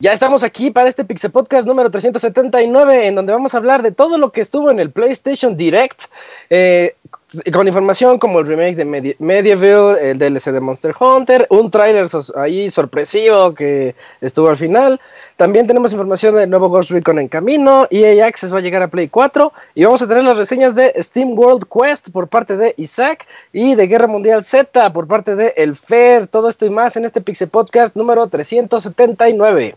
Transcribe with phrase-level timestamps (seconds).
[0.00, 3.90] Ya estamos aquí para este Pixel Podcast número 379, en donde vamos a hablar de
[3.90, 6.02] todo lo que estuvo en el PlayStation Direct,
[6.50, 6.94] eh,
[7.52, 12.70] con información como el remake de Medieval, el DLC de Monster Hunter, un tráiler ahí
[12.70, 15.00] sorpresivo que estuvo al final.
[15.36, 18.88] También tenemos información del nuevo Ghost Recon en camino, EA Access va a llegar a
[18.88, 22.74] Play 4 y vamos a tener las reseñas de Steam World Quest por parte de
[22.78, 26.26] Isaac y de Guerra Mundial Z por parte de El Fer.
[26.26, 29.76] Todo esto y más en este Pixel Podcast número 379.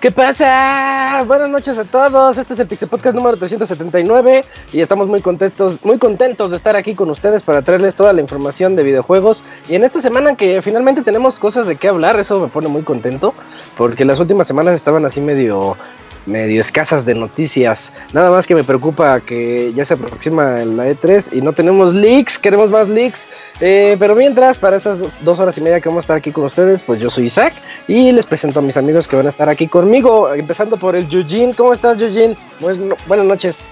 [0.00, 1.24] ¿Qué pasa?
[1.26, 2.38] Buenas noches a todos.
[2.38, 6.76] Este es el Pixel Podcast número 379 y estamos muy contentos, muy contentos de estar
[6.76, 9.42] aquí con ustedes para traerles toda la información de videojuegos.
[9.68, 12.82] Y en esta semana que finalmente tenemos cosas de qué hablar, eso me pone muy
[12.82, 13.34] contento
[13.76, 15.76] porque las últimas semanas estaban así medio
[16.28, 17.92] medio escasas de noticias.
[18.12, 22.38] Nada más que me preocupa que ya se aproxima la E3 y no tenemos leaks,
[22.38, 23.28] queremos más leaks.
[23.60, 26.44] Eh, pero mientras, para estas dos horas y media que vamos a estar aquí con
[26.44, 27.54] ustedes, pues yo soy Isaac
[27.88, 31.08] y les presento a mis amigos que van a estar aquí conmigo, empezando por el
[31.08, 31.54] Yujin.
[31.54, 32.36] ¿Cómo estás, Yujin?
[33.06, 33.70] buenas noches.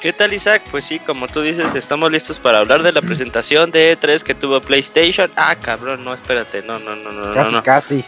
[0.00, 0.62] ¿Qué tal Isaac?
[0.70, 4.34] Pues sí, como tú dices, estamos listos para hablar de la presentación de E3 que
[4.34, 5.30] tuvo PlayStation.
[5.36, 7.34] Ah, cabrón, no, espérate, no, no, no, no.
[7.34, 7.62] Casi, no.
[7.62, 8.04] casi.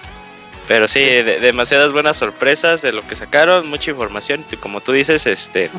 [0.72, 5.71] Pero sí, demasiadas buenas sorpresas de lo que sacaron, mucha información, como tú dices, este.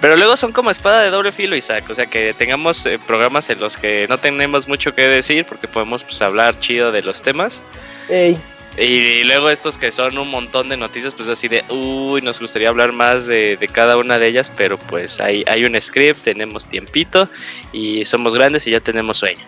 [0.00, 1.84] Pero luego son como espada de doble filo, Isaac.
[1.90, 5.68] O sea, que tengamos eh, programas en los que no tenemos mucho que decir porque
[5.68, 7.62] podemos pues, hablar chido de los temas.
[8.78, 12.70] Y, luego estos que son un montón de noticias, pues así de, uy, nos gustaría
[12.70, 17.28] hablar más de, cada una de ellas, pero pues hay, hay un script, tenemos tiempito
[17.74, 19.44] y somos grandes y ya tenemos sueño.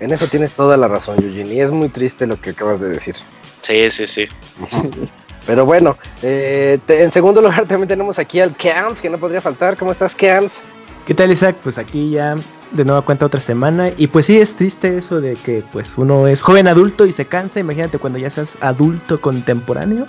[0.00, 2.88] En eso tienes toda la razón, Eugene, y es muy triste lo que acabas de
[2.88, 3.16] decir.
[3.62, 4.26] Sí, sí, sí.
[5.46, 9.76] Pero bueno, eh, en segundo lugar también tenemos aquí al Camps, que no podría faltar.
[9.76, 10.64] ¿Cómo estás, Camps?
[11.06, 11.56] ¿Qué tal, Isaac?
[11.62, 12.36] Pues aquí ya
[12.72, 13.90] de nuevo cuenta otra semana.
[13.96, 17.24] Y pues sí, es triste eso de que pues uno es joven adulto y se
[17.24, 17.60] cansa.
[17.60, 20.06] Imagínate cuando ya seas adulto contemporáneo.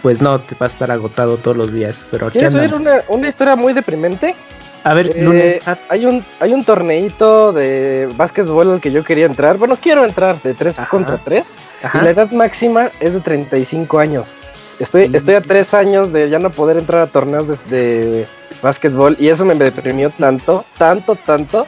[0.00, 2.06] Pues no, te va a estar agotado todos los días.
[2.10, 4.34] Pero ¿Quieres oír una, una historia muy deprimente?
[4.82, 9.58] A ver, eh, hay un hay un torneito de básquetbol al que yo quería entrar.
[9.58, 11.56] Bueno, quiero entrar de 3 contra 3.
[11.94, 14.38] Y la edad máxima es de 35 años.
[14.78, 18.26] Estoy, estoy a 3 años de ya no poder entrar a torneos de, de
[18.62, 19.16] básquetbol.
[19.20, 21.66] Y eso me deprimió tanto, tanto, tanto,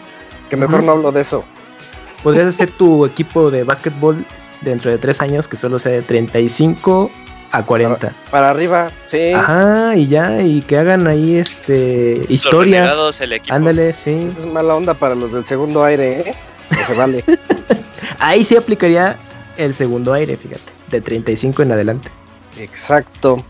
[0.48, 1.44] que mejor no hablo de eso.
[2.22, 4.24] Podrías hacer tu equipo de básquetbol
[4.62, 7.10] dentro de 3 años que solo sea de 35
[7.52, 8.12] a 40.
[8.30, 9.32] Para, arriba, sí.
[9.32, 12.92] Ajá, y ya, y que hagan ahí este historia.
[13.20, 13.54] el equipo.
[13.54, 14.26] Ándale, sí.
[14.28, 16.34] Eso es mala onda para los del segundo aire, ¿eh?
[16.86, 17.22] se vale.
[18.18, 19.18] ahí sí aplicaría
[19.58, 22.10] el segundo aire, fíjate, de 35 en adelante.
[22.58, 23.44] Exacto.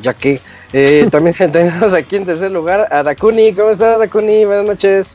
[0.00, 0.40] Ya que
[0.72, 3.52] eh, también tenemos aquí en tercer lugar a Dakuni.
[3.52, 4.44] ¿Cómo estás, Dakuni?
[4.44, 5.14] Buenas noches.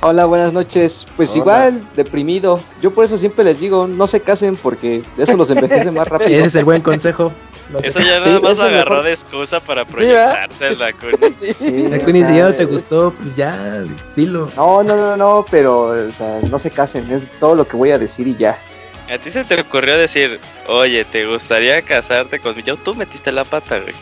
[0.00, 1.06] Hola, buenas noches.
[1.16, 2.62] Pues igual, deprimido.
[2.82, 6.30] Yo por eso siempre les digo, no se casen porque eso los envejece más rápido.
[6.30, 7.32] Ese es el buen consejo.
[7.82, 11.14] Eso ya nada más agarró de excusa para proyectarse el Dakuni.
[11.34, 11.86] Sí, sí.
[11.88, 13.84] Dakuni, si ya no te gustó, pues ya,
[14.14, 14.50] dilo.
[14.54, 17.90] No, no, no, no, pero, o sea, no se casen, es todo lo que voy
[17.90, 18.58] a decir y ya.
[19.12, 22.76] A ti se te ocurrió decir, oye, ¿te gustaría casarte conmigo?
[22.76, 23.94] Tú metiste la pata, güey.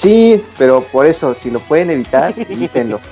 [0.00, 3.02] Sí, pero por eso, si lo pueden evitar, evítenlo.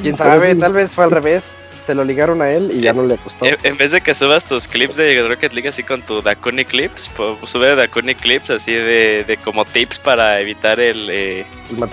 [0.00, 1.50] Quién sabe, tal vez fue al revés.
[1.82, 3.44] Se lo ligaron a él y ya no le gustó.
[3.44, 7.10] En vez de que subas tus clips de Rocket League así con tu Dakuni Clips,
[7.16, 11.44] pues, sube Dakuni Clips así de, como tips para evitar el, eh,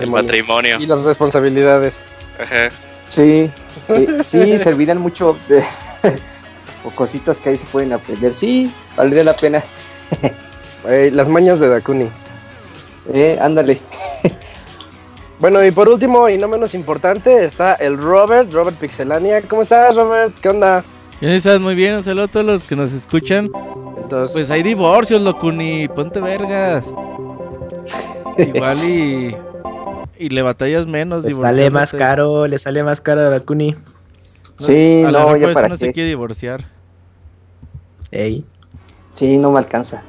[0.06, 0.78] matrimonio.
[0.80, 2.06] Y las responsabilidades.
[2.40, 2.70] Ajá.
[3.08, 3.50] Sí,
[3.88, 5.64] sí, sí, servirán mucho de,
[6.84, 8.36] o cositas que ahí se pueden aprender.
[8.36, 9.64] Sí, valdría la pena.
[10.88, 12.10] Eh, las mañas de Dakuni.
[13.14, 13.80] Eh, ándale.
[15.40, 19.42] Bueno, y por último, y no menos importante, está el Robert, Robert Pixelania.
[19.44, 20.34] ¿Cómo estás, Robert?
[20.42, 20.84] ¿Qué onda?
[21.22, 21.96] Bien, estás muy bien.
[21.96, 23.50] Un saludo a todos los que nos escuchan.
[24.02, 25.88] Entonces, Pues hay divorcios, Locuni.
[25.88, 26.92] Ponte vergas.
[28.38, 29.36] Igual y.
[30.18, 31.24] Y le batallas menos.
[31.24, 33.75] Le sale más caro, le sale más caro a Dakuni.
[34.58, 35.86] Sí, a lo no, ya para no qué.
[35.86, 36.66] se quiere divorciar.
[38.12, 38.44] Ey.
[39.14, 40.04] Sí, no me alcanza.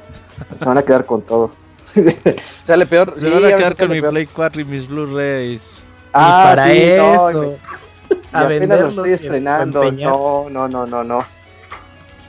[0.55, 1.51] Se van a quedar con todo.
[2.65, 3.13] sale peor.
[3.17, 4.11] Se Sí, van a quedar con mi peor.
[4.13, 5.83] Play 4 y mis Blu-rays.
[6.13, 7.43] Ah, y para sí, no, eso.
[8.11, 9.91] y a apenas lo estoy estrenando.
[9.91, 11.25] No, no, no, no, no.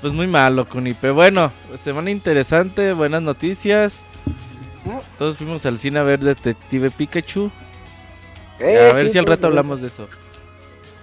[0.01, 0.95] Pues muy malo, Kuni.
[0.95, 4.01] Pero bueno, semana interesante, buenas noticias.
[5.17, 7.51] Todos fuimos al cine a ver Detective Pikachu.
[8.59, 10.09] Eh, a ver sí, si al sí, rato hablamos de eso.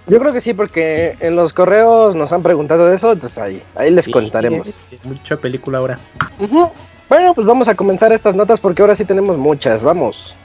[0.06, 3.62] Yo creo que sí, porque en los correos nos han preguntado de eso, entonces ahí,
[3.74, 4.68] ahí les Sí, contaremos.
[5.04, 5.98] Mucha película ahora.
[6.38, 6.70] Ujú.
[7.10, 9.82] Bueno, pues vamos a comenzar estas notas porque ahora sí tenemos muchas.
[9.82, 10.36] Vamos.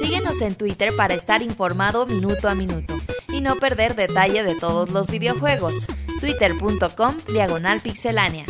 [0.00, 2.94] Síguenos en Twitter para estar informado minuto a minuto
[3.28, 5.86] y no perder detalle de todos los videojuegos.
[6.18, 8.46] Twitter.com Diagonal Pixelánea.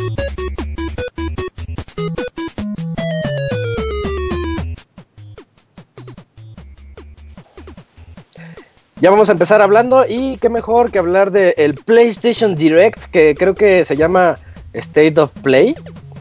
[9.02, 13.34] Ya vamos a empezar hablando y qué mejor que hablar del el PlayStation Direct, que
[13.34, 14.36] creo que se llama
[14.74, 15.74] State of Play,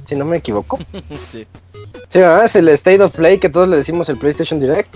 [0.05, 0.79] si no me equivoco.
[1.31, 1.45] Sí.
[2.09, 2.43] Sí, ¿verdad?
[2.43, 4.93] es el State of Play que todos le decimos el PlayStation Direct.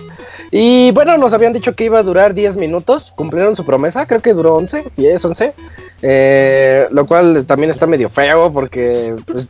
[0.50, 4.20] Y bueno, nos habían dicho que iba a durar 10 minutos, cumplieron su promesa, creo
[4.20, 5.54] que duró 11, 10, 11.
[6.02, 9.46] eh, lo cual también está medio feo porque pues,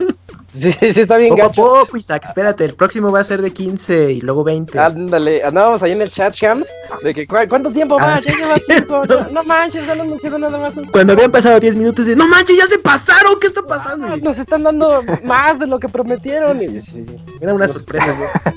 [0.53, 1.61] sí, sí está bien Poco a gacho.
[1.61, 4.79] poco, Isaac, espérate, el próximo va a ser de 15 y luego 20.
[4.79, 6.67] Ándale, andábamos ahí en el chat cams
[7.03, 8.19] de que "¿Cu- ¿cuánto tiempo Ah, va?
[8.19, 10.73] Ya sí, lleva es 5, no, no manches, ya no anunciado nada más.
[10.91, 14.07] Cuando habían pasado 10 minutos, de, no manches, ya se pasaron, ¿qué está pasando?
[14.07, 16.61] Ah, Nos están dando más de lo que prometieron.
[16.61, 16.65] Y,
[17.41, 18.07] Era una sorpresa.
[18.07, 18.53] ¿no?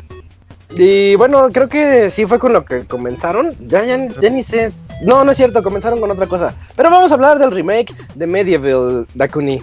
[0.76, 3.50] y bueno, creo que sí fue con lo que comenzaron.
[3.66, 4.72] Ya, ya, ya ni sé.
[5.02, 6.54] No, no es cierto, comenzaron con otra cosa.
[6.76, 9.62] Pero vamos a hablar del remake de Medieval, Dakuni.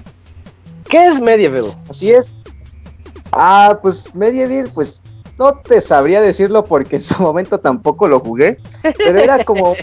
[0.90, 1.76] ¿Qué es Medieval?
[1.90, 2.30] Así es.
[3.32, 5.02] Ah, pues Medieval, pues
[5.38, 8.60] no te sabría decirlo porque en su momento tampoco lo jugué,
[8.98, 9.76] pero era como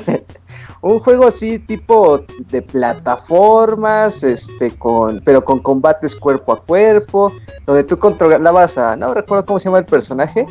[0.82, 7.32] un, juego así tipo de plataformas, este, con, pero con combates cuerpo a cuerpo,
[7.66, 10.46] donde tú controlabas a, no recuerdo cómo se llama el personaje,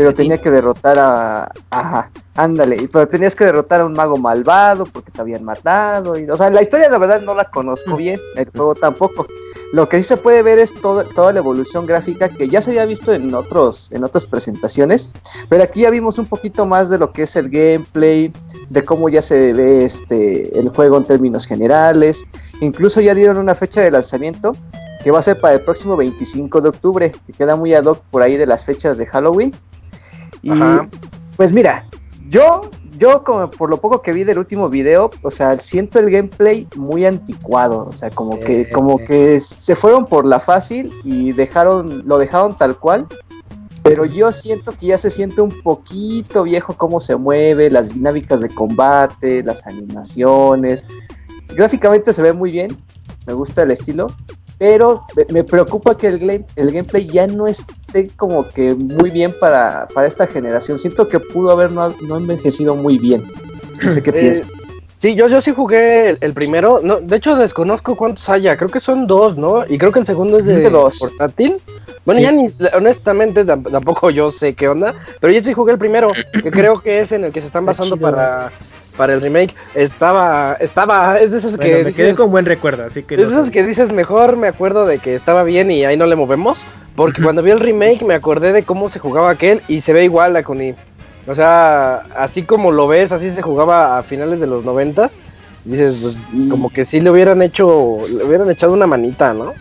[0.00, 4.86] pero tenía que derrotar a, ajá, ándale, pero tenías que derrotar a un mago malvado
[4.86, 8.18] porque te habían matado, y, o sea, la historia la verdad no la conozco bien,
[8.34, 9.26] el juego tampoco.
[9.74, 12.70] Lo que sí se puede ver es todo- toda la evolución gráfica que ya se
[12.70, 15.10] había visto en otros en otras presentaciones,
[15.50, 18.32] pero aquí ya vimos un poquito más de lo que es el gameplay,
[18.70, 22.24] de cómo ya se ve este el juego en términos generales.
[22.62, 24.56] Incluso ya dieron una fecha de lanzamiento
[25.04, 27.98] que va a ser para el próximo 25 de octubre, que queda muy ad hoc
[28.10, 29.52] por ahí de las fechas de Halloween.
[30.42, 30.88] Y Ajá.
[31.36, 31.86] pues mira,
[32.28, 36.10] yo yo como por lo poco que vi del último video, o sea, siento el
[36.10, 38.70] gameplay muy anticuado, o sea, como que Eh.
[38.70, 43.06] como que se fueron por la fácil y dejaron lo dejaron tal cual.
[43.82, 48.42] Pero yo siento que ya se siente un poquito viejo cómo se mueve, las dinámicas
[48.42, 50.86] de combate, las animaciones.
[51.56, 52.76] Gráficamente se ve muy bien,
[53.26, 54.08] me gusta el estilo,
[54.60, 59.34] pero me- preocupa que el, game- el gameplay ya no esté como que muy bien
[59.40, 60.78] para, para esta generación.
[60.78, 63.24] Siento que pudo haber no, no envejecido muy bien.
[63.82, 64.46] No sé qué Eh, piensas.
[64.98, 66.80] Sí, yo, yo sí jugué el, el primero.
[66.82, 68.58] No, de hecho, desconozco cuántos haya.
[68.58, 69.64] Creo que son dos, ¿no?
[69.66, 70.98] Y creo que el segundo es de dos.
[70.98, 71.56] portátil.
[72.04, 72.24] Bueno, Sí.
[72.24, 72.44] ya ni,
[72.76, 74.94] honestamente tam- tampoco yo sé qué onda.
[75.18, 76.12] Pero yo sí jugué el primero,
[76.42, 78.52] que creo que es en el que se están Está basando para,
[79.00, 79.54] para el remake.
[79.74, 83.14] Estaba, estaba, es de esos Bueno, que me quedé con buen recuerdo, así que.
[83.14, 83.52] es no de esos sé.
[83.52, 86.58] que dices mejor me acuerdo de que estaba bien y ahí no le movemos.
[86.94, 90.04] Porque cuando vi el remake me acordé de cómo se jugaba aquel y se ve
[90.04, 90.74] igual la Kuni.
[91.26, 95.18] O sea, así como lo ves, así se jugaba a finales de los noventas.
[95.64, 99.54] Dices, pues, como que sí le hubieran hecho, le hubieran echado una manita, ¿no?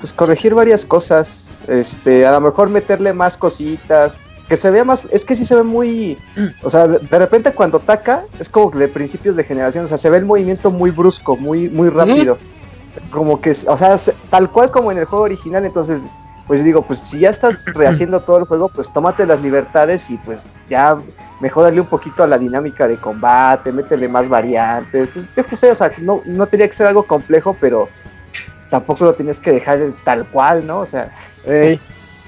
[0.00, 1.60] Pues corregir varias cosas.
[1.68, 4.16] Este, a lo mejor meterle más cositas.
[4.52, 5.00] Que se vea más.
[5.10, 6.18] Es que sí se ve muy.
[6.62, 9.86] O sea, de repente cuando ataca, es como de principios de generación.
[9.86, 12.36] O sea, se ve el movimiento muy brusco, muy, muy rápido.
[13.08, 15.64] Como que, o sea, se- tal cual como en el juego original.
[15.64, 16.02] Entonces,
[16.46, 20.18] pues digo, pues si ya estás rehaciendo todo el juego, pues tómate las libertades y
[20.18, 20.98] pues ya
[21.40, 25.08] mejorarle un poquito a la dinámica de combate, métele más variantes.
[25.14, 27.88] Pues yo qué sé, o sea, no, no tenía que ser algo complejo, pero
[28.68, 30.80] tampoco lo tienes que dejar tal cual, ¿no?
[30.80, 31.10] O sea,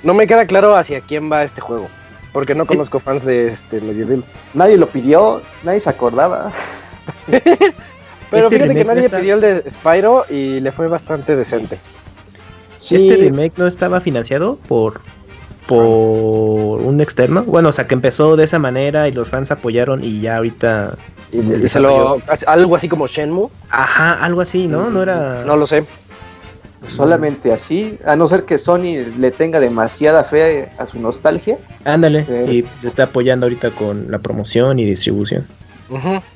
[0.02, 1.86] no me queda claro hacia quién va este juego.
[2.34, 4.22] Porque no conozco fans de este Medieval.
[4.52, 6.52] nadie lo pidió, nadie se acordaba.
[7.26, 11.36] Pero Este fíjate que no nadie está- pidió el de Spyro y le fue bastante
[11.36, 11.78] decente.
[12.76, 15.00] Sí, Este remake no estaba financiado por
[15.66, 17.42] por un externo.
[17.44, 20.94] Bueno, o sea, que empezó de esa manera y los fans apoyaron y ya ahorita
[21.32, 22.18] Y, se lo.
[22.46, 23.48] Algo así como Shenmue.
[23.70, 24.90] ajá, algo así, ¿no?
[24.90, 25.84] No era No lo sé.
[26.88, 31.58] Solamente así, a no ser que Sony le tenga demasiada fe a su nostalgia.
[31.84, 32.50] Ándale, Sí.
[32.58, 35.46] y lo está apoyando ahorita con la promoción y distribución.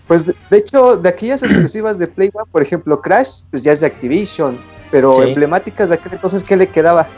[0.07, 3.73] Pues de, de hecho, de aquellas exclusivas de Play One, por ejemplo, Crash, pues ya
[3.73, 4.59] es de Activision,
[4.91, 5.23] pero Sí.
[5.23, 7.09] emblemáticas de aquel entonces, ¿qué le quedaba?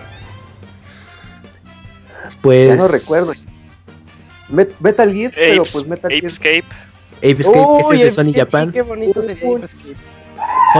[2.41, 3.33] Pues Ya no recuerdo.
[4.51, 6.23] Met- Metal Gear, pero pues Metal Gear.
[6.25, 6.65] Apescape.
[7.19, 8.73] Apescape, que es de Sony Japan.
[8.73, 9.59] Qué bonito sería.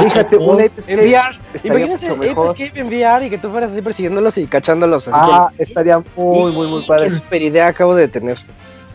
[0.03, 1.39] Fíjate, un En VR.
[1.65, 2.09] Imagínense.
[2.11, 5.19] Apescape en VR y que tú fueras así persiguiéndolos y cachándolos así.
[5.21, 7.05] Ah, que- estaría muy, muy, muy padre.
[7.05, 8.39] Qué super idea acabo de tener.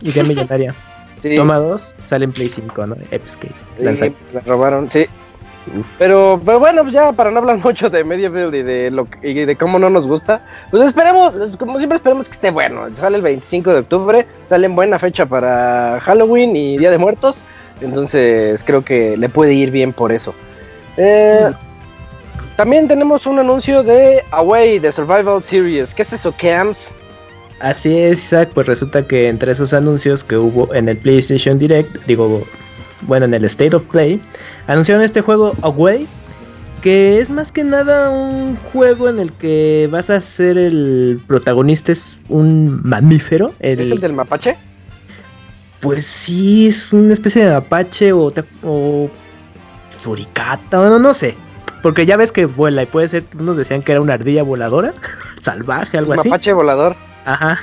[0.02, 0.74] Idea millonaria.
[1.22, 1.38] Sí.
[1.38, 2.96] Toma 2, sale en Play 5, ¿no?
[3.10, 3.50] Escape.
[3.96, 5.08] Sí, me robaron, sí.
[5.98, 9.32] Pero, pero bueno, pues ya para no hablar mucho de Medieval y de lo que-
[9.32, 12.82] y de cómo no nos gusta, pues esperemos, como siempre esperemos que esté bueno.
[12.96, 17.44] Sale el 25 de octubre, sale en buena fecha para Halloween y Día de Muertos,
[17.82, 20.36] entonces creo que le puede ir bien por eso.
[20.98, 21.52] Eh,
[22.56, 25.94] también tenemos un anuncio de Away, de Survival Series.
[25.94, 26.94] ¿Qué es eso, Camps?
[27.60, 31.96] Así es, Isaac, pues resulta que entre esos anuncios que hubo en el PlayStation Direct,
[32.06, 32.44] digo,
[33.02, 34.22] bueno, en el State of Play,
[34.68, 36.06] anunciaron este juego Away,
[36.82, 41.92] que es más que nada un juego en el que vas a ser el protagonista,
[41.94, 43.54] es un mamífero.
[43.60, 44.56] el- ¿Es el del mapache?
[45.80, 49.10] Pues sí, es una especie de apache o, te- o
[50.06, 51.36] suricata, bueno, no sé.
[51.82, 54.94] Porque ya ves que vuela y puede ser, unos decían que era una ardilla voladora,
[55.42, 56.30] salvaje, algo así.
[56.30, 56.96] Mapache volador.
[57.26, 57.58] Ajá.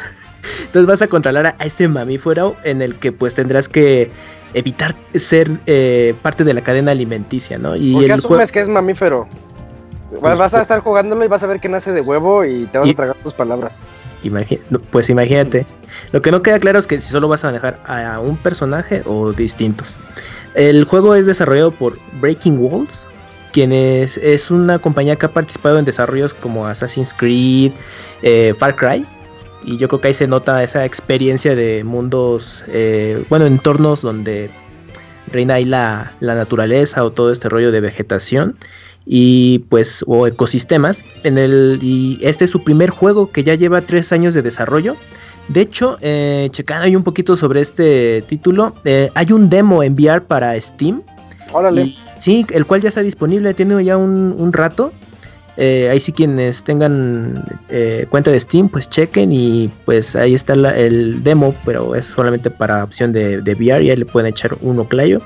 [0.66, 4.10] Entonces vas a controlar a, este mamífero en el que pues tendrás que
[4.54, 7.76] evitar ser eh, parte de la cadena alimenticia, ¿no?
[7.76, 9.28] Y ¿Por qué el asumes que es mamífero?
[10.10, 12.44] Vas, Pues, vas a pues- estar jugándolo y vas a ver que nace de huevo
[12.44, 13.78] y te vas Y- a tragar tus palabras.
[14.24, 15.64] imagi- no, pues imagínate.
[16.12, 19.02] Lo que no queda claro es que si solo vas a manejar a un personaje
[19.06, 19.96] o distintos.
[20.54, 23.06] El juego es desarrollado por Breaking Walls,
[23.52, 27.72] quien es, es una compañía que ha participado en desarrollos como Assassin's Creed,
[28.22, 29.06] eh, Far Cry.
[29.64, 34.50] Y yo creo que ahí se nota esa experiencia de mundos, eh, bueno, entornos donde
[35.28, 38.56] reina ahí la, la naturaleza o todo este rollo de vegetación
[39.06, 43.80] y pues o ecosistemas en el y este es su primer juego que ya lleva
[43.80, 44.96] tres años de desarrollo
[45.48, 49.94] de hecho eh, checando ahí un poquito sobre este título eh, hay un demo en
[49.94, 51.02] VR para Steam
[51.52, 51.82] Órale.
[51.82, 54.92] y- sí el cual ya está disponible tiene ya un, un rato
[55.58, 60.56] Eh, ahí sí quienes tengan eh, cuenta de Steam pues chequen y pues ahí está
[60.56, 64.56] la- el demo pero es solamente para opción de, de VR ya le pueden echar
[64.62, 65.20] uno clayo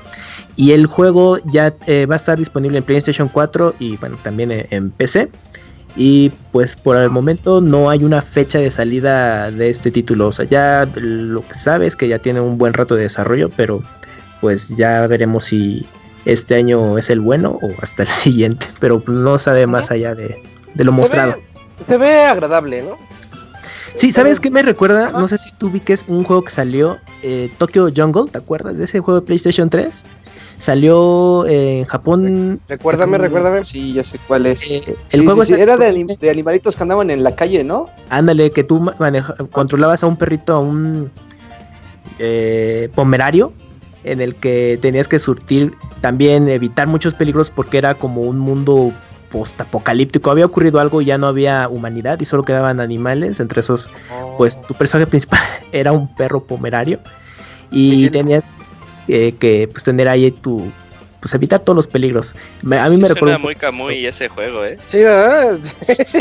[0.57, 4.51] y el juego ya eh, va a estar disponible en PlayStation 4 y bueno, también
[4.51, 5.29] en, en PC.
[5.97, 10.27] Y pues por el momento no hay una fecha de salida de este título.
[10.27, 13.49] O sea, ya lo que sabe es que ya tiene un buen rato de desarrollo,
[13.49, 13.81] pero
[14.39, 15.87] pues ya veremos si
[16.25, 18.67] este año es el bueno o hasta el siguiente.
[18.79, 20.41] Pero no sabe más allá de,
[20.75, 21.33] de lo mostrado.
[21.33, 22.97] Se ve, se ve agradable, ¿no?
[23.97, 25.11] Sí, ¿sabes qué me recuerda?
[25.11, 28.37] No sé si tú vi que es un juego que salió, eh, Tokyo Jungle, ¿te
[28.37, 30.03] acuerdas de ese juego de PlayStation 3?
[30.57, 32.59] Salió eh, en Japón.
[32.67, 33.63] Recuérdame, recuérdame.
[33.63, 34.69] Sí, ya sé cuál es.
[34.71, 37.35] eh, el sí, juego sí, es era de, anim- de animalitos que andaban en la
[37.35, 37.87] calle, ¿no?
[38.09, 41.11] Ándale, que tú maneja- controlabas a un perrito, a un
[42.19, 43.53] eh, pomerario,
[44.03, 48.91] en el que tenías que surtir, también evitar muchos peligros porque era como un mundo
[49.31, 50.31] post-apocalíptico.
[50.31, 53.39] Había ocurrido algo y ya no había humanidad y solo quedaban animales.
[53.39, 53.89] Entre esos,
[54.37, 55.39] pues tu personaje principal
[55.71, 56.99] era un perro pomerario
[57.69, 58.09] y Sí, sí.
[58.09, 58.45] tenías
[59.07, 60.71] eh, que pues, tener ahí tu.
[61.19, 62.35] Pues evitar todos los peligros.
[62.61, 63.37] Me- a mí Sí me suena recuerda.
[63.39, 63.55] muy
[64.05, 64.77] ese juego, ¿eh?
[64.85, 65.57] Sí, ¿verdad?
[65.87, 66.19] Sí.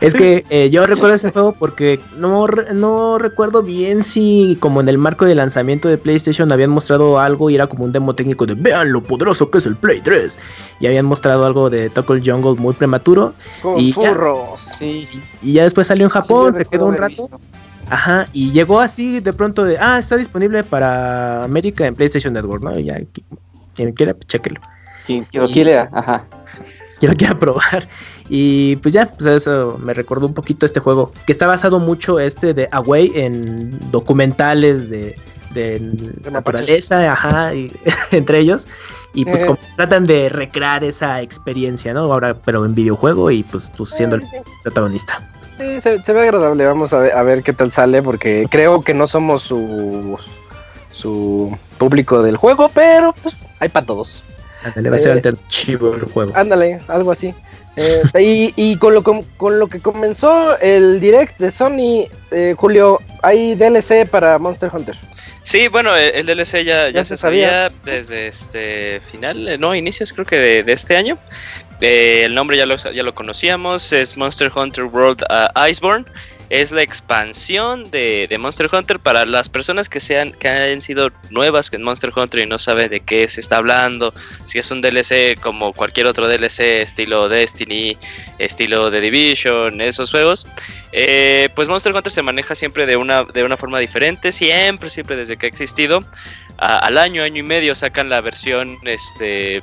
[0.00, 4.80] Es que eh, yo recuerdo ese juego porque no, re- no recuerdo bien si como
[4.80, 8.14] en el marco de lanzamiento de PlayStation habían mostrado algo y era como un demo
[8.14, 10.38] técnico de vean lo poderoso que es el Play 3
[10.78, 13.94] y habían mostrado algo de Tokyo Jungle muy prematuro Con Y ya.
[13.94, 14.60] furros.
[14.60, 15.08] Sí.
[15.42, 17.40] y ya después salió en Japón, se quedó un rato, visto.
[17.90, 22.62] Ajá, y llegó así de pronto de, ah, está disponible para América en PlayStation Network,
[22.62, 22.78] ¿no?
[22.78, 23.22] Y ya, qui-
[23.74, 24.60] quien quiera, pues chéquelo.
[25.06, 26.24] Quien quien lo quiere, ajá.
[26.98, 27.88] Quiero quiera probar.
[28.28, 31.10] Y pues ya, pues eso me recordó un poquito este juego.
[31.26, 35.16] Que está basado mucho este de Away en documentales de,
[35.54, 36.32] de mapaches.
[36.32, 37.72] naturaleza, ajá, y-
[38.12, 38.68] entre ellos.
[39.14, 39.46] Y pues Eh.
[39.46, 42.00] como tratan de recrear esa experiencia, ¿no?
[42.12, 44.22] Ahora, pero en videojuego y pues tú siendo el
[44.62, 45.28] protagonista.
[45.60, 48.80] Sí, se, se ve agradable, vamos a ver, a ver qué tal sale, porque creo
[48.80, 50.18] que no somos su,
[50.92, 54.22] su público del juego, pero pues hay para todos.
[54.64, 55.12] Ándale, va a ser Eh.
[55.14, 56.32] alternativo el juego.
[56.34, 57.34] Ándale, algo así.
[57.76, 62.54] Eh, y y con, lo, com- con lo que comenzó el direct de Sony, eh,
[62.56, 64.96] Julio, hay DLC para Monster Hunter.
[65.42, 67.48] Sí, bueno, el, el DLC ya, ya, Ya se se sabía.
[67.70, 71.16] sabía desde este final, eh, no, inicios creo que de, de este año.
[71.80, 76.04] Eh, el nombre ya lo, ya lo conocíamos, es Monster Hunter World uh, Iceborne.
[76.50, 81.12] Es la expansión de, de Monster Hunter para las personas que sean que hayan sido
[81.30, 84.12] nuevas en Monster Hunter y no saben de qué se está hablando.
[84.46, 87.96] Si es un DLC como cualquier otro DLC, estilo Destiny,
[88.38, 90.44] estilo The Division, esos juegos.
[90.90, 95.14] Eh, pues Monster Hunter se maneja siempre de una, de una forma diferente, siempre, siempre
[95.14, 96.02] desde que ha existido.
[96.58, 99.62] Al año, año y medio sacan la versión, este...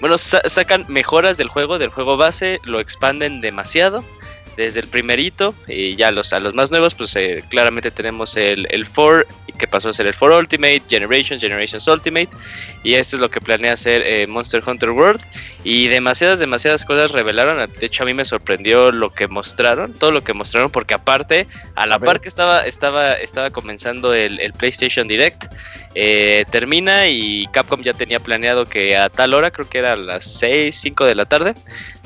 [0.00, 4.04] Bueno, sa- sacan mejoras del juego, del juego base, lo expanden demasiado
[4.56, 8.66] desde el primerito y ya los, a los más nuevos, pues eh, claramente tenemos el,
[8.70, 9.24] el 4,
[9.60, 12.30] que pasó a ser el 4 Ultimate, Generations, Generations Ultimate,
[12.82, 15.20] y esto es lo que planea hacer eh, Monster Hunter World.
[15.62, 17.70] Y demasiadas, demasiadas cosas revelaron.
[17.78, 21.46] De hecho, a mí me sorprendió lo que mostraron, todo lo que mostraron, porque aparte,
[21.74, 25.44] a la A par que estaba, estaba, estaba comenzando el, el PlayStation Direct,
[25.94, 29.96] eh, termina y Capcom ya tenía planeado que a tal hora, creo que era a
[29.96, 31.54] las 6, 5 de la tarde,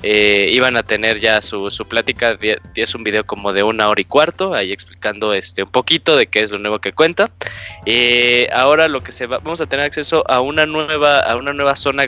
[0.03, 2.39] eh, iban a tener ya su, su plática.
[2.75, 6.27] Es un video como de una hora y cuarto, ahí explicando este un poquito de
[6.27, 7.31] qué es lo nuevo que cuenta.
[7.87, 11.53] Eh, ahora lo que se va, vamos a tener acceso a una nueva, a una
[11.53, 12.07] nueva zona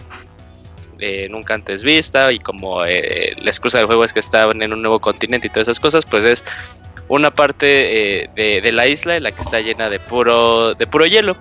[0.99, 4.73] eh, nunca antes vista y como eh, la excusa del juego es que estaban en
[4.73, 6.45] un nuevo continente y todas esas cosas, pues es
[7.09, 11.07] una parte eh, de, la isla en la que está llena de puro, de puro
[11.07, 11.37] hielo.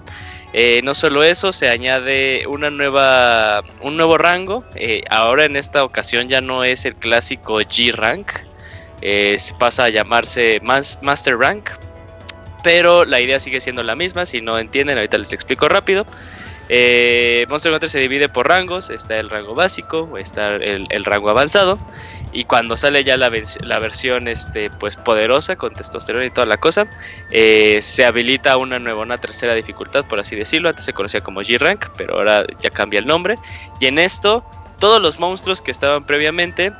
[0.84, 4.64] No solo eso, se añade una nueva, un nuevo rango.
[5.10, 8.32] ahora en esta ocasión ya no es el clásico G rank,
[9.02, 11.70] eh, se pasa a llamarse Mas- Master Rank.
[12.66, 14.26] Pero la idea sigue siendo la misma.
[14.26, 16.04] Si no entienden, ahorita les explico rápido.
[16.68, 18.90] Eh, Monster Hunter se divide por rangos.
[18.90, 21.78] Está el rango básico, está el, rango avanzado.
[22.34, 26.88] Y cuando sale ya la versión este, pues poderosa con testosterona y toda la cosa,
[27.30, 30.70] eh, se habilita una nueva, una tercera dificultad, por así decirlo.
[30.70, 33.38] Antes se conocía como G-Rank, pero ahora ya cambia el nombre.
[33.80, 34.44] Y en esto,
[34.80, 36.74] todos los monstruos que estaban previamente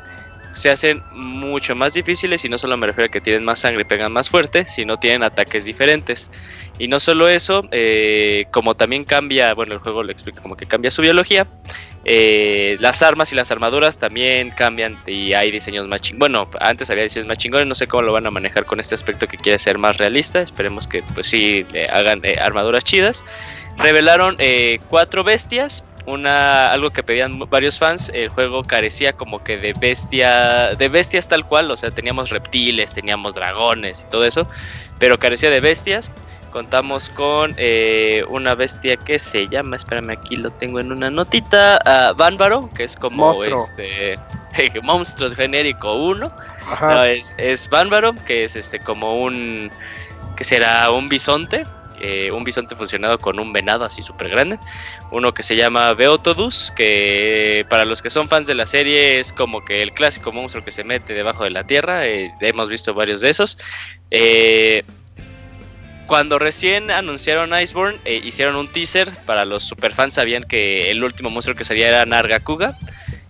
[0.56, 3.84] se hacen mucho más difíciles y no solo me refiero a que tienen más sangre
[3.86, 6.32] pegan más fuerte, sino tienen ataques diferentes.
[6.80, 10.66] Y no solo eso, eh, como también cambia, bueno, el juego lo explica como que
[10.66, 11.48] cambia su biología,
[12.06, 16.20] eh, las armas y las armaduras también cambian y hay diseños más chingones.
[16.20, 18.96] Bueno, antes había diseños más chingones, no sé cómo lo van a manejar con este
[18.96, 20.42] aspecto que quiere ser más realista.
[20.42, 23.24] Esperemos que pues sí hagan eh, armaduras chidas.
[23.78, 24.38] Revelaron
[24.88, 25.84] cuatro bestias.
[26.06, 31.28] Una, algo que pedían varios fans, el juego carecía como que de bestia, de bestias
[31.28, 34.48] tal cual, o sea, teníamos reptiles, teníamos dragones y todo eso,
[35.00, 36.12] pero carecía de bestias.
[36.52, 41.82] Contamos con eh, una bestia que se llama, espérame, aquí lo tengo en una notita,
[41.86, 43.62] ah, Bánbaro, que es como Monstruo.
[43.62, 44.18] este
[44.84, 46.32] monstruo genérico 1.
[46.72, 46.94] Ajá.
[46.94, 47.70] No, es, es
[48.26, 49.72] que es este como un.
[50.36, 51.66] que será un bisonte.
[52.02, 54.60] Eh, un bisonte fusionado con un venado así súper grande.
[55.12, 59.34] Uno que se llama Beotodus, que para los que son fans de la serie es
[59.34, 62.08] como que el clásico monstruo que se mete debajo de la tierra.
[62.08, 63.58] eh, hemos visto varios de esos.
[64.12, 64.84] Eh,
[66.08, 69.10] cuando recién anunciaron Iceborne, hicieron un teaser.
[69.26, 72.78] Para los superfans sabían que el último monstruo que salía era Nargacuga.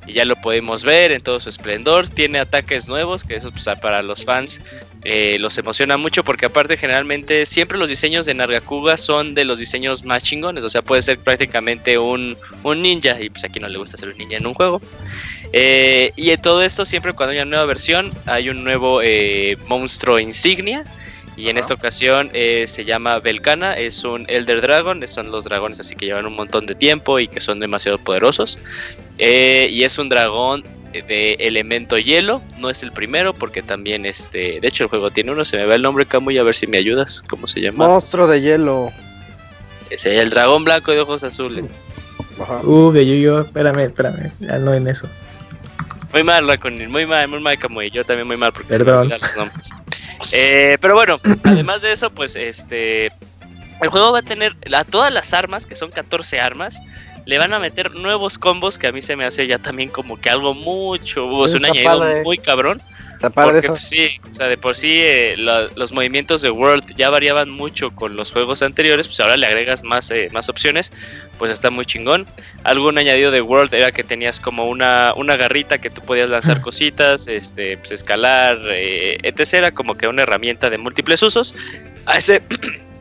[0.07, 2.09] Y ya lo podemos ver en todo su esplendor.
[2.09, 4.61] Tiene ataques nuevos, que eso pues, para los fans
[5.05, 6.23] eh, los emociona mucho.
[6.23, 10.63] Porque aparte generalmente siempre los diseños de Nargacuga son de los diseños más chingones.
[10.63, 13.21] O sea, puede ser prácticamente un, un ninja.
[13.21, 14.81] Y pues aquí no le gusta ser un ninja en un juego.
[15.53, 19.57] Eh, y en todo esto, siempre cuando hay una nueva versión, hay un nuevo eh,
[19.67, 20.83] monstruo insignia.
[21.37, 25.93] Y en esta ocasión se llama Belcana, es un Elder Dragon, son los dragones así
[25.93, 28.57] que llevan un montón de tiempo y que son demasiado poderosos.
[29.17, 30.63] Y es un dragón
[31.01, 35.31] de elemento hielo, no es el primero porque también este, de hecho el juego tiene
[35.31, 37.87] uno, se me va el nombre Camuy, a ver si me ayudas, ¿cómo se llama?
[37.87, 38.91] Monstruo de hielo.
[39.89, 41.69] Es el dragón blanco de ojos azules.
[42.41, 42.61] Ajá.
[42.63, 45.07] Uh, de yo, espérame, espérame, ya no en eso.
[46.11, 48.85] Muy mal, Raconin, muy mal, muy mal Camuy, yo también muy mal porque se me
[48.85, 49.09] Perdón.
[49.09, 49.69] los nombres.
[50.33, 53.11] Eh, pero bueno, además de eso, pues este.
[53.81, 56.81] El juego va a tener a todas las armas, que son 14 armas.
[57.25, 60.19] Le van a meter nuevos combos que a mí se me hace ya también como
[60.19, 61.27] que algo mucho.
[61.27, 62.23] O sea, un añadido padre.
[62.23, 62.81] muy cabrón.
[63.13, 63.73] Está padre Porque eso.
[63.73, 67.49] pues, sí, o sea, de por sí eh, la- los movimientos de World ya variaban
[67.49, 70.91] mucho con los juegos anteriores, pues ahora le agregas más, eh, más opciones.
[71.39, 72.25] pues está muy chingón.
[72.63, 76.61] Algún añadido de World era que tenías como una, una garrita que tú podías lanzar
[76.61, 79.53] cositas, este, pues escalar, eh, etc.
[79.55, 81.53] Era como que una herramienta de múltiples usos.
[82.05, 82.41] A ese,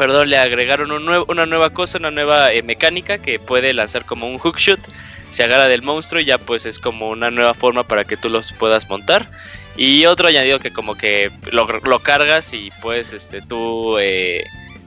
[0.00, 4.38] perdón, le agregaron una nueva cosa, una nueva eh, mecánica que puede lanzar como un
[4.38, 4.80] hookshot.
[5.28, 8.30] Se agarra del monstruo y ya pues es como una nueva forma para que tú
[8.30, 9.30] los puedas montar.
[9.76, 14.46] Y otro añadido que como que lo, cargas y puedes este, tú eh,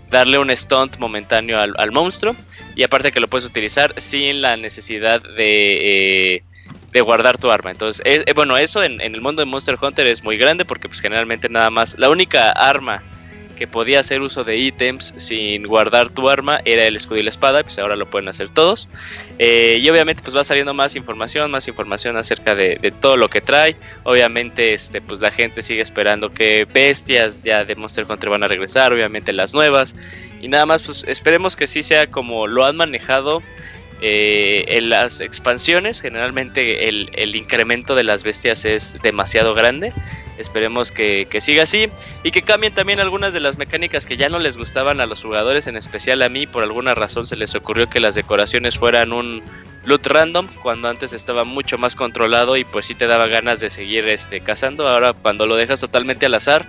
[0.10, 2.36] darle un stunt momentáneo al, monstruo
[2.76, 6.42] y aparte que lo puedes utilizar sin la necesidad de,
[6.92, 7.70] eh, guardar tu arma.
[7.70, 10.88] Entonces, es, bueno, eso en, en, el mundo de Monster Hunter es muy grande porque
[10.88, 13.04] pues generalmente nada más la única arma
[13.54, 17.30] que podía hacer uso de ítems sin guardar tu arma era el escudo y la
[17.30, 18.88] espada, pues ahora lo pueden hacer todos.
[19.40, 23.30] Eh, y obviamente pues va saliendo más información, más información acerca de, de, todo lo
[23.30, 23.76] que trae.
[24.04, 28.48] Obviamente este, pues la gente sigue esperando que bestias ya de Monster Hunter van a
[28.48, 29.96] regresar, obviamente las nuevas.
[30.42, 33.42] Y nada más pues esperemos que sí sea como lo han manejado
[34.02, 39.94] eh, en las expansiones, generalmente el, el, incremento de las bestias es demasiado grande.
[40.38, 41.90] Esperemos que, que, siga así
[42.24, 45.24] y que cambien también algunas de las mecánicas que ya no les gustaban a los
[45.24, 46.48] jugadores, en especial a mí.
[46.48, 49.42] Por alguna razón se les ocurrió que las decoraciones fueran un
[49.86, 53.70] loot random cuando antes estaba mucho más controlado y pues sí te daba ganas de
[53.70, 54.88] seguir este, cazando.
[54.88, 56.66] Ahora cuando lo dejas totalmente al azar,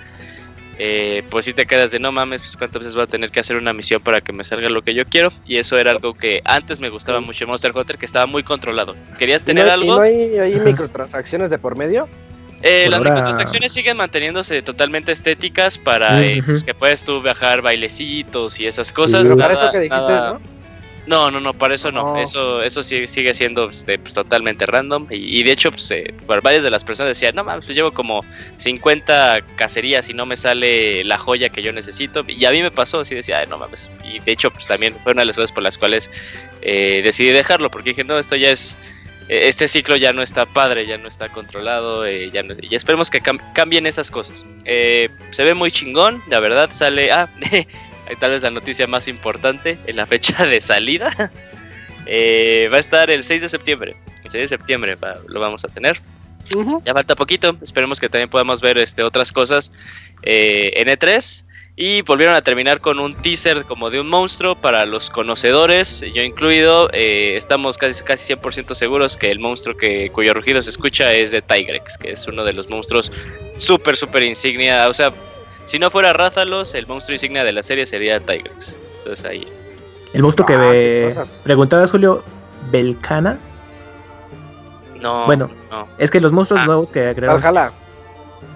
[0.78, 3.40] eh, pues si te quedas de no mames, pues cuántas veces voy a tener que
[3.40, 5.32] hacer una misión para que me salga lo que yo quiero.
[5.46, 7.26] Y eso era algo que antes me gustaba sí.
[7.26, 8.94] mucho en Monster Hunter, que estaba muy controlado.
[9.18, 9.86] ¿Querías tener ¿Y no, algo?
[9.86, 12.08] ¿Y no hay, hay microtransacciones de por medio?
[12.62, 13.10] Eh, las ahora...
[13.10, 16.38] microtransacciones siguen manteniéndose totalmente estéticas para uh -huh.
[16.38, 19.28] eh, pues, que puedes tú viajar bailecitos y esas cosas.
[19.28, 20.32] Sí, nada, para eso que dijiste, nada...
[20.34, 20.53] ¿no?
[21.06, 22.14] No, no, no, para eso no.
[22.14, 22.16] no.
[22.16, 25.06] Eso, eso sigue, sigue siendo este, pues, totalmente random.
[25.10, 27.92] Y, y, de hecho, pues, eh, varias de las personas decían, no mames, pues llevo
[27.92, 28.24] como
[28.56, 32.24] 50 cacerías y no me sale la joya que yo necesito.
[32.26, 33.90] Y a mí me pasó, así decía, Ay, no mames.
[34.04, 36.10] Y de hecho, pues también fue una de las cosas por las cuales
[36.62, 38.76] eh, decidí dejarlo, porque dije, no, esto ya es
[39.28, 43.10] este ciclo ya no está padre, ya no está controlado, eh, ya no, y esperemos
[43.10, 44.44] que cam cambien esas cosas.
[44.64, 47.28] Eh, se ve muy chingón, la verdad, sale, ah,
[48.18, 51.32] tal vez la noticia más importante en la fecha de salida.
[52.06, 55.64] Eh, va a estar el 6 de septiembre, el 6 de septiembre va, lo vamos
[55.64, 55.98] a tener.
[56.54, 56.82] Uh -huh.
[56.84, 59.72] Ya falta poquito, esperemos que también podamos ver este, otras cosas
[60.22, 61.46] eh, en E3.
[61.76, 66.22] Y volvieron a terminar con un teaser como de un monstruo para los conocedores, yo
[66.22, 66.88] incluido.
[66.92, 71.32] Eh, estamos casi, casi 100% seguros que el monstruo que, cuyo rugido se escucha es
[71.32, 73.10] de Tigrex, que es uno de los monstruos
[73.56, 74.88] súper, súper insignia.
[74.88, 75.12] O sea,
[75.64, 78.78] si no fuera Rathalos, el monstruo insignia de la serie sería Tigrex.
[78.98, 79.46] Entonces ahí.
[80.12, 82.22] El monstruo que ah, preguntabas, Julio,
[82.70, 83.38] ¿Belcana?
[85.00, 85.26] No.
[85.26, 85.88] Bueno, no.
[85.98, 86.66] es que los monstruos ah.
[86.66, 87.42] nuevos que agregaron.
[87.42, 87.70] Valhalla.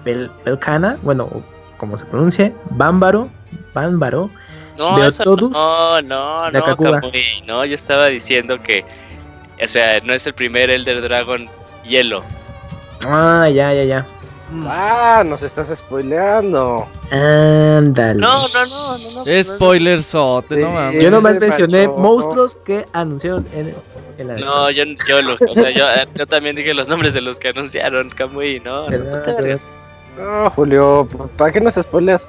[0.03, 1.29] Bel Belcana, bueno,
[1.77, 3.29] como se pronuncie, Bámbaro,
[3.73, 4.29] Bámbaro,
[4.77, 8.85] no, Beotodus, no, no, no, Kamui, no, yo estaba diciendo que,
[9.61, 11.49] o sea, no es el primer Elder Dragon
[11.83, 12.23] hielo.
[13.05, 14.05] Ah, ya, ya, ya.
[14.65, 16.87] Ah, nos estás spoileando.
[17.11, 18.19] Ándale.
[18.19, 19.43] No, no, no, no, no.
[19.43, 21.03] Spoilersote, sí, no mames.
[21.03, 23.75] Yo nomás mencioné monstruos que anunciaron en,
[24.17, 25.85] en la No, yo, yo, lo, o sea, yo,
[26.15, 31.07] yo, también dije los nombres de los que anunciaron, Kamui, no, no, Julio,
[31.37, 32.27] ¿para qué nos spoileas?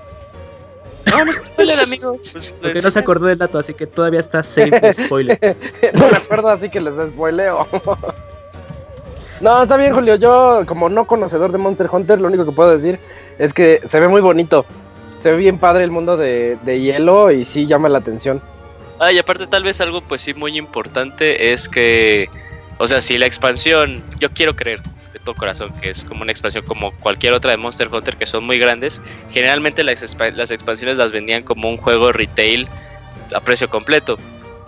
[1.06, 2.12] No, no se spoiler, amigo.
[2.32, 5.56] Pues, Porque no se acordó del dato, así que todavía está safe de spoiler.
[5.94, 7.66] no me acuerdo, así que les spoileo.
[9.40, 10.16] No, está bien, Julio.
[10.16, 12.98] Yo, como no conocedor de Monster Hunter, lo único que puedo decir
[13.38, 14.64] es que se ve muy bonito.
[15.20, 18.42] Se ve bien padre el mundo de, de hielo y sí llama la atención.
[18.98, 22.28] Ah, y aparte, tal vez algo, pues sí, muy importante es que.
[22.76, 26.32] O sea, si la expansión, yo quiero creer, de todo corazón, que es como una
[26.32, 29.02] expansión como cualquier otra de Monster Hunter que son muy grandes.
[29.30, 32.68] Generalmente las, las expansiones las vendían como un juego retail
[33.34, 34.18] a precio completo.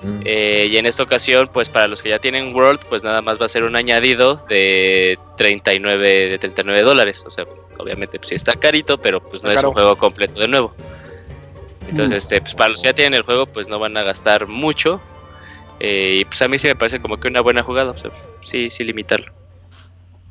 [0.03, 0.21] Mm.
[0.25, 3.41] Eh, y en esta ocasión, pues para los que ya tienen World, pues nada más
[3.41, 7.25] va a ser un añadido de 39 de 39 dólares.
[7.27, 7.47] O sea,
[7.79, 10.75] obviamente pues sí está carito, pero pues no es un juego completo de nuevo.
[11.89, 12.19] Entonces, mm.
[12.19, 15.01] este, pues para los que ya tienen el juego, pues no van a gastar mucho.
[15.81, 17.91] Eh, y pues a mí sí me parece como que una buena jugada.
[17.91, 18.11] O sea,
[18.45, 19.33] sí, sí limitarlo.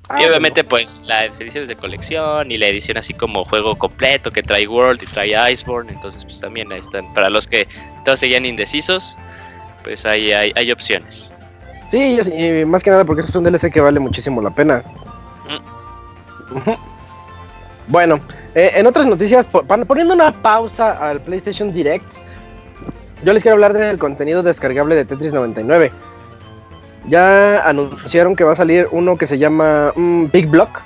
[0.09, 4.29] Ah, y obviamente pues las ediciones de colección y la edición así como juego completo
[4.29, 7.13] que trae World y trae Iceborne, entonces pues también ahí están.
[7.13, 7.65] Para los que
[8.03, 9.17] todos seguían indecisos,
[9.83, 11.29] pues ahí hay, hay opciones.
[11.89, 14.83] Sí, y más que nada porque es un DLC que vale muchísimo la pena.
[16.53, 16.71] Mm.
[17.87, 18.19] Bueno,
[18.55, 19.47] eh, en otras noticias,
[19.87, 22.05] poniendo una pausa al PlayStation Direct,
[23.23, 25.91] yo les quiero hablar del contenido descargable de Tetris 99
[27.07, 30.81] ya anunciaron que va a salir uno que se llama um, Big Block.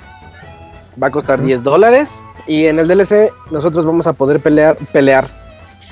[1.02, 2.22] Va a costar 10 dólares.
[2.46, 4.76] Y en el DLC nosotros vamos a poder pelear.
[4.92, 5.28] pelear.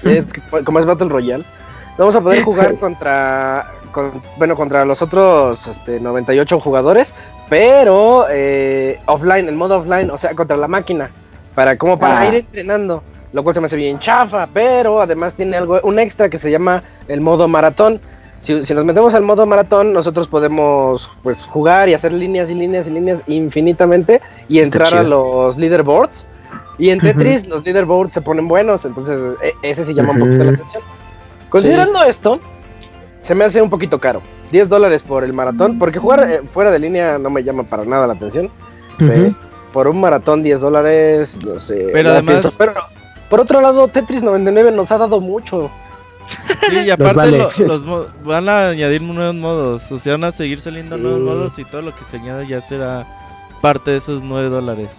[0.05, 0.27] Es,
[0.65, 1.45] como es Battle Royale.
[1.99, 7.15] Vamos a poder jugar contra, con- bueno, contra los otros este, 98 jugadores,
[7.49, 11.11] pero eh, offline, el modo offline, o sea, contra la máquina,
[11.55, 12.27] para como para Ah.
[12.27, 13.03] ir entrenando,
[13.33, 16.51] lo cual se me hace bien chafa, pero además tiene algo, un extra que se
[16.51, 18.01] llama el modo maratón.
[18.41, 22.55] Si, si nos metemos al modo maratón, nosotros podemos pues jugar y hacer líneas y
[22.55, 26.27] líneas y líneas infinitamente y Está entrar a los leaderboards.
[26.77, 30.45] Y en Tetris los leaderboards se ponen buenos, entonces e- ese sí llama un poquito
[30.45, 30.83] la atención.
[31.61, 32.41] Considerando esto,
[33.21, 34.21] se me hace un poquito caro.
[34.51, 37.85] 10 dólares por el maratón, porque jugar eh, fuera de línea no me llama para
[37.85, 38.51] nada la atención.
[39.73, 41.91] Por un maratón 10 dólares, no sé.
[41.93, 42.57] Pero además- pienso.
[42.59, 42.75] Pero
[43.29, 45.71] por otro lado, Tetris 99 nos ha dado mucho.
[46.69, 47.39] Sí, y aparte vale.
[47.39, 49.93] lo- los van a añadir nuevos modos.
[49.93, 52.61] O sea, van a seguir saliendo nuevos modos y todo lo que se añada ya
[52.63, 53.07] será
[53.61, 54.91] parte de esos 9 dólares.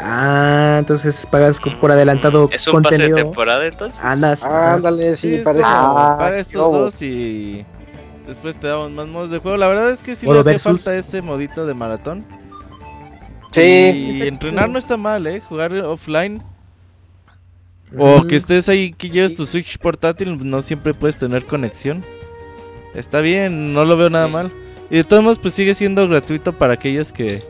[0.00, 3.16] Ah, entonces pagas por adelantado ¿Es un pase de contenido.
[3.28, 4.00] temporada entonces?
[4.02, 4.42] Andas.
[4.44, 5.62] Ándale, sí, es parece.
[5.66, 7.64] Ah, paga estos dos y
[8.26, 9.56] después te damos más modos de juego.
[9.56, 10.82] La verdad es que sí Modo le hace versus.
[10.84, 12.24] falta ese modito de maratón.
[13.52, 13.60] Sí.
[13.62, 15.40] Y entrenar no está mal, ¿eh?
[15.40, 16.42] Jugar offline.
[17.96, 22.04] O que estés ahí, que lleves tu Switch portátil, no siempre puedes tener conexión.
[22.94, 24.32] Está bien, no lo veo nada Sí.
[24.32, 24.52] mal.
[24.90, 27.40] Y de todos modos, pues sigue siendo gratuito para aquellos que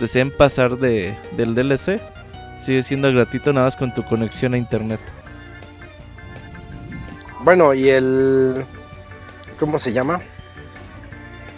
[0.00, 2.00] deseen pasar de, del DLC.
[2.60, 5.00] Sigue siendo gratuito nada más con tu conexión a internet.
[7.40, 8.64] Bueno, y el.
[9.58, 10.20] ¿Cómo se llama?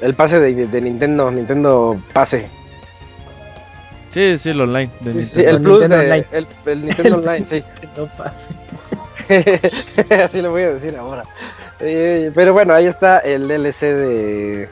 [0.01, 2.49] El pase de, de Nintendo, Nintendo Pase.
[4.11, 4.90] Sí, sí, el online.
[5.01, 5.51] de Sí, sí, Nintendo.
[5.57, 6.27] el Plus Nintendo de, Online.
[6.33, 7.64] El, el Nintendo Online, sí.
[7.97, 8.49] No pasa.
[10.25, 11.25] Así lo voy a decir ahora.
[11.81, 14.68] Eh, pero bueno, ahí está el DLC de,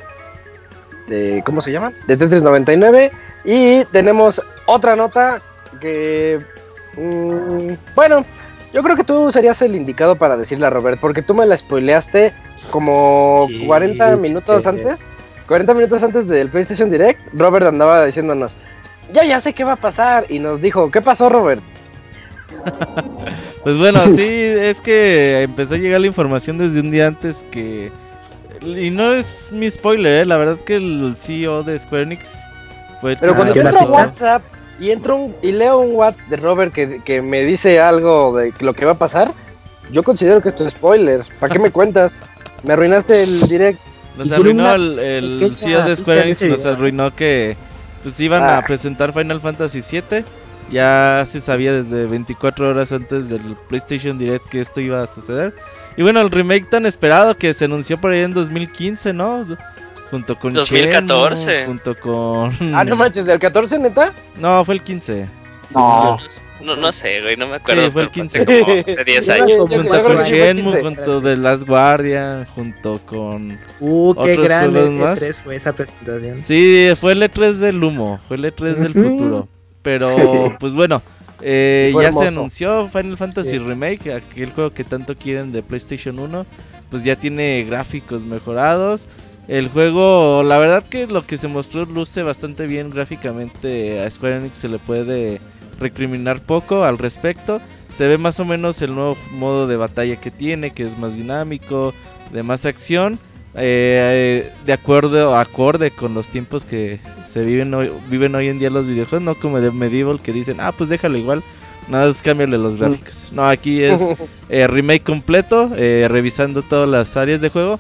[1.09, 1.43] de.
[1.45, 1.93] ¿Cómo se llama?
[2.07, 3.11] De Tetris 99.
[3.45, 5.41] Y tenemos otra nota
[5.81, 6.41] que.
[6.97, 8.25] mm, bueno,
[8.73, 12.33] yo creo que tú serías el indicado para decirla, Robert, porque tú me la spoileaste
[12.71, 15.07] como Sí, 40 minutos antes.
[15.47, 18.57] 40 minutos antes del PlayStation Direct, Robert andaba diciéndonos.
[19.13, 20.25] Yo ya sé qué va a pasar.
[20.29, 21.63] Y nos dijo, ¿qué pasó, Robert?
[23.63, 27.93] Pues bueno, sí, es que empezó a llegar la información desde un día antes que...
[28.61, 30.27] Y no es mi spoiler, ¿eh?
[30.27, 32.29] la verdad que el CEO de Square Enix
[33.03, 33.83] fue el Pero cuando entro a.
[33.91, 34.43] WhatsApp
[34.81, 38.55] y entro un- y leo un WhatsApp de Robert que, que me dice algo de
[38.61, 39.33] lo que va a pasar,
[39.91, 41.23] yo considero que esto es spoiler.
[41.39, 42.19] ¿Para qué me cuentas?
[42.63, 43.79] Me arruinaste el direct.
[44.17, 44.99] Nos arruinó una el,
[45.43, 46.73] el CEO de Square en Enix, nos video.
[46.73, 47.57] arruinó que
[48.03, 48.59] pues iban Ah.
[48.59, 50.25] a presentar Final Fantasy VII.
[50.71, 55.55] Ya se sabía desde 24 horas antes del PlayStation Direct que esto iba a suceder.
[55.97, 59.45] Y bueno, el remake tan esperado que se anunció por ahí en 2015, ¿no?
[60.13, 61.45] Junto con 2014.
[61.47, 62.75] Shenmue, junto con...
[62.75, 64.13] Ah, no manches, del 14, neta.
[64.39, 65.27] No, fue el 15.
[65.75, 66.19] No.
[66.63, 67.87] No, no sé, güey, no me acuerdo.
[67.87, 68.45] Sí, fue el pero 15.
[68.45, 69.69] pasé como hace 10 Era años.
[69.71, 70.83] Junto con Shenmue, 15.
[70.83, 73.59] junto de Last Guardian, junto con...
[73.81, 75.23] Uh, qué Otros grande juegos más.
[75.23, 76.39] E3 fue esa presentación.
[76.41, 79.49] Sí, fue el E3 del humo, fue el E3 del futuro.
[79.81, 81.01] Pero, pues bueno,
[81.41, 82.21] eh, ya hermoso.
[82.23, 83.59] se anunció Final Fantasy Sí.
[83.59, 86.47] Remake, aquel juego que tanto quieren de PlayStation 1.
[86.91, 89.09] Pues ya tiene gráficos mejorados.
[89.49, 94.01] El juego, la verdad que lo que se mostró luce bastante bien gráficamente.
[94.01, 95.41] A Square Enix se le puede
[95.81, 97.61] recriminar poco al respecto.
[97.95, 101.15] Se ve más o menos el nuevo modo de batalla que tiene, que es más
[101.17, 101.93] dinámico,
[102.33, 103.19] de más acción.
[103.55, 108.71] eh, de acuerdo acorde con los tiempos que se viven hoy, viven hoy en día
[108.71, 111.43] los videojuegos, no como de Medieval que dicen, ah, pues déjalo igual,
[111.89, 113.29] nada más cámbiale los gráficos.
[113.33, 114.01] No, aquí es
[114.49, 117.79] eh, remake completo, eh, revisando todas las áreas de juego.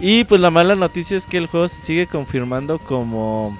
[0.00, 3.56] Y pues la mala noticia es que el juego se sigue confirmando como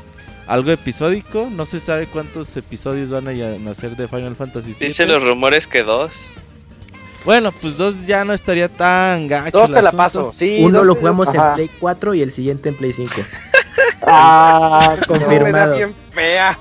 [0.47, 1.49] algo episódico.
[1.51, 4.87] No se sabe cuántos episodios van a nacer de Final Fantasy VII.
[4.89, 6.29] Dicen los rumores que dos.
[7.25, 9.59] Bueno, pues dos ya no estaría tan gacho.
[9.59, 10.33] Dos te la paso.
[10.37, 11.41] Sí, Uno lo te- jugamos en.
[11.55, 13.13] Play 4 y el siguiente en Play 5.
[14.09, 15.75] Ah, confirmado.
[15.77, 16.57] bien fea.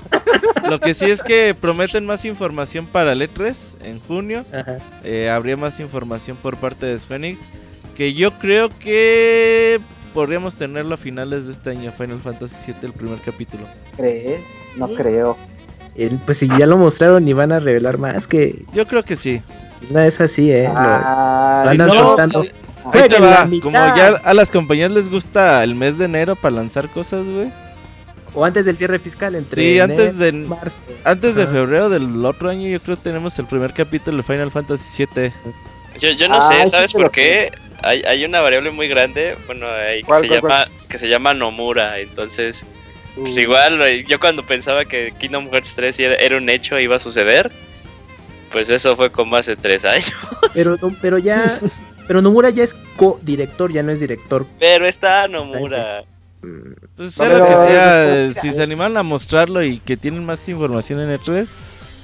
[0.68, 4.44] Lo que sí es que prometen más información para el E3 en junio.
[4.52, 4.78] Ajá.
[5.04, 7.40] Eh, habría más información por parte de Square Enix,
[7.96, 9.80] Que yo creo que
[10.12, 13.64] podríamos tenerlo a finales de este año, Final Fantasy VII, el primer capítulo.
[13.96, 14.46] ¿Crees?
[14.76, 15.36] No creo.
[15.96, 19.16] El- pues si ya lo mostraron y van a revelar más, que Yo creo que
[19.16, 19.40] sí.
[19.90, 20.64] no es así, ¿eh?
[20.64, 22.44] Lo- Ah, Si andan no, soltando.
[22.92, 23.48] Ahí te va.
[23.62, 27.50] Como ya a las compañías les gusta el mes de enero para lanzar cosas, güey.
[28.34, 30.82] O antes del cierre fiscal, entre Sí, antes de marzo.
[31.04, 34.50] antes de febrero del otro año, yo creo que tenemos el primer capítulo de Final
[34.52, 35.32] Fantasy VII.
[35.98, 37.50] Yo, yo no Ah, sé, sí ¿sabes por lo qué?
[37.82, 41.08] Hay, hay una variable muy grande, bueno, ahí que, ¿Cuál, se cuál, llama, que se
[41.08, 42.64] llama Nomura, entonces,
[43.16, 43.22] Uh.
[43.22, 46.96] pues igual, eh, yo cuando pensaba que Kingdom Hearts 3 era, era un hecho, iba
[46.96, 47.50] a suceder,
[48.52, 50.12] pues eso fue como hace tres años.
[50.54, 51.58] Pero, no- pero ya,
[52.06, 54.46] Pero Nomura ya es co-director, ya no es director.
[54.60, 56.04] Pero está Nomura.
[56.42, 59.78] Mm, Pues sea Pero lo que sea, después- eh, si se animan a mostrarlo y
[59.80, 61.48] que tienen más información en E3,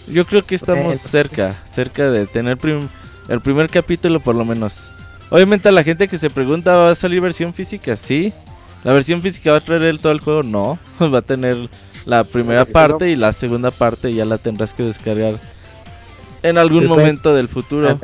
[0.08, 2.88] yo creo que estamos cerca, cerca de tener prim-
[3.28, 4.90] el primer capítulo por lo menos.
[5.32, 7.96] Obviamente a la gente que se pregunta, ¿va a salir versión física?
[7.96, 8.32] Sí.
[8.84, 10.42] ¿La versión física va a traer el, todo el juego?
[10.42, 10.78] No.
[11.00, 11.70] Va a tener
[12.04, 15.38] la primera parte y la segunda parte ya la tendrás que descargar
[16.42, 16.98] en algún Sí, pues.
[16.98, 17.98] momento del futuro.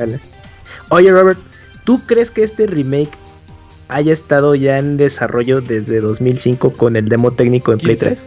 [0.89, 1.37] Oye, Robert,
[1.83, 3.11] ¿tú crees que este remake
[3.89, 8.15] haya estado ya en desarrollo desde 2005 con el demo técnico en Play 15.
[8.15, 8.25] 3?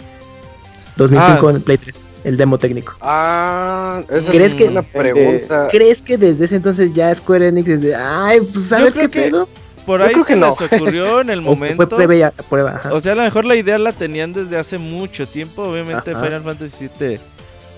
[0.97, 1.51] 2005 Ah.
[1.53, 2.95] en Play 3, el demo técnico.
[3.01, 5.69] Ah, esa ¿Crees es que- una pregunta.
[5.71, 9.49] ¿Crees que desde ese entonces ya Square Enix es de, ay, pues creo qué pedo?
[9.87, 10.55] Por Yo ahí creo que se no.
[10.61, 11.89] les ocurrió en el O fue momento.
[11.89, 12.93] prueba, ya- prueba, ajá.
[12.95, 15.63] O sea, a lo mejor la idea la tenían desde hace mucho tiempo.
[15.65, 16.23] Obviamente Ajá.
[16.25, 17.19] Final Fantasy VII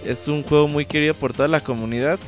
[0.04, 2.18] es un juego muy querido por toda la comunidad.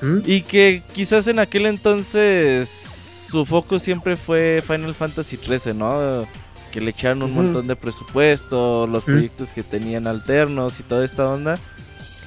[0.00, 0.20] ¿Mm?
[0.24, 6.26] Y que quizás en aquel entonces su foco siempre fue Final Fantasy XIII, ¿no?
[6.72, 11.28] Que le echaron un montón de presupuesto, los proyectos que tenían alternos y toda esta
[11.28, 11.58] onda.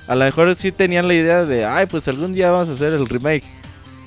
[0.07, 2.91] A lo mejor sí tenían la idea de, ay, pues algún día vamos a hacer
[2.93, 3.43] el remake.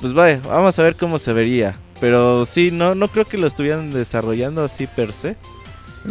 [0.01, 1.73] Pues vaya, vamos a ver cómo se vería.
[2.01, 5.37] Pero sí, no, no creo que lo estuvieran desarrollando así per se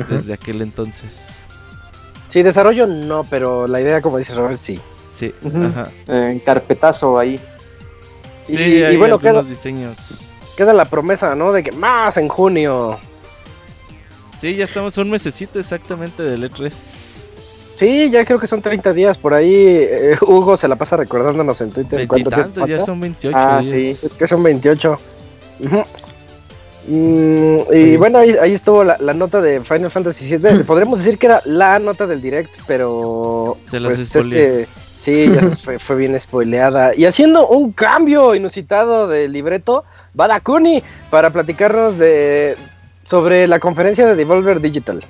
[0.09, 1.27] desde aquel entonces.
[2.29, 4.79] Sí, desarrollo no, pero la idea, como dice Robert, sí.
[5.15, 5.31] Sí,
[5.63, 5.89] ajá.
[6.07, 7.39] Eh, en carpetazo ahí.
[8.47, 9.97] Sí, Y- y hay bueno, algunos queda- diseños.
[10.57, 11.53] Queda la promesa, ¿no?
[11.53, 12.97] De que más en junio.
[14.45, 16.71] Sí, ya estamos a un mesecito exactamente del E E3.
[16.71, 19.51] Sí, ya creo que son 30 días por ahí.
[19.55, 23.97] eh, Hugo se la pasa recordándonos en Twitter cuánto tiempo ya son 28 Ah, días.
[23.97, 24.07] sí.
[24.19, 24.99] Que son 28.
[25.61, 25.83] Ujú.
[26.87, 27.97] Mm, y Sí.
[27.97, 30.63] bueno, ahí, ahí estuvo la, la nota de Final Fantasy VII.
[30.63, 34.67] Podríamos decir que era la nota del direct, pero Se las pues es que
[35.01, 36.93] sí, ya fue, fue bien spoileada.
[36.95, 39.83] Y haciendo un cambio inusitado de libreto,
[40.17, 42.55] va Dakuni para platicarnos de
[43.05, 45.01] sobre la conferencia de Devolver Digital.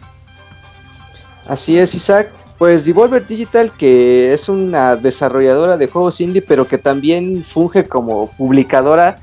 [1.47, 2.29] Así es, Isaac.
[2.57, 8.27] Pues Devolver Digital, que es una desarrolladora de juegos indie, pero que también funge como
[8.31, 9.21] publicadora,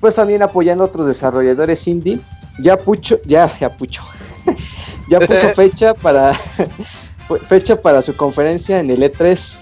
[0.00, 2.18] pues también apoyando a otros desarrolladores indie,
[2.58, 4.02] ya pucho, ya, ya pucho,
[5.10, 6.32] ya puso fecha para
[7.48, 9.60] fecha para su conferencia en el E3.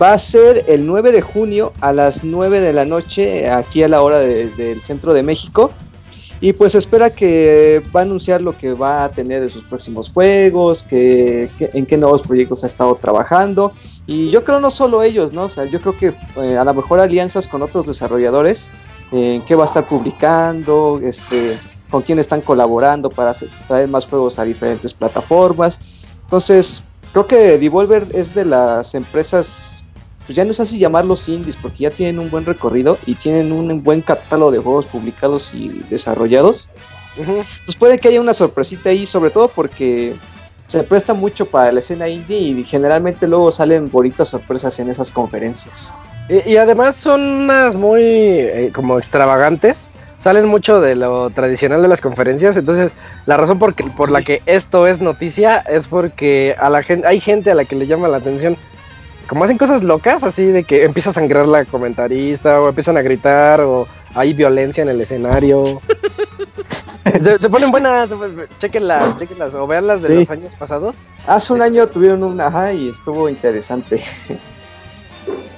[0.00, 3.88] Va a ser el 9 de junio a las 9 de la noche, aquí a
[3.88, 5.70] la hora de- del centro de México.
[6.42, 10.10] Y pues espera que va a anunciar lo que va a tener de sus próximos
[10.10, 13.72] juegos, que, en qué nuevos proyectos ha estado trabajando.
[14.06, 15.44] Y yo creo no solo ellos, ¿no?
[15.44, 18.70] O sea, yo creo que eh, a lo mejor alianzas con otros desarrolladores,
[19.12, 21.58] eh, en qué va a estar publicando, este,
[21.90, 23.32] con quién están colaborando para
[23.68, 25.78] traer más juegos a diferentes plataformas.
[26.22, 29.79] Entonces, creo que Devolver es de las empresas,
[30.26, 33.50] pues ya no sé si llamarlos indies, porque ya tienen un buen recorrido y tienen
[33.52, 36.68] un buen catálogo de juegos publicados y desarrollados.
[37.16, 40.14] Entonces puede que haya una sorpresita ahí, sobre todo porque
[40.66, 45.10] se presta mucho para la escena indie y generalmente luego salen bonitas sorpresas en esas
[45.10, 45.92] conferencias.
[46.28, 49.90] Y, y además son unas muy eh, como extravagantes.
[50.18, 52.56] Salen mucho de lo tradicional de las conferencias.
[52.56, 52.92] Entonces,
[53.26, 57.06] la razón por, que- por la que esto es noticia es porque a la gente,
[57.08, 58.56] hay gente a la que le llama la atención.
[59.30, 63.00] Como hacen cosas locas, así de que empieza a sangrar la comentarista, o empiezan a
[63.02, 65.62] gritar, o hay violencia en el escenario.
[67.22, 68.10] se, se ponen buenas,
[68.58, 70.14] chequenlas, chequenlas, o veanlas de Sí.
[70.16, 70.96] los años pasados.
[71.28, 74.00] Hace un año tuvieron un ajá y estuvo interesante.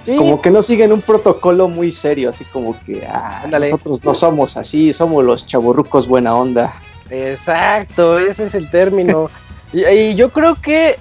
[0.05, 4.15] Sí, Como que no siguen un protocolo muy serio, así como que ah, nosotros no
[4.15, 6.75] somos así, somos los chaburrucos buena onda.
[7.09, 9.31] Exacto, ese es el término.
[9.73, 10.99] y, y yo creo que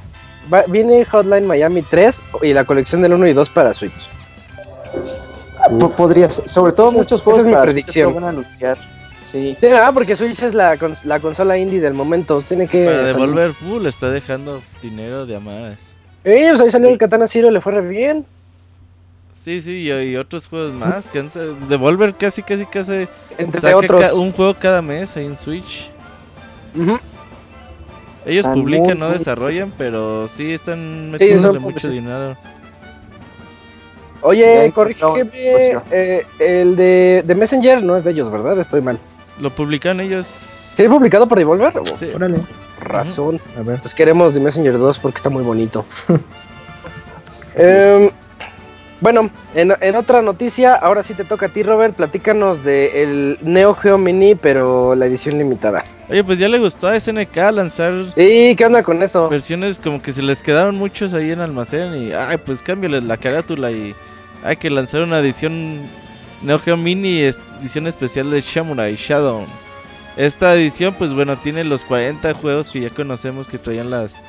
[0.51, 3.91] va- viene Hotline Miami 3 y la colección del 1 y 2 para Switch.
[5.79, 8.13] Po- Podría ser, sobre todo Esa es- muchos esa juegos es para predicción.
[8.15, 8.77] van a anunciar.
[9.23, 9.55] Sí.
[9.61, 12.41] Sí, ah, porque Switch es la, cons- la consola indie del momento.
[12.41, 12.85] Tiene que.
[12.85, 15.77] Para devolver, uh, le está dejando dinero de amaras.
[16.23, 16.93] Eh, pues ahí salió Sí.
[16.93, 18.25] el Katana Zero, le fue re bien.
[19.43, 21.05] Sí, sí, y, y otros juegos más.
[21.09, 21.23] Que
[21.69, 24.13] Devolver casi, casi, casi Entre saca otros.
[24.13, 25.89] un juego cada mes ahí en Switch.
[26.75, 26.99] Ujú.
[28.25, 31.87] Ellos Están publican, muy, no muy- desarrollan, pero sí están metiéndole son- mucho sí.
[31.95, 32.37] dinero.
[34.21, 35.29] Oye, corrígeme.
[35.33, 38.59] eh, el de, de Messenger no es de ellos, ¿verdad?
[38.59, 38.99] Estoy mal.
[39.39, 40.73] Lo publican ellos.
[40.77, 41.73] ¿Qué publicado por Devolver?
[41.85, 42.11] Sí.
[42.15, 42.41] Órale,
[42.79, 43.41] Razón.
[43.57, 43.79] a ver.
[43.81, 45.83] Pues queremos The Messenger 2 porque está muy bonito.
[47.55, 48.09] Em,
[49.01, 51.95] bueno, en, en otra noticia, ahora sí te toca a ti, Robert.
[51.95, 55.83] Platícanos de el Neo Geo Mini, pero la edición limitada.
[56.09, 59.29] Oye, pues ya le gustó a SNK lanzar ¿Y qué onda con eso?
[59.29, 63.15] versiones como que se les quedaron muchos ahí en almacén y ay pues cámbiales la
[63.15, 63.95] carátula y
[64.43, 65.79] hay que lanzar una edición
[66.41, 67.21] Neo Geo Mini
[67.61, 69.45] edición especial de Samurai Shadow.
[70.17, 74.21] Esta edición, pues bueno, tiene los 40 juegos que ya conocemos que traían las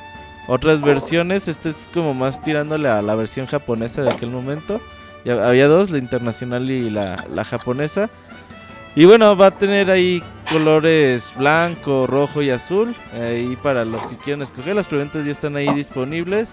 [0.47, 1.47] otras versiones.
[1.47, 4.81] Este es como más tirándole a la versión japonesa de aquel momento.
[5.25, 8.09] Ya había dos, la internacional y la, la japonesa.
[8.95, 10.21] Y bueno, va a tener ahí
[10.51, 12.93] colores blanco, rojo y azul.
[13.13, 16.49] Ahí para los que quieran escoger, las preventas ya están ahí disponibles.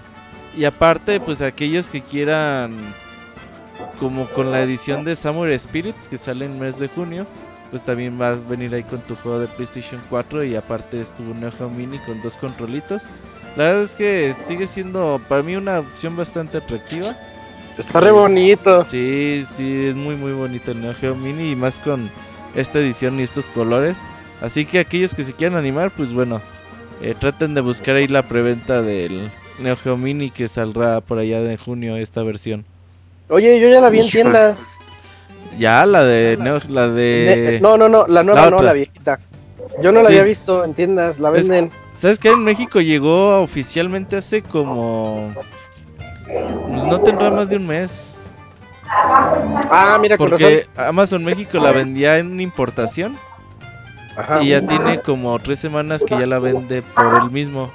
[0.57, 2.74] Y aparte, pues aquellos que quieran,
[3.99, 7.26] como con la edición de Samurai Spirits que sale en mes de junio,
[7.70, 11.30] pues también va a venir ahí con tu juego de PlayStation 4 y aparte estuvo
[11.30, 13.05] un Neo Mini con dos controlitos.
[13.57, 17.16] La verdad es que sigue siendo para mí una opción bastante atractiva.
[17.78, 18.84] Está re bonito.
[18.88, 22.11] Sí, sí, es muy muy bonito el Neo Geo Mini y más con
[22.55, 23.98] esta edición y estos colores.
[24.40, 26.40] Así que aquellos que se quieran animar, pues bueno,
[27.03, 31.40] eh, traten de buscar ahí la preventa del Neo Geo Mini que saldrá por allá
[31.40, 32.64] de junio esta versión.
[33.28, 34.78] Oye, yo ya la vi en tiendas.
[35.59, 37.51] Ya, la de Neo- la de...
[37.53, 39.20] Ne- no, no, no, la nueva la no, la viejita.
[39.83, 40.15] Yo no la Sí.
[40.15, 41.71] había visto en tiendas, la Es- venden.
[41.95, 42.31] ¿Sabes qué?
[42.31, 45.33] En México llegó oficialmente hace como...
[46.69, 48.17] Pues no tendrá más de un mes.
[48.89, 53.17] Ah, mira, con Porque Amazon México la vendía en importación.
[54.17, 54.43] Ajá.
[54.43, 57.71] Y ya tiene como tres semanas que ya la vende por el mismo.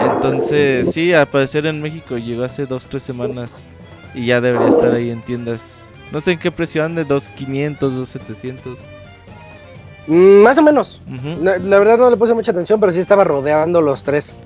[0.00, 3.62] Entonces, sí, al parecer en México llegó hace dos, tres semanas.
[4.14, 5.80] Y ya debería estar ahí en tiendas.
[6.12, 8.78] No sé en qué precio ande, 2.500, 2.700.
[10.06, 11.00] Mm, más o menos.
[11.42, 14.38] La verdad no le puse mucha atención, pero sí estaba rodeando los tres.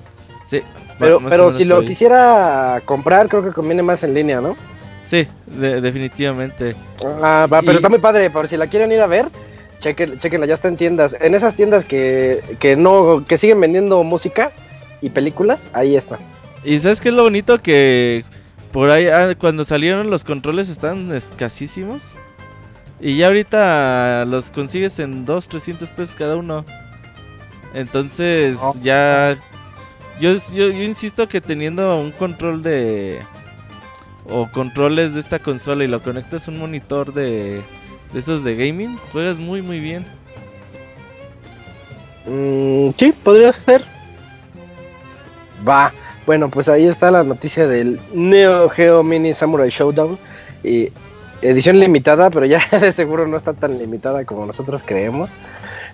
[0.47, 0.63] Sí,
[0.99, 1.87] Pero, pero si lo ahí.
[1.89, 4.57] quisiera comprar, creo que conviene más en línea, ¿no?
[5.07, 6.77] Sí, de- definitivamente.
[7.05, 9.29] Ah, va, pero está muy padre, por si la quieren ir a ver,
[9.81, 11.17] chequen, chequenla, ya está en tiendas.
[11.21, 14.53] En esas tiendas que, que no, que siguen vendiendo música
[15.01, 16.19] y películas, ahí está.
[16.63, 17.61] Y ¿sabes qué es lo bonito?
[17.61, 18.25] Que
[18.73, 22.13] por ahí ah, cuando salieron los controles estaban escasísimos.
[23.05, 26.65] Y ya ahorita los consigues en 2, 300 pesos cada uno.
[27.75, 28.75] Entonces Oh.
[28.83, 29.37] ya...
[30.19, 33.21] Yo, yo, yo insisto que teniendo un control de...
[34.27, 37.63] O controles de esta consola y lo conectas a un monitor de...
[38.15, 40.07] De esos de gaming, juegas muy muy bien.
[42.25, 43.85] Mm, sí, podría ser.
[45.69, 45.93] Va.
[46.25, 50.19] Bueno, pues ahí está la noticia del Neo Geo Mini Samurai Showdown.
[50.63, 50.91] Y
[51.43, 55.31] edición limitada, pero ya de seguro no está tan limitada como nosotros creemos.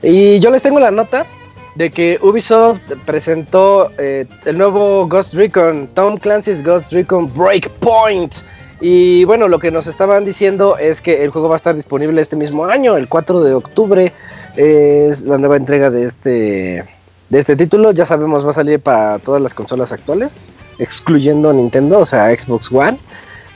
[0.03, 1.27] Y yo les tengo la nota
[1.75, 8.35] de que Ubisoft presentó eh, el nuevo Ghost Recon, Tom Clancy's Ghost Recon Breakpoint.
[8.81, 12.21] Y bueno, lo que nos estaban diciendo es que el juego va a estar disponible
[12.21, 14.13] este mismo año, el 4 de octubre.
[14.57, 16.85] Es la nueva entrega de este,
[17.29, 17.93] de este título.
[17.93, 20.47] Ya sabemos, va a salir para todas las consolas actuales,
[20.79, 22.99] excluyendo Nintendo, o sea, Xbox One,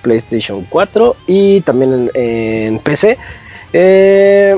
[0.05, 3.19] PlayStation 4 y también en, PC.
[3.73, 4.55] Eh,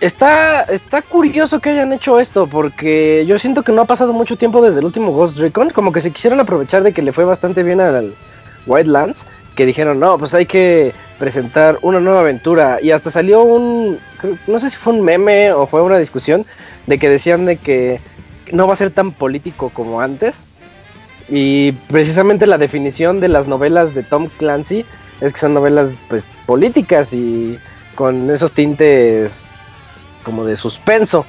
[0.00, 4.36] está, está curioso que hayan hecho esto, porque yo siento que no ha pasado mucho
[4.36, 7.24] tiempo desde el último Ghost Recon, como que se quisieron aprovechar de que le fue
[7.24, 8.14] bastante bien al
[8.66, 9.26] Wildlands,
[9.56, 13.98] que dijeron, no, pues hay que presentar una nueva aventura, y hasta salió un,
[14.46, 16.44] no sé si fue un meme o fue una discusión,
[16.86, 18.00] de que decían de que
[18.52, 20.46] no va a ser tan político como antes,
[21.28, 24.84] y precisamente la definición de las novelas de Tom Clancy
[25.20, 27.58] es que son novelas pues políticas y
[27.94, 29.50] con esos tintes
[30.22, 31.24] como de suspenso.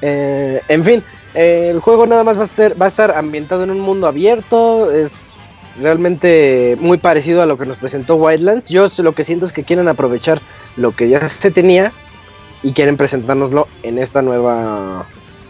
[0.00, 1.02] Eh, en fin,
[1.34, 4.90] el juego nada más va a, ser, va a estar ambientado en un mundo abierto,
[4.92, 5.34] es
[5.80, 8.68] realmente muy parecido a lo que nos presentó Wildlands.
[8.68, 10.40] Yo lo que siento es que quieren aprovechar
[10.76, 11.92] lo que ya se tenía
[12.62, 15.06] y quieren presentárnoslo en esta nueva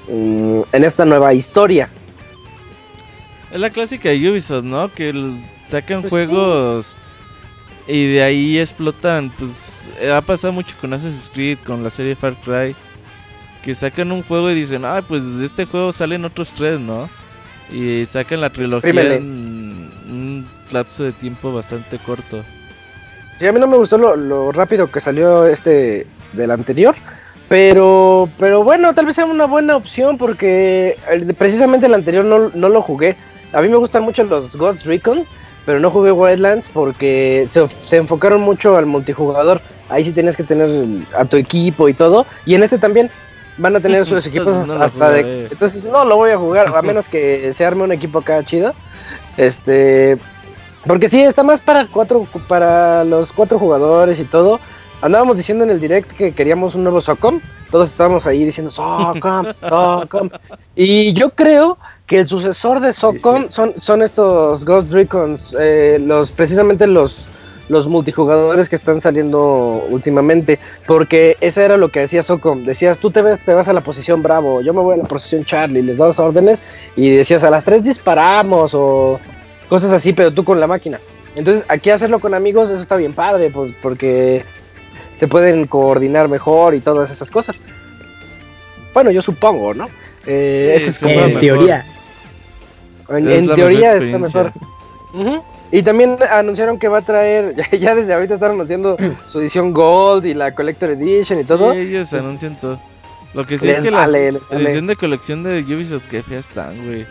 [0.09, 1.89] mm, en esta nueva historia.
[3.55, 4.93] Es la clásica de Ubisoft, ¿no?
[4.93, 6.97] Que el- sacan Pues juegos
[7.87, 9.31] y de ahí explotan.
[9.39, 12.75] Pues eh, ha pasado mucho con Assassin's Creed, con la serie Far Cry.
[13.63, 17.09] Que sacan un juego y dicen, ah, pues de este juego salen otros tres, ¿no?
[17.73, 19.17] Y sacan la trilogía Exprímele.
[19.19, 22.43] en un lapso de tiempo bastante corto.
[23.39, 26.95] Sí, a mí no me gustó lo, lo rápido que salió este del anterior.
[27.49, 30.97] Pero, pero bueno, tal vez sea una buena opción porque
[31.39, 33.17] precisamente el anterior no, no lo jugué.
[33.55, 35.25] A mí me gustan mucho los Ghost Recon,
[35.65, 39.61] pero no jugué Wildlands porque se, se enfocaron mucho al multijugador.
[39.89, 40.69] Ahí sí tienes que tener
[41.17, 42.27] a tu equipo y todo.
[42.47, 43.11] Y en este también
[43.59, 45.49] van a tener sus equipos Entonces no lo hasta de...
[45.51, 48.75] Entonces no lo voy a jugar, a menos que se arme un equipo acá chido.
[49.37, 50.19] Este...
[50.87, 54.61] Porque sí, está más para cuatro, para los cuatro jugadores y todo.
[55.01, 57.41] Andábamos diciendo en el direct que queríamos un nuevo Socom.
[57.71, 60.29] Todos estábamos ahí diciendo Socom, Socom.
[60.77, 63.49] Y yo creo que el sucesor de Socom sí.
[63.51, 67.25] son, son estos Ghost Recons, eh, los, precisamente los,
[67.71, 70.59] los multijugadores que están saliendo últimamente.
[70.87, 72.65] Porque eso era lo que decía Socom.
[72.67, 75.05] Decías, tú te, ves, te vas a la posición Bravo, yo me voy a la
[75.05, 76.63] posición Charlie, les das órdenes
[76.95, 79.19] y decías, a las tres disparamos o
[79.69, 80.99] cosas así, pero tú con la máquina.
[81.37, 84.45] Entonces, aquí hacerlo con amigos, eso está bien padre, pues, porque
[85.17, 87.61] se pueden coordinar mejor y todas esas cosas.
[88.93, 89.89] Bueno, yo supongo, ¿no?
[90.27, 91.41] Eh, Sí, ese es como- En mejor.
[91.41, 91.87] teoría.
[93.09, 94.53] En, Es en la teoría mejor está mejor.
[95.71, 98.97] Y también anunciaron que va a traer, ya, ya desde ahorita están anunciando
[99.29, 101.73] su edición Gold y la Collector Edition y todo.
[101.73, 102.79] Sí, ellos anuncian todo.
[103.35, 106.49] Lo que sí Les es que vale, la edición de colección de Ubisoft que feas
[106.49, 107.05] están, güey.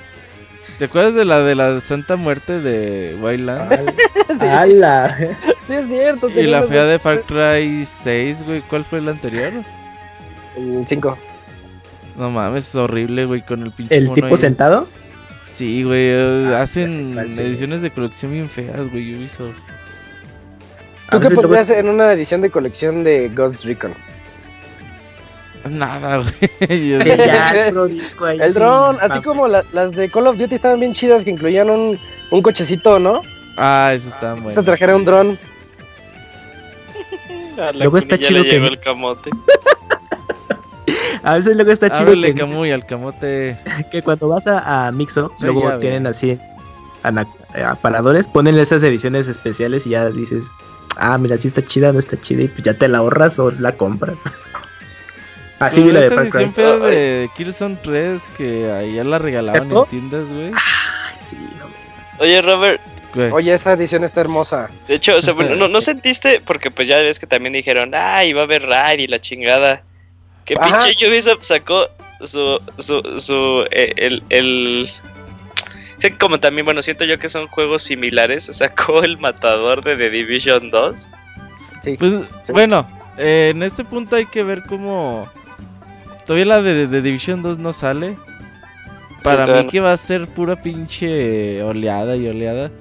[0.79, 3.83] ¿Te acuerdas de la de la Santa Muerte de Wildlands?
[4.39, 5.17] ¡Hala!
[5.67, 6.29] Sí, es cierto.
[6.29, 8.61] y la fea de Far Cry 6, güey.
[8.61, 9.51] ¿Cuál fue la anterior?
[10.85, 11.17] 5.
[12.17, 14.37] No mames, es horrible, güey, con el pinche ¿El mono tipo ahí.
[14.37, 14.87] sentado?
[15.55, 19.53] Sí, güey, eh, Ah, hacen ediciones de colección bien feas, güey, Ubisoft.
[21.11, 23.93] ¿Tú qué podrías en una edición de colección de Ghost Recon?
[25.69, 26.89] Nada, güey.
[26.89, 29.23] Yo- ya disco ahí El dron, así papel.
[29.23, 31.99] como la- las de Call of Duty estaban bien chidas que incluían un,
[32.31, 33.21] un cochecito, ¿no?
[33.55, 34.63] Ah, eso está Esta bueno.
[34.63, 35.37] trajera un dron.
[37.75, 39.29] Luego está chido que- llegó el camote.
[41.23, 43.57] A veces luego está chido Ábrele, que, Camuy, al camote.
[43.91, 48.83] que cuando vas a, a Mixo, Sí, luego ya, tienen así eh, aparadores, ponen esas
[48.83, 50.49] ediciones especiales y ya dices,
[50.97, 53.51] ah, mira, sí está chida, no está chida, y pues ya te la ahorras o
[53.51, 54.17] la compras.
[55.59, 56.43] Así vi la de esta Far Cry.
[56.43, 60.47] edición fea de Killzone 3 que ahí ya la regalaban en tiendas, güey.
[60.47, 62.21] Ay, sí, no.
[62.21, 62.81] Oye, Robert,
[63.13, 63.31] Güey.
[63.31, 64.69] Oye, esa edición está hermosa.
[64.87, 66.41] de hecho, o sea, bueno, ¿no, no sentiste?
[66.43, 69.83] Porque pues ya ves que también dijeron, ay, va a haber raid y la chingada.
[70.45, 70.85] Que Ajá.
[70.85, 71.89] pinche Ubisoft sacó
[72.23, 74.89] su, su, su, eh, el, el...
[75.97, 78.45] Sí, como también, bueno, siento yo que son juegos similares.
[78.51, 81.09] Sacó el matador de The Division 2.
[81.81, 81.95] Sí.
[81.97, 82.13] Pues
[82.49, 82.87] bueno,
[83.17, 85.29] eh, en este punto hay que ver cómo.
[86.25, 88.17] Todavía la de, de Division 2 no sale.
[89.23, 89.71] Para todavía mí no.
[89.71, 92.71] que va a ser pura pinche oleada y oleada.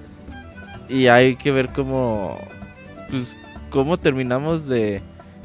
[0.88, 2.40] Y hay que ver cómo.
[3.10, 3.36] Pues
[3.70, 5.00] cómo terminamos de,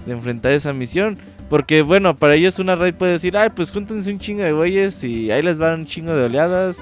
[0.05, 1.17] de enfrentar esa misión.
[1.49, 5.03] Porque bueno, para ellos una raid puede decir, ay, pues júntense un chingo de güeyes
[5.03, 6.77] y ahí les van un chingo de oleadas.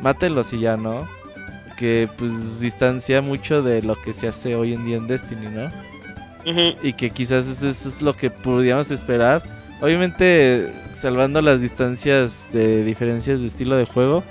[0.00, 1.08] Mátenlos y ya, ¿no?
[1.76, 5.70] Que pues distancia mucho de lo que se hace hoy en día en Destiny, ¿no?
[6.82, 9.42] Y que quizás eso eso es lo que podríamos esperar.
[9.80, 14.22] Obviamente salvando las distancias de diferencias de estilo de juego.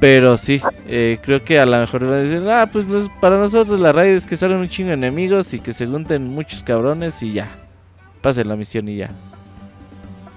[0.00, 2.86] Pero sí, eh, creo que a lo mejor van a decir, ah, pues
[3.20, 6.28] para nosotros la raid es que salgan un chingo de enemigos y que se junten
[6.28, 7.48] muchos cabrones y ya.
[8.20, 9.10] Pasen la misión y ya.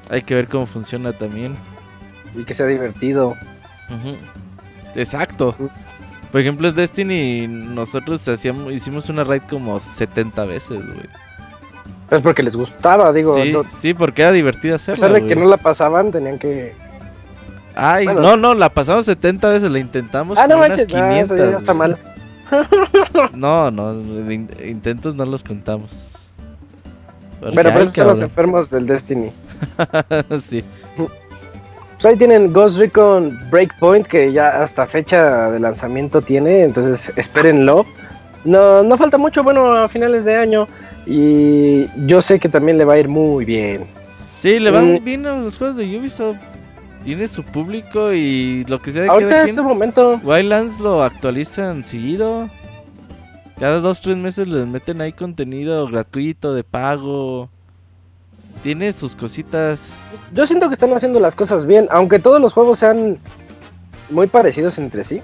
[0.09, 1.55] Hay que ver cómo funciona también.
[2.35, 3.35] Y que sea divertido.
[4.95, 5.55] Exacto.
[6.31, 10.99] Por ejemplo, en Destiny nosotros hacíamos, hicimos una raid como 70 veces, güey.
[12.09, 13.35] Es porque les gustaba, digo.
[13.35, 14.95] Sí, no- sí, porque era divertido a hacerlo.
[15.01, 15.45] pesar de que güey.
[15.45, 16.73] no la pasaban, tenían que.
[17.73, 18.21] Ay, Bueno.
[18.21, 21.39] no, no, la pasamos 70 veces, la intentamos Ah, no unas manches, no, 500.
[21.39, 21.97] eso ya está mal.
[23.33, 23.93] No, no,
[24.65, 26.10] intentos no los contamos.
[27.41, 29.31] Porque, Pero por ay, eso son los enfermos del Destiny.
[30.47, 30.63] sí.
[30.95, 37.85] Pues ahí tienen Ghost Recon Breakpoint, que ya hasta fecha de lanzamiento tiene, entonces espérenlo.
[38.45, 40.67] No, no falta mucho, bueno, a finales de año.
[41.05, 43.85] Y yo sé que también le va a ir muy bien.
[44.39, 45.03] Sí, le van Mm.
[45.03, 46.37] bien a los juegos de Ubisoft.
[47.03, 50.19] Tiene su público y lo que sea de Ahorita es su momento.
[50.23, 52.47] Wildlands lo actualizan seguido.
[53.61, 57.47] Cada dos, tres meses les meten ahí contenido gratuito, de pago.
[58.63, 59.83] Tiene sus cositas.
[60.33, 63.19] Yo siento que están haciendo las cosas bien, aunque todos los juegos sean
[64.09, 65.21] muy parecidos entre sí.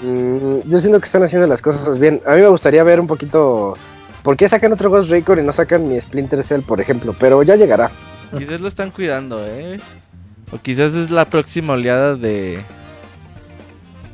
[0.00, 2.22] Mm, yo siento que están haciendo las cosas bien.
[2.24, 3.76] A mí me gustaría ver un poquito
[4.22, 7.42] por qué sacan otro Ghost Recon y no sacan mi Splinter Cell, por ejemplo, pero
[7.42, 7.90] ya llegará.
[8.38, 9.78] Quizás lo están cuidando, ¿eh?
[10.50, 12.64] O quizás es la próxima oleada de.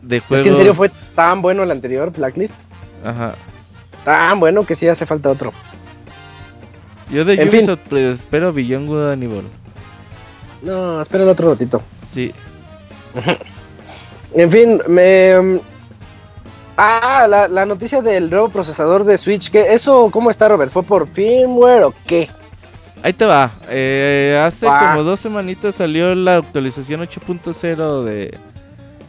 [0.02, 0.40] De juegos.
[0.40, 2.65] Es que en serio fue tan bueno el anterior, Blacklist.
[3.06, 3.34] Ajá.
[4.04, 5.52] Tan bueno que sí hace falta otro.
[7.10, 7.48] Yo de En.
[7.48, 9.42] Ubisoft pues, espero Beyond Good and Evil.
[10.62, 11.82] No, esperen otro ratito.
[12.10, 12.32] Sí.
[14.34, 15.40] En fin, me...
[15.40, 15.60] mm,
[16.76, 20.70] Ah, la, la noticia del nuevo procesador de Switch, que ¿eso cómo está, Robert?
[20.70, 22.28] ¿Fue por firmware o qué?
[23.02, 23.50] Ahí te va.
[23.70, 28.38] Eh, hace como dos semanitas salió la actualización 8.0 de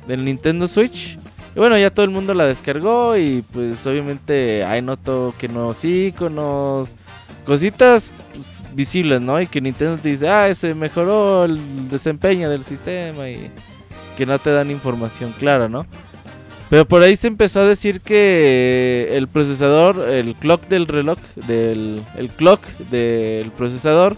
[0.08, 1.20] del Nintendo Switch.
[1.58, 6.94] Bueno, ya todo el mundo la descargó y pues obviamente hay noto que nuevos iconos,
[7.46, 9.42] cositas pues, visibles, ¿no?
[9.42, 13.50] Y que Nintendo te dice, ah, se mejoró el desempeño del sistema y
[14.16, 15.88] que no te dan información clara, ¿no?
[16.70, 22.04] Pero por ahí se empezó a decir que el procesador, el clock del reloj, del
[22.18, 24.16] el clock del procesador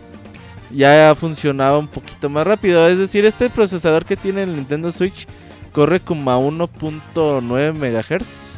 [0.72, 2.86] ya funcionaba un poquito más rápido.
[2.90, 5.26] Es decir, este procesador que tiene el Nintendo Switch
[5.70, 8.58] corre como a 1.9 MHz.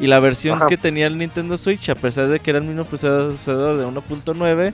[0.00, 0.66] Y la versión Ajá.
[0.68, 4.72] que tenía el Nintendo Switch, a pesar de que era el mismo procesador de 1.9,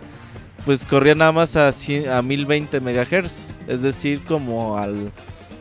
[0.67, 3.57] pues corría nada más a, 100 a 1020 MHz.
[3.67, 5.11] Es decir, como al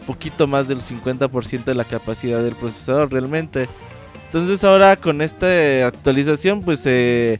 [0.05, 3.67] poquito más del 50% de la capacidad del procesador realmente.
[4.25, 7.39] Entonces ahora con esta actualización pues se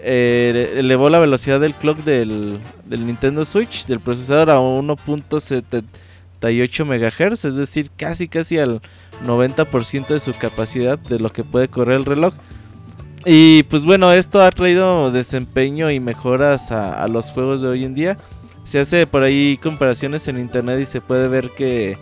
[0.00, 4.58] eh, elevó la velocidad del clock del, del Nintendo Switch, del procesador a
[6.42, 8.82] 1.78 MHz, es decir, casi casi al
[9.24, 12.34] 90% de su capacidad de lo que puede correr el reloj.
[13.24, 17.84] Y pues bueno, esto ha traído desempeño y mejoras a, a los juegos de hoy
[17.84, 18.16] en día.
[18.64, 21.96] Se hace por ahí comparaciones en internet y se puede ver que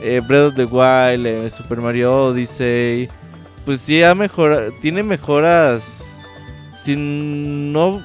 [0.00, 3.08] eh, Breath of the Wild, eh, Super Mario Odyssey,
[3.64, 6.28] pues sí ha mejorado, tiene mejoras
[6.82, 8.02] sin no,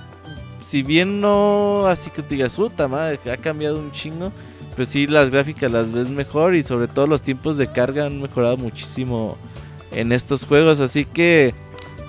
[0.64, 4.32] si bien no así que te digas, puta madre, ha cambiado un chingo,
[4.80, 8.21] pues sí las gráficas las ves mejor y sobre todo los tiempos de carga han
[8.21, 9.36] mejorado muchísimo
[9.91, 11.53] en estos juegos, así que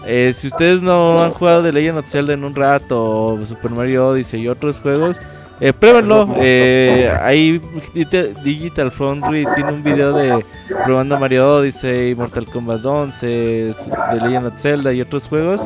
[0.07, 3.73] eh, si ustedes no han jugado The Legend of Zelda en un rato, o Super
[3.73, 5.19] Mario Odyssey y otros juegos,
[5.61, 6.33] eh, pruébenlo.
[6.39, 7.61] Eh, ahí
[7.93, 10.45] Digi- Digital Foundry tiene un video de
[10.85, 13.75] probando Mario Odyssey, Mortal Kombat 11,
[14.13, 15.63] The Legend of Zelda y otros juegos.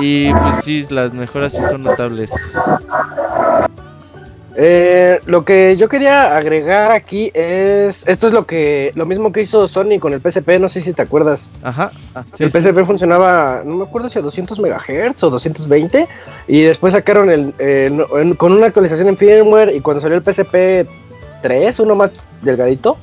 [0.00, 2.32] Y pues sí, las mejoras sí son notables.
[4.60, 8.04] Eh, lo que yo quería agregar aquí es.
[8.08, 8.90] Esto es lo que.
[8.96, 11.46] Lo mismo que hizo Sony con el PSP, no sé si te acuerdas.
[11.62, 11.92] Ajá.
[12.16, 12.58] ah, sí, el sí.
[12.60, 16.08] PSP funcionaba, no me acuerdo si a 200 MHz o 220.
[16.48, 19.76] Y después sacaron el, con una actualización en firmware.
[19.76, 20.88] Y cuando salió el PSP
[21.42, 22.10] 3, uno más
[22.42, 22.96] delgadito,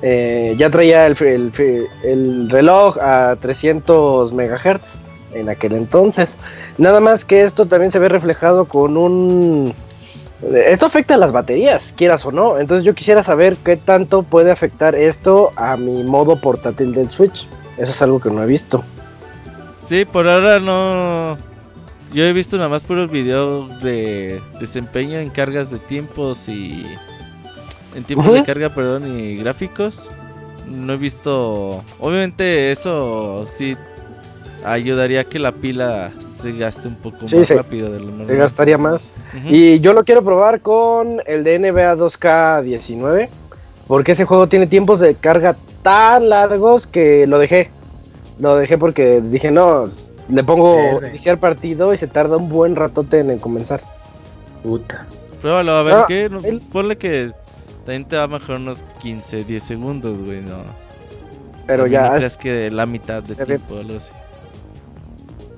[0.00, 4.96] eh, ya traía el, el- el reloj a 300 MHz
[5.34, 6.36] en aquel entonces.
[6.78, 9.74] Nada más que esto también se ve reflejado con un.
[10.52, 12.58] Esto afecta a las baterías, quieras o no.
[12.58, 17.48] Entonces yo quisiera saber qué tanto puede afectar esto a mi modo portátil del Switch.
[17.76, 18.84] Eso es algo que no he visto.
[19.86, 21.36] Sí, por ahora no.
[22.12, 26.86] Yo he visto nada más puros videos de desempeño en cargas de tiempos y.
[27.94, 30.10] En tiempos de carga, perdón, y gráficos.
[30.66, 31.82] No he visto.
[31.98, 33.76] Obviamente, eso sí
[34.64, 36.12] ayudaría a que la pila
[36.42, 38.26] se gaste un poco Sí, más se- rápido de lo normal.
[38.26, 39.12] Se gastaría más.
[39.48, 43.28] Y yo lo quiero probar con el de NBA 2K19.
[43.86, 47.70] Porque ese juego tiene tiempos de carga tan largos que lo dejé.
[48.38, 49.90] Lo dejé porque dije, no,
[50.28, 51.10] le pongo Verde.
[51.10, 53.82] iniciar partido y se tarda un buen ratote en comenzar.
[54.62, 55.06] Puta.
[55.42, 56.28] Pruébalo, a ver qué.
[56.30, 57.32] No- el- Ponle que
[57.84, 60.40] también te va a mejorar unos 15, 10 segundos, güey.
[60.40, 60.62] No.
[61.66, 64.12] Pero También ya, No creas que la mitad de tiempo, algo así.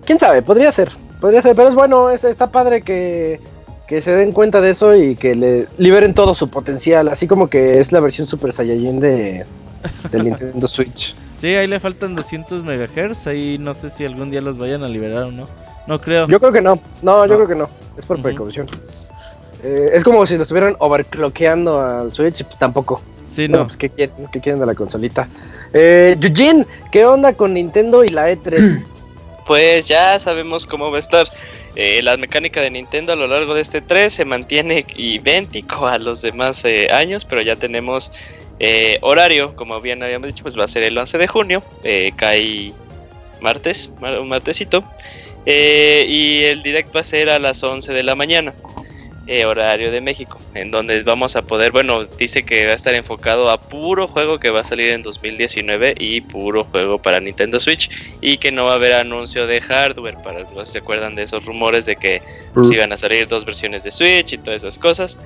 [0.07, 0.90] Quién sabe, podría ser.
[1.20, 3.40] Podría ser, pero es bueno, es, está padre que,
[3.86, 7.09] que se den cuenta de eso y que le liberen todo su potencial.
[7.09, 9.44] Así como que es la versión Super Saiyajin de,
[10.11, 11.14] del Nintendo Switch.
[11.38, 13.26] Sí, ahí le faltan 200 megahertz.
[13.26, 15.44] Ahí no sé si algún día los vayan a liberar o no.
[15.86, 16.26] No creo.
[16.28, 16.80] Yo creo que no.
[17.02, 17.36] No, yo No.
[17.36, 17.68] creo que no.
[17.98, 18.66] Es por precaución.
[19.62, 22.42] Eh, es como si lo estuvieran overclockeando al Switch.
[22.59, 23.02] tampoco.
[23.30, 23.64] Sí, No.
[23.64, 25.28] pues, ¿qué, quieren, ¿Qué quieren de la consolita?
[25.74, 28.82] Eh, Eugene, ¿qué onda con Nintendo y la E E3?
[29.47, 31.26] Pues ya sabemos cómo va a estar.
[31.76, 35.99] Eh, la mecánica de Nintendo a lo largo de este 3 se mantiene idéntico a
[35.99, 38.11] los demás eh, años, pero ya tenemos
[38.59, 42.12] eh, horario, como bien habíamos dicho, pues va a ser el 11 de junio, eh,
[42.16, 42.72] cae
[43.42, 44.82] martes, mar- un martesito,
[45.44, 48.55] eh, y el direct va a ser a las 11 de la mañana,
[49.27, 52.95] eh, horario de México, en donde vamos a poder, bueno, dice que va a estar
[52.95, 57.59] enfocado a puro juego que va a salir en 2019 y puro juego para Nintendo
[57.59, 61.16] Switch y que no va a haber anuncio de hardware para los que se acuerdan
[61.16, 62.22] de esos rumores de que
[62.55, 65.18] pues, iban a salir dos versiones de Switch y todas esas cosas.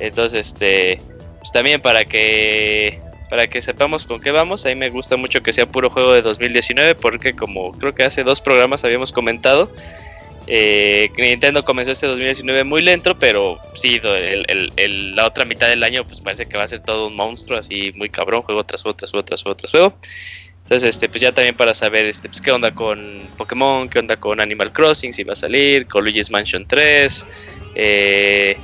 [0.00, 1.00] Entonces, este,
[1.38, 5.42] pues también para que para que sepamos con qué vamos, a mí me gusta mucho
[5.42, 9.70] que sea puro juego de 2019 porque como creo que hace dos programas habíamos comentado,
[10.46, 16.20] eh, Nintendo comenzó este 2019 muy lento, pero sí, la otra mitad del año pues
[16.20, 19.10] parece que va a ser todo un monstruo así muy cabrón, juego tras juego, tras
[19.10, 19.98] juego, tras juego, tras juego.
[20.66, 24.16] Entonces, este, pues ya también para saber, este, pues qué onda con Pokémon, qué onda
[24.16, 27.26] con Animal Crossing, si va a salir, con Luigi's Mansion 3,
[27.76, 28.56] eh,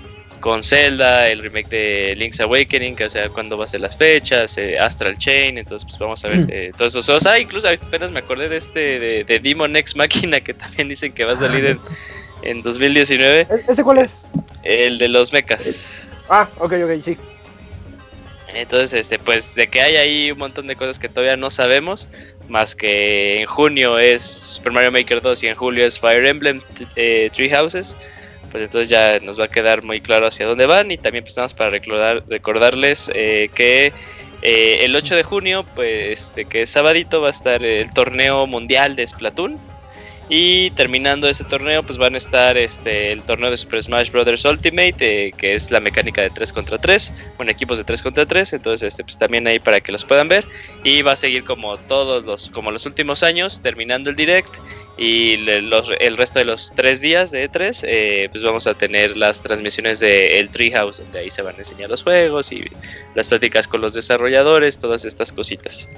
[0.43, 3.97] con Zelda, el remake de Link's Awakening, que, o sea, cuándo va a ser las
[3.97, 7.27] fechas, eh, Astral Chain, entonces pues vamos a ver eh, todos esos juegos.
[7.27, 10.89] Ah, incluso ahorita apenas me acordé de este, de, de Demon X Máquina, que también
[10.89, 11.79] dicen que va a salir en,
[12.43, 14.23] en 2019, ¿E- ¿Ese cuál es?
[14.65, 16.09] el de los mechas.
[16.29, 17.17] Ah, ok, ok, sí.
[18.55, 22.11] Entonces, este, pues de que hay ahí un montón de cosas que todavía no sabemos,
[22.49, 26.61] más que en junio es Super Mario Maker 2 y en julio es Fire Emblem
[26.97, 27.97] eh, Three Houses,
[28.53, 31.55] pues entonces ya nos va a quedar muy claro hacia dónde van y también empezamos
[31.55, 33.93] para recordar, recordarles eh, que
[34.43, 38.47] eh, el 8 de junio, pues este, que es sabadito, va a estar el torneo
[38.47, 39.59] mundial de Splatoon
[40.35, 44.45] y terminando ese torneo, pues van a estar este, el torneo de Super Smash Bros.
[44.45, 44.97] Ultimate,
[45.27, 48.55] eh, que es la mecánica de 3 contra 3, bueno, equipos de 3 contra 3,
[48.55, 50.47] entonces este, pues también ahí para que los puedan ver.
[50.85, 54.49] Y va a seguir como todos los, como los últimos años, terminando el direct.
[54.99, 59.17] Y los, el resto de los tres días de E3, eh, pues vamos a tener
[59.17, 62.65] las transmisiones de el Treehouse, donde ahí se van a enseñar los juegos y
[63.15, 65.89] las pláticas con los desarrolladores, todas estas cositas.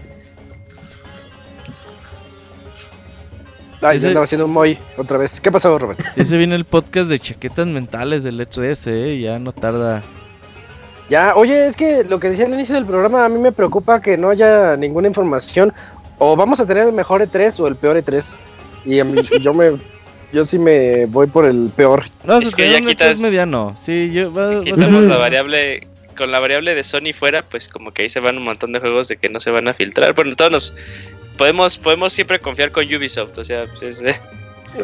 [3.83, 5.41] Ay, Ese- andaba haciendo un moy otra vez.
[5.41, 6.01] ¿Qué pasó, Robert?
[6.17, 10.03] Ese viene el podcast de chaquetas mentales del E3, eh, ya no tarda.
[11.11, 14.01] Ya, oye, es que lo que decía al inicio del programa, a mí me preocupa
[14.01, 15.73] que no haya ninguna información.
[16.19, 18.37] O vamos a tener el mejor E3 o el peor E3.
[18.85, 19.72] Y a mí- yo me.
[20.32, 22.05] Yo sí me voy por el peor.
[22.24, 23.76] No, Es que ya un E3 quitas- mediano.
[23.80, 28.03] Sí, yo va, Quitamos la variable, con la variable de Sony fuera, pues como que
[28.03, 30.12] ahí se van un montón de juegos de que no se van a filtrar.
[30.14, 30.74] Bueno, todos nos
[31.37, 34.20] podemos, podemos siempre confiar con Ubisoft, o sea, pues es, es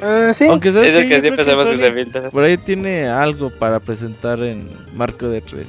[0.00, 0.44] Ah, sí.
[0.48, 2.30] Aunque sabes lo que que siempre sabemos que se filtra.
[2.30, 5.66] por ahí tiene algo para presentar en marco de E3.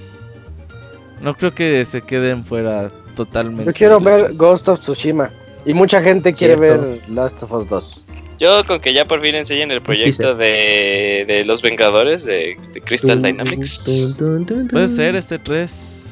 [1.21, 3.65] No creo que se queden fuera totalmente.
[3.65, 4.37] Yo quiero ver E3.
[4.37, 5.31] Ghost of Tsushima.
[5.65, 6.81] Y mucha gente quiere Cierto.
[6.81, 8.05] ver Last of Us 2.
[8.39, 12.81] Yo con que ya por fin enseñen el proyecto de, de los Vengadores de, de
[12.81, 14.17] Crystal Dynamics.
[14.71, 16.07] Puede ser este 3.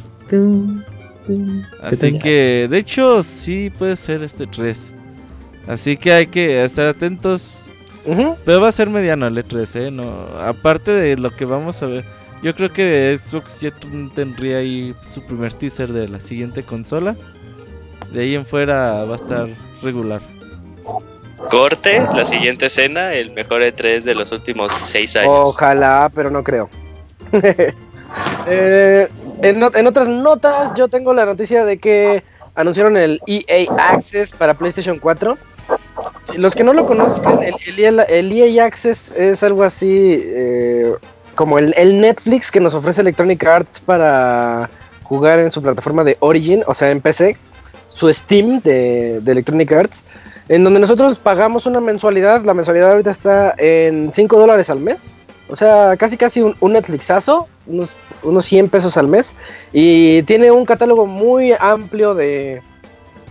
[1.81, 4.93] Así que, de hecho, sí puede ser este 3.
[5.67, 7.69] Así que hay que estar atentos.
[8.45, 9.91] Pero va a ser mediano el E3, ¿eh?
[9.91, 10.03] No,
[10.39, 12.05] aparte de lo que vamos a ver.
[12.41, 13.71] Yo creo que Xbox ya
[14.15, 17.15] tendría ahí su primer teaser de la siguiente consola.
[18.11, 19.47] De ahí en fuera va a estar
[19.81, 20.21] regular.
[21.49, 25.49] Corte, la siguiente escena, el mejor E3 de los últimos seis años.
[25.49, 26.69] Ojalá, pero no creo.
[28.47, 29.07] Eh,
[29.43, 32.23] en, otras notas, yo tengo la noticia de que
[32.55, 35.37] anunciaron el EA Access para PlayStation 4.
[36.35, 40.95] Los que no lo conozcan, el, el EA el EA Access es algo así eh,
[41.35, 44.69] como el, el Netflix que nos ofrece Electronic Arts para
[45.03, 47.37] jugar en su plataforma de Origin, o sea, en PC,
[47.99, 50.03] su Steam de, de Electronic Arts,
[50.47, 52.43] en donde nosotros pagamos una mensualidad.
[52.45, 55.11] La mensualidad ahorita está en 5 dólares al mes.
[55.49, 57.89] O sea, casi casi un, un Netflixazo, unos,
[58.23, 59.35] unos 100 pesos al mes.
[59.73, 62.61] Y tiene un catálogo muy amplio de,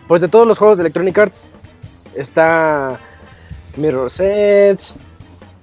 [0.06, 1.48] pues de todos los juegos de Electronic Arts.
[2.14, 2.98] Está
[3.76, 4.92] Mirror's Edge,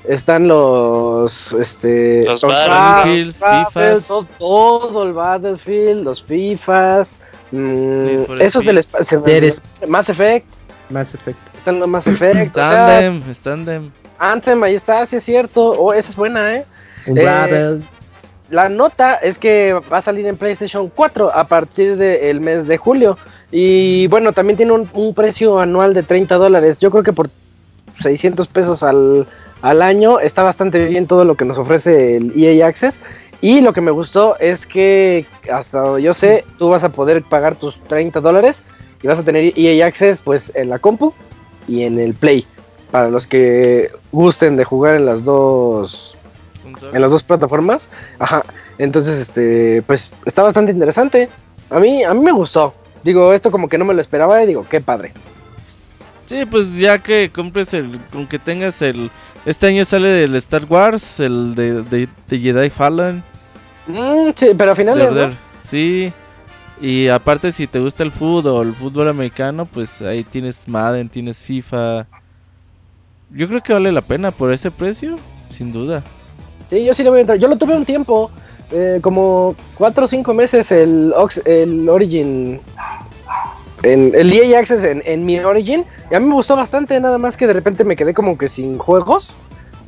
[0.07, 7.21] están los, este, Los Battlefields, Battlefield, todo, todo el Battlefield, los FIFAs,
[7.51, 9.23] mm, esos del espacio,
[9.87, 10.47] Mass Effect,
[10.89, 11.37] Mass Effect.
[11.57, 13.13] están los Mass Effect, o sea.
[14.17, 16.65] Anthem, ahí está, sí es cierto, oh, esa es buena, eh.
[17.05, 17.79] Eh.
[18.49, 22.77] La nota es que va a salir en PlayStation 4 a partir del mes de
[22.77, 23.17] julio.
[23.51, 26.77] Y bueno, también tiene un, un precio anual de 30 dólares.
[26.79, 27.29] Yo creo que por
[27.99, 29.25] 600 pesos al,
[29.61, 32.99] al año está bastante bien todo lo que nos ofrece el EA Access.
[33.45, 37.21] Y lo que me gustó es que hasta donde yo sé, tú vas a poder
[37.21, 38.63] pagar tus 30 dólares
[39.03, 41.13] y vas a tener EA Access pues en la compu
[41.67, 42.47] y en el Play.
[42.89, 46.17] Para los que gusten de jugar en las dos
[46.91, 47.91] en las dos plataformas.
[48.17, 48.43] Ajá.
[48.79, 51.29] Entonces, este, pues está bastante interesante.
[51.69, 52.73] A mí, a mí me gustó.
[53.03, 55.13] Digo, esto como que no me lo esperaba y digo, qué padre.
[56.25, 59.11] Sí, pues ya que compres el, con que tengas el...
[59.45, 63.23] Este año sale el Star Wars, el de, de, de Jedi Fallen.
[63.87, 65.33] Mm, sí, pero al final de Order.
[65.63, 66.11] Sí.
[66.81, 71.07] Y aparte si te gusta el fútbol o el fútbol americano, pues ahí tienes Madden,
[71.09, 72.05] tienes FIFA.
[73.31, 75.15] Yo creo que vale la pena por ese precio,
[75.49, 76.03] sin duda.
[76.69, 77.37] Sí, yo sí le voy a entrar.
[77.39, 78.29] Yo lo tuve un tiempo,
[78.71, 82.59] eh, como cuatro o cinco meses el, Ox- el Origin,
[83.83, 85.85] en, el EA Access en, en mi Origin.
[86.11, 88.49] Y a mí me gustó bastante, nada más que de repente me quedé como que
[88.49, 89.29] sin juegos.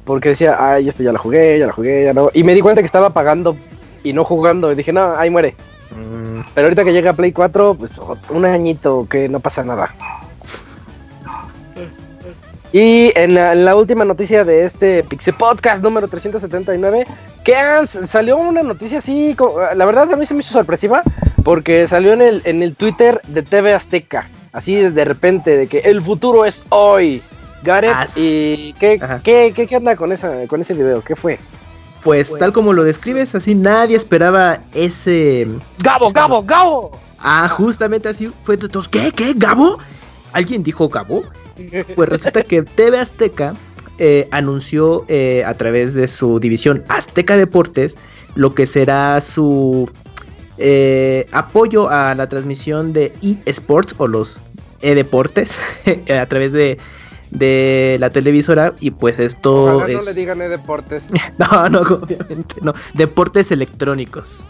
[0.05, 2.29] Porque decía, ay, este ya la jugué, ya la jugué, ya no.
[2.33, 3.57] Y me di cuenta que estaba pagando
[4.03, 4.71] y no jugando.
[4.71, 5.55] Y dije, no, ahí muere.
[5.91, 7.93] Mm, Pero ahorita que llega Play 4, pues
[8.29, 9.93] un añito que no pasa nada.
[12.73, 17.05] Y en la, en la última noticia de este Pixie Podcast número 379,
[17.43, 19.35] que han- salió una noticia así,
[19.75, 21.01] la verdad a mí se me hizo sorpresiva,
[21.43, 25.79] porque salió en el, en el Twitter de TV Azteca, así de repente, de que
[25.79, 27.23] el futuro es hoy.
[27.63, 28.21] Gareth, Ah, sí.
[28.21, 31.01] ¿y qué, qué, qué, qué onda con, esa, con ese video?
[31.01, 31.39] ¿Qué fue?
[32.03, 35.47] Pues tal como lo describes, así nadie esperaba ese...
[35.79, 36.99] Gabo, Gabo, Gabo.
[37.19, 38.87] Ah, justamente así fue de todos.
[38.87, 39.11] ¿Qué?
[39.11, 39.33] ¿Qué?
[39.35, 39.79] ¿Gabo?
[40.33, 41.23] ¿Alguien dijo Gabo?
[41.95, 43.55] Pues resulta que TV Azteca
[43.97, 47.95] eh, anunció eh, a través de su división Azteca Deportes
[48.35, 49.89] lo que será su
[50.59, 53.11] eh, apoyo a la transmisión de
[53.45, 54.39] eSports o los
[54.81, 55.57] eDeportes
[56.09, 56.77] a través de,
[57.37, 60.05] de la televisora y pues esto Ojalá es...
[60.05, 61.03] no le digan de deportes.
[61.37, 62.73] No, no, obviamente no.
[62.93, 64.47] Deportes electrónicos.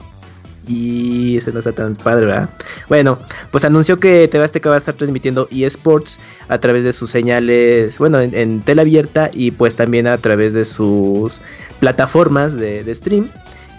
[0.67, 2.49] Y ese no está tan padre, ¿verdad?
[2.89, 3.17] Bueno,
[3.51, 6.19] pues anunció que TV Azteca va a estar transmitiendo eSports
[6.49, 10.53] a través de sus señales, bueno, en, en tela abierta y pues también a través
[10.53, 11.39] de sus
[11.79, 13.29] plataformas de, de stream.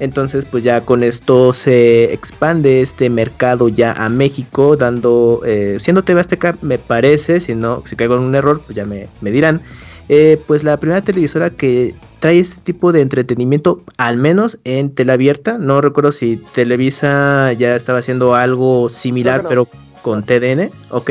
[0.00, 6.04] Entonces, pues ya con esto se expande este mercado ya a México, dando, eh, siendo
[6.04, 9.30] TV Azteca, me parece, si no, si caigo en un error, pues ya me, me
[9.30, 9.60] dirán,
[10.08, 15.14] eh, pues la primera televisora que trae este tipo de entretenimiento, al menos en tela
[15.14, 15.58] abierta.
[15.58, 19.68] No recuerdo si Televisa ya estaba haciendo algo similar, pero
[20.02, 21.10] con TDN, ¿ok?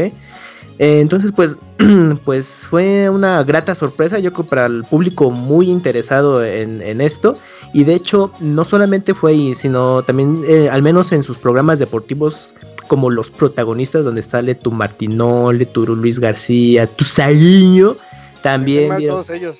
[0.79, 1.57] Eh, entonces, pues,
[2.25, 7.35] pues fue una grata sorpresa, yo creo, para el público muy interesado en, en esto.
[7.73, 11.79] Y de hecho, no solamente fue ahí, sino también, eh, al menos en sus programas
[11.79, 12.53] deportivos,
[12.87, 17.95] como los protagonistas, donde sale tu Martinoli, tu Luis García, tu Saguiño,
[18.41, 18.95] también.
[19.07, 19.57] Todos ellos.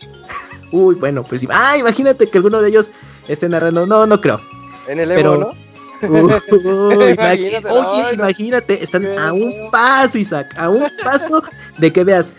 [0.72, 2.90] Uy, bueno, pues ah, imagínate que alguno de ellos
[3.28, 3.86] esté narrando.
[3.86, 4.40] No, no creo.
[4.88, 5.67] En el Pero- Evo, ¿no?
[6.02, 11.44] Uy, Imagínate, Oye, imagínate, están a un paso, Isaac, a un paso
[11.78, 12.30] de que veas.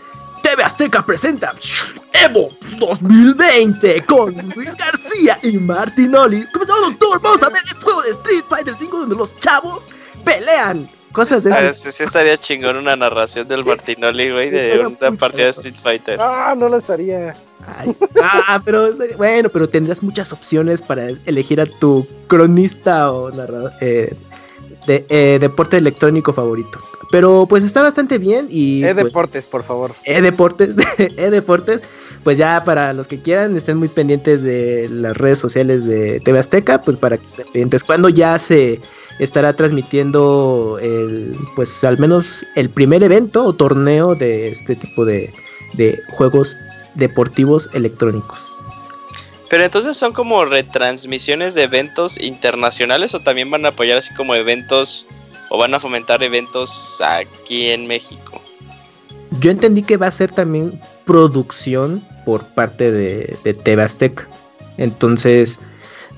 [0.41, 1.53] TV Azteca presenta
[2.13, 2.49] Evo
[2.79, 6.45] 2020 con Luis García y Martinoli.
[6.53, 7.21] Comenzamos, doctor.
[7.21, 9.83] Vamos a ver este juego de Street Fighter 5 donde los chavos
[10.23, 10.89] pelean.
[11.11, 11.81] Cosas de Ah, esas.
[11.81, 15.49] sí, sí estaría chingón una narración del Martinoli, güey, de una partida de.
[15.49, 16.19] Street Fighter.
[16.21, 17.33] Ah, no lo estaría.
[17.77, 23.71] Ay, ah, pero bueno, pero tendrás muchas opciones para elegir a tu cronista o narrador
[23.81, 24.13] eh,
[24.85, 26.79] de eh, deporte electrónico favorito.
[27.11, 29.95] Pero pues está bastante bien y Eh, pues, deportes, por favor.
[30.05, 30.75] e-deportes,
[31.17, 31.81] e-deportes,
[32.23, 36.37] pues ya para los que quieran estén muy pendientes de las redes sociales de TV
[36.37, 38.79] Azteca, pues para que estén pendientes cuando ya se
[39.19, 45.31] estará transmitiendo el, pues al menos el primer evento o torneo de este tipo de,
[45.73, 46.57] de juegos
[46.95, 48.49] deportivos electrónicos.
[49.49, 54.35] Pero entonces son como retransmisiones de eventos internacionales o también van a apoyar así como
[54.35, 55.05] eventos
[55.49, 58.41] o van a fomentar eventos aquí en México.
[59.39, 64.27] Yo entendí que va a ser también producción por parte de, de TV Azteca.
[64.77, 65.59] Entonces,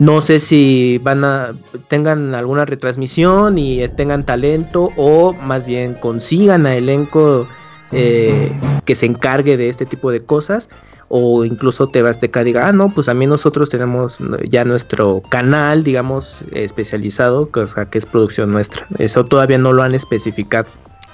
[0.02, 1.54] no sé si van a
[1.88, 7.47] tengan alguna retransmisión y tengan talento o más bien consigan a elenco
[7.91, 8.52] eh,
[8.84, 10.70] que se encargue de este tipo de cosas.
[11.14, 14.18] O incluso TV Azteca diga, ah, no, pues a mí nosotros tenemos
[14.49, 18.88] ya nuestro canal, digamos, especializado, que, o sea, que es producción nuestra.
[18.97, 20.70] Eso todavía no lo han especificado.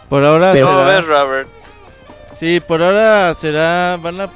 [0.07, 1.49] Por ahora Pero- ¿Cómo será- ves, Robert?
[2.39, 3.97] Sí, por ahora será.
[4.01, 4.29] Van a.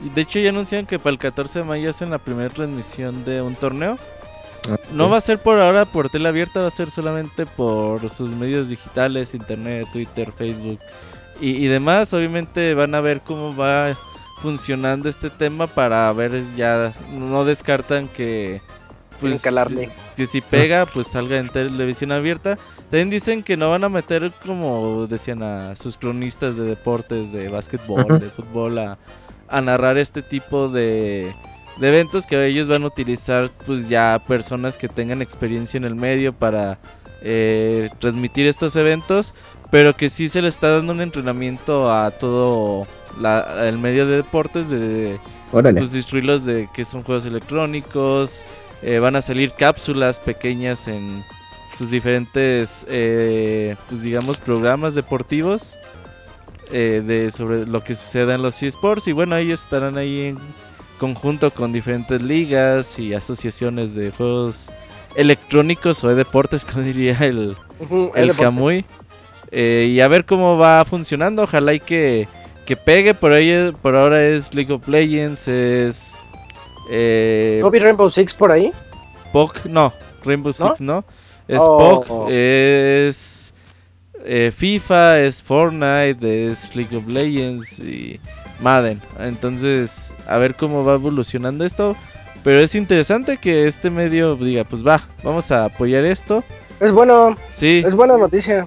[0.00, 3.42] De hecho, ya anunciaron que para el 14 de mayo hacen la primera transmisión de
[3.42, 3.98] un torneo.
[4.92, 8.30] No va a ser por ahora por tele abierta, va a ser solamente por sus
[8.30, 10.78] medios digitales, internet, Twitter, Facebook
[11.40, 12.12] y, y demás.
[12.12, 13.96] Obviamente van a ver cómo va
[14.42, 16.92] funcionando este tema para ver ya.
[17.12, 18.60] No descartan que.
[19.42, 19.88] Calarle.
[19.88, 22.56] si- Que si pega, pues salga en televisión abierta.
[22.90, 27.48] También dicen que no van a meter, como decían, a sus cronistas de deportes, de
[27.48, 28.98] básquetbol, de fútbol, a,
[29.48, 31.32] a narrar este tipo de,
[31.78, 35.94] de eventos que ellos van a utilizar, pues ya personas que tengan experiencia en el
[35.94, 36.78] medio para
[37.22, 39.34] eh, transmitir estos eventos,
[39.70, 42.86] pero que sí se le está dando un entrenamiento a todo
[43.20, 45.18] la- el medio de deportes de
[45.52, 45.80] Órale.
[45.80, 48.44] pues instruirlos de que son juegos electrónicos.
[48.80, 51.24] eh, van a salir cápsulas pequeñas en
[51.76, 55.76] sus diferentes, eh, pues digamos, programas deportivos
[56.72, 59.08] eh, de sobre lo que suceda en los eSports.
[59.08, 60.38] Y bueno, ellos estarán ahí en
[60.98, 64.70] conjunto con diferentes ligas y asociaciones de juegos
[65.16, 67.56] electrónicos o de deportes, como diría el,
[68.14, 68.84] el.
[69.50, 71.42] Eh, y a ver cómo va funcionando.
[71.44, 72.28] Ojalá y que,
[72.66, 73.14] que pegue.
[73.14, 76.18] Por, ahí, por ahora es League of Legends, es
[76.88, 78.72] eh, ¿No vi Rainbow Six por ahí?
[79.32, 79.92] POC, no,
[80.24, 80.68] Rainbow ¿No?
[80.68, 81.04] Six no.
[81.46, 82.04] Es Oh.
[82.04, 83.37] POC, es
[84.24, 88.20] eh, FIFA, es Fortnite, es League of Legends y
[88.60, 89.00] Madden.
[89.18, 91.96] Entonces, a ver cómo va evolucionando esto.
[92.44, 96.44] Pero es interesante que este medio diga, pues va, vamos a apoyar esto.
[96.80, 98.64] Es bueno, Sí, es buena noticia.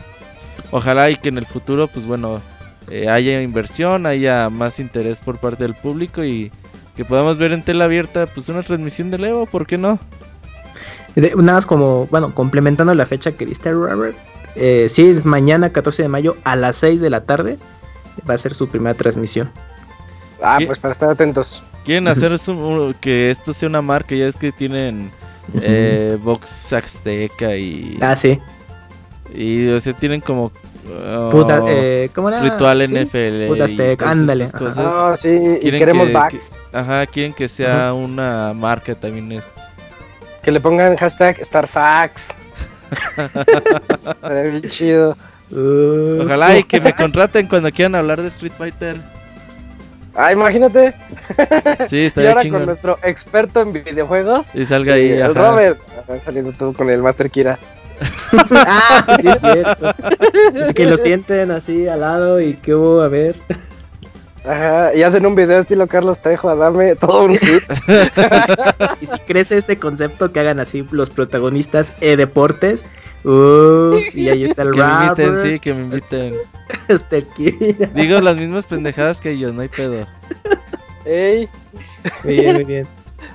[0.72, 2.42] ojalá y que en el futuro, pues bueno,
[2.90, 6.52] eh, haya inversión, haya más interés por parte del público y
[6.96, 9.98] que podamos ver en tela abierta pues una transmisión del Evo, ¿por qué no?
[11.16, 14.18] De- nada más como, bueno, complementando la fecha que diste, Robert.
[14.56, 17.58] Eh, sí, es mañana 14 de mayo a las 6 de la tarde.
[18.30, 19.50] Va a ser su primera transmisión.
[20.42, 21.64] Ah, pues para estar atentos.
[21.86, 22.36] Quieren hacer
[23.00, 25.12] que esto sea una marca, ya es que tienen
[25.62, 28.40] eh, Box Azteca y, Ah, sí.
[29.34, 30.52] y o sea, tienen como
[31.08, 32.42] oh, Puta, eh, ¿Cómo era?
[32.42, 33.48] ritual Sí, NFL.
[33.48, 34.50] Puta Azteca, ándale.
[34.78, 35.30] Ah, sí,
[35.62, 36.58] y queremos que- backs.
[36.74, 39.32] Ajá, quieren que sea una marca también.
[39.32, 39.46] Es,
[40.44, 42.30] Que le pongan hashtag StarFax.
[42.92, 45.18] Estaría bien chido.
[45.52, 48.98] Uh, Ojalá y que me contraten cuando quieran hablar de Street Fighter.
[50.16, 50.94] Ah, imagínate.
[51.88, 52.66] Sí, Y estaría ahora con chingón.
[52.66, 54.54] nuestro experto en videojuegos.
[54.56, 55.12] Y salga ahí.
[55.12, 55.52] eh, el ajá.
[55.52, 55.80] Robert.
[56.10, 57.58] Ah, Saliendo tú con el Master Kira.
[58.52, 59.88] ah, sí, es cierto.
[60.64, 63.36] Así que lo sienten así al lado y que hubo, a ver.
[64.44, 67.64] Ajá, y hacen un video estilo Carlos Trejo a darme todo un kit.
[69.02, 72.84] Y si crece este concepto que hagan así los protagonistas e deportes.
[73.24, 76.36] Uh, y ahí está el Que me inviten, sí, que me inviten.
[77.36, 77.88] Kira.
[77.94, 80.08] Digo las mismas pendejadas que yo, no hay pedo.
[81.06, 81.48] Ey.
[82.24, 82.88] Muy bien, muy bien.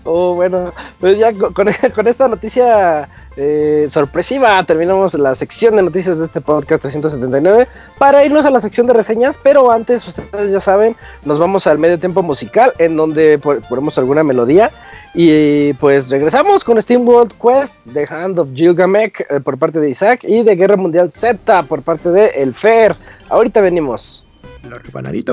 [0.04, 6.24] Oh, bueno, pues ya con esta noticia eh, sorpresiva terminamos la sección de noticias de
[6.26, 7.68] este podcast 379
[7.98, 11.78] para irnos a la sección de reseñas, pero antes, ustedes ya saben, nos vamos al
[11.78, 14.70] medio tiempo musical en donde po- ponemos alguna melodía
[15.14, 19.90] y pues regresamos con Steam World Quest, The Hand of Gilgamesh eh, por parte de
[19.90, 22.96] Isaac y de Guerra Mundial Z por parte de El Fer.
[23.28, 24.24] Ahorita venimos.
[24.68, 25.32] La rebanadita.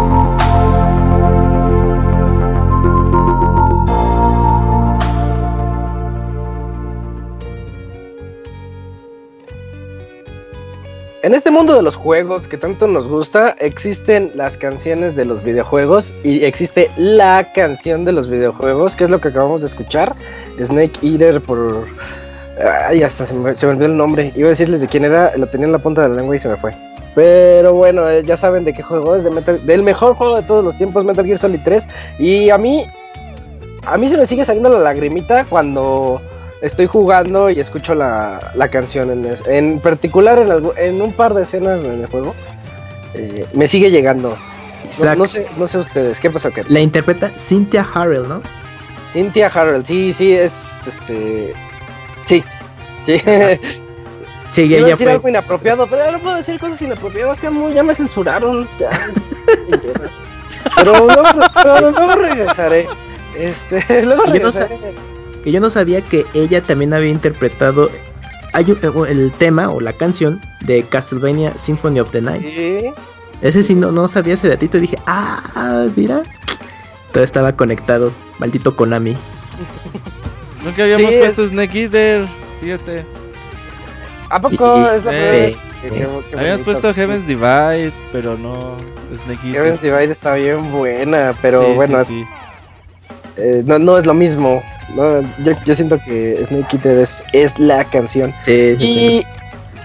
[11.23, 15.43] En este mundo de los juegos que tanto nos gusta, existen las canciones de los
[15.43, 20.15] videojuegos y existe la canción de los videojuegos, que es lo que acabamos de escuchar.
[20.59, 21.85] Snake Eater por...
[22.87, 24.31] Ay, hasta se me, olvidó el nombre.
[24.35, 26.39] Iba a decirles de quién era, lo tenía en la punta de la lengua y
[26.39, 26.73] se me fue.
[27.13, 30.43] Pero bueno, eh, ya saben de qué juego es, de Metal- del mejor juego de
[30.43, 31.83] todos los tiempos, Metal Gear Solid 3.
[32.17, 32.87] Y a mí,
[33.85, 36.19] a mí se me sigue saliendo la lagrimita cuando
[36.61, 39.11] estoy jugando y escucho la, la canción.
[39.11, 42.33] En, es- en particular en, algu- en un par de escenas en el juego,
[43.13, 44.37] eh, me sigue llegando.
[45.03, 46.51] No, no sé, no sé ustedes, ¿qué pasó?
[46.51, 46.63] ¿Qué?
[46.67, 48.41] la interpreta Cynthia Harrell, ¿no?
[49.13, 51.53] Cynthia Harrell, sí, sí, es este.
[52.25, 52.43] Sí,
[53.05, 53.21] sí.
[54.51, 55.13] Sí, Iba a decir fue.
[55.13, 58.67] algo inapropiado, pero no puedo decir cosas inapropiadas, que ya me censuraron.
[58.79, 58.89] ya.
[60.75, 61.23] pero luego,
[61.63, 62.85] pero luego regresaré.
[63.37, 64.51] Este, luego Yo no.
[65.43, 68.75] Que yo no sabía que ella también había interpretado eh,
[69.09, 72.41] el tema o la canción de Castlevania Symphony of the Night.
[72.43, 72.91] Sí.
[73.41, 76.21] Ese sí no, no sabía ese datito y dije, ah, mira.
[77.11, 78.11] Todo estaba conectado.
[78.39, 79.17] Maldito Konami.
[80.63, 82.27] Nunca habíamos Sí, puesto Snake Eater.
[82.61, 83.05] Fíjate.
[84.29, 86.23] ¿A poco Y- es la eh, primera vez?
[86.31, 88.77] eh, Habíamos puesto Heaven's Divide, pero no
[89.25, 89.51] Snake Eater.
[89.53, 92.33] Heaven's Divide está bien buena, pero Sí, bueno, sí, es- sí.
[93.37, 94.61] Eh, no, no es lo mismo.
[94.95, 98.33] No, yo, yo siento que Snake Eater es, es la canción.
[98.41, 98.85] Sí, sí, sí.
[98.85, 99.25] Y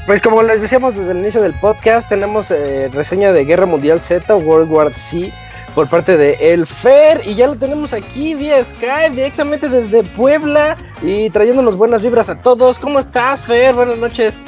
[0.06, 4.00] pues como les decíamos desde el inicio del podcast, tenemos eh, reseña de Guerra Mundial
[4.00, 5.32] Z, World War Z,
[5.74, 10.76] por parte de El Fer, y ya lo tenemos aquí vía Skype, directamente desde Puebla,
[11.02, 12.78] y trayéndonos buenas vibras a todos.
[12.78, 13.74] ¿Cómo estás, Fer?
[13.74, 14.40] Buenas noches.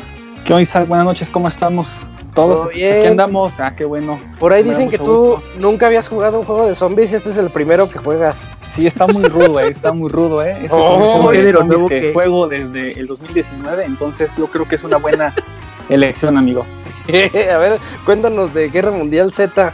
[0.45, 0.87] ¿Qué onda, Isaac?
[0.87, 1.89] Buenas noches, ¿cómo estamos?
[2.35, 3.59] Todos Todo aquí andamos.
[3.59, 4.21] Ah, qué bueno.
[4.39, 5.05] Por ahí Me dicen que tú
[5.35, 5.43] gusto.
[5.59, 8.47] nunca habías jugado un juego de zombies y este es el primero que juegas.
[8.75, 10.53] Sí, está muy rudo, eh, está muy rudo, ¿eh?
[10.53, 14.69] Es el Oh, primer juego nuevo que que- juego desde el 2019, entonces yo creo
[14.69, 15.35] que es una buena
[15.89, 16.65] elección, amigo.
[17.09, 19.73] a ver, cuéntanos de Guerra Mundial Z.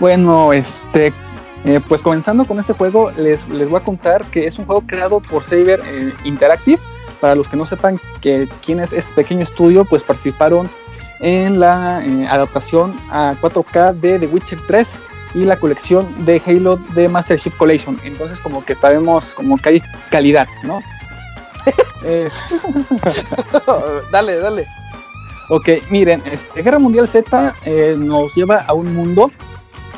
[0.00, 1.12] Bueno, este,
[1.64, 4.82] eh, pues comenzando con este juego, les, les voy a contar que es un juego
[4.86, 6.78] creado por Saber eh, Interactive.
[7.20, 10.68] Para los que no sepan que quién es este pequeño estudio, pues participaron
[11.22, 14.94] en la eh, adaptación a 4K de The Witcher 3
[15.34, 17.98] y la colección de Halo de Master Chief Collection.
[18.04, 20.80] Entonces como que sabemos como que hay calidad, ¿no?
[22.04, 22.28] Eh,
[24.10, 24.66] dale, dale.
[25.50, 29.30] Ok, miren, este, Guerra Mundial Z eh, nos lleva a un mundo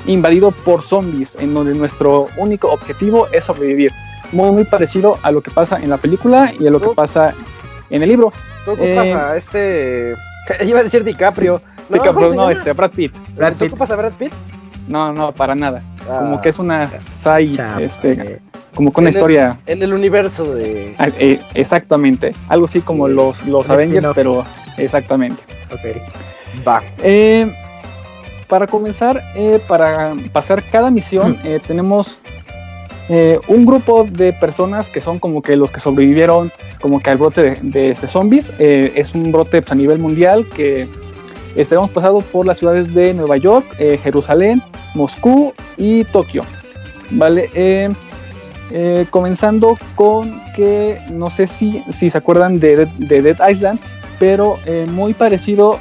[0.05, 3.91] invadido por zombies, en donde nuestro único objetivo es sobrevivir.
[4.33, 7.33] Muy, muy parecido a lo que pasa en la película y a lo que pasa
[7.89, 8.33] en el libro.
[8.67, 10.15] ¿Tú ocupas Eh, a este.
[10.65, 11.61] Iba a decir DiCaprio.
[11.89, 13.15] No, ¿cómo se no, este, Brad Pitt.
[13.37, 13.69] Brad ¿Tú Pitt.
[13.69, 14.33] ocupas a Brad Pitt?
[14.89, 15.83] No, no, para nada.
[16.11, 18.41] Ah, Como que es una side, Chapa, este, eh.
[18.75, 19.59] como con una el- historia.
[19.67, 20.95] En el universo de.
[20.99, 22.35] ah, eh, exactamente.
[22.49, 24.45] Algo así como Sí, los, los Avengers, pero
[24.77, 25.43] exactamente.
[25.73, 26.67] Ok.
[26.67, 26.83] Va.
[27.03, 27.51] Eh,
[28.49, 32.17] para comenzar, eh, para pasar cada misión, eh, tenemos
[33.09, 36.51] eh, un grupo de personas que son como que los que sobrevivieron
[36.81, 38.53] como que al brote de, este zombies.
[38.59, 40.89] Eh, es un brote pues, a nivel mundial que
[41.57, 44.63] hemos pasado por las ciudades de Nueva York, eh, Jerusalén,
[44.95, 46.43] Moscú y Tokio.
[47.11, 47.95] Vale,
[49.11, 53.79] comenzando con que no sé si, si se acuerdan de, de Dead Island,
[54.19, 54.57] pero
[54.89, 55.79] muy parecido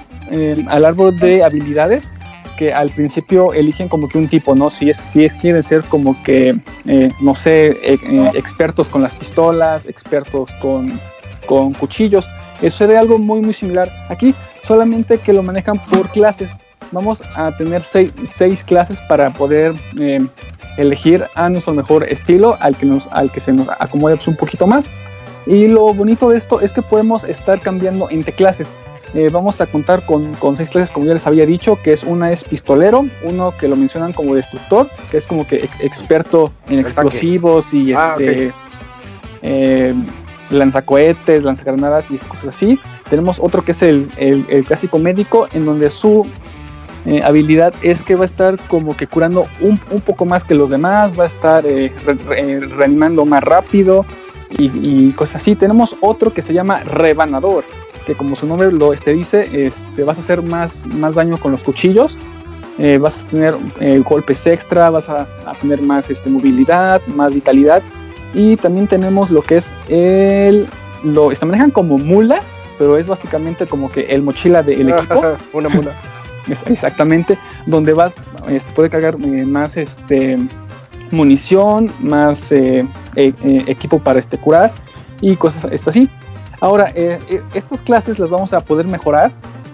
[0.67, 2.11] al árbol de habilidades
[2.53, 4.69] que al principio eligen como que un tipo, ¿no?
[4.69, 6.55] Si es, si es quieren ser como que,
[6.85, 10.99] eh, no sé, eh, eh, expertos con las pistolas, expertos con,
[11.45, 12.27] con cuchillos.
[12.61, 14.33] Eso sería algo muy, muy similar aquí,
[14.65, 16.57] solamente que lo manejan por clases.
[16.91, 19.73] Vamos a tener seis, seis clases para poder
[20.77, 24.35] elegir a nuestro mejor estilo, al que, nos, al que se nos acomode pues, un
[24.35, 24.85] poquito más.
[25.45, 28.69] Y lo bonito de esto es que podemos estar cambiando entre clases.
[29.15, 32.03] Eh, vamos a contar con, con seis clases, como ya les había dicho, que es
[32.03, 36.51] una es pistolero, uno que lo mencionan como destructor, que es como que ex- experto
[36.67, 37.09] en El tanque.
[37.09, 38.51] explosivos y Ah, este
[39.43, 39.93] eh,
[40.49, 42.79] lanzacohetes, lanzagranadas y cosas así.
[43.09, 46.25] Tenemos otro que es el, el- el clásico médico, en donde su
[47.05, 50.55] eh, habilidad es que va a estar como que curando un, un poco más que
[50.55, 54.05] los demás, va a estar eh, re- re- reanimando más rápido
[54.57, 55.55] y, y cosas así.
[55.55, 57.63] Tenemos otro que se llama rebanador,
[58.03, 61.51] que como su nombre lo este, dice, este, vas a hacer más, más daño con
[61.51, 62.17] los cuchillos.
[62.79, 67.33] eh, vas a tener eh, golpes extra, vas a, a tener más este, movilidad, más
[67.33, 67.81] vitalidad.
[68.33, 70.67] Y también tenemos lo que es el.
[71.03, 72.41] Lo, se manejan como mula,
[72.79, 75.21] pero es básicamente como que el mochila del equipo.
[75.53, 75.91] Una mula.
[76.65, 78.13] Exactamente, donde vas,
[78.49, 80.37] este, puede cargar eh, más este,
[81.13, 82.85] munición, más eh,
[83.15, 84.71] eh, eh, equipo para este, curar
[85.21, 86.09] y cosas así.
[86.63, 89.31] Ahora, eh, eh, estas clases las vamos a poder mejorar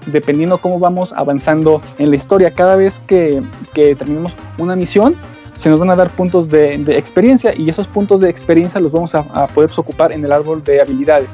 [0.07, 2.49] dependiendo cómo vamos avanzando en la historia.
[2.49, 3.43] Cada vez que,
[3.75, 5.13] que terminemos una misión,
[5.55, 8.91] se nos van a dar puntos de, de experiencia y esos puntos de experiencia los
[8.91, 11.29] vamos a, a poder ocupar en el árbol de habilidades.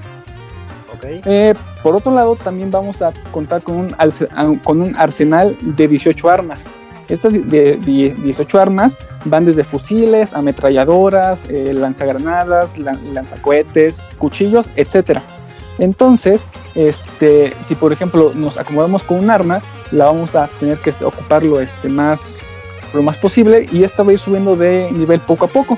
[1.26, 4.28] Eh, por otro lado, también vamos a contar con un, alce-
[4.62, 6.66] con un arsenal de 18 armas.
[7.08, 15.20] Estas de, die- 18 armas van desde fusiles, ametralladoras, eh, lanzagranadas, lan- lanzacohetes, cuchillos, etc.
[15.80, 16.44] Entonces,
[16.76, 19.62] este, si por ejemplo nos acomodamos con un arma,
[19.92, 22.38] la vamos a tener que ocuparlo este, más,
[22.94, 25.78] lo más posible y esta va a ir subiendo de nivel poco a poco.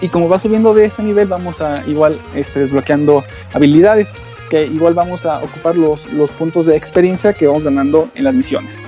[0.00, 3.22] Y como va subiendo de ese nivel, vamos a igual este, desbloqueando
[3.52, 4.10] habilidades,
[4.48, 8.34] que igual vamos a ocupar los, los puntos de experiencia que vamos ganando en las
[8.34, 8.80] misiones.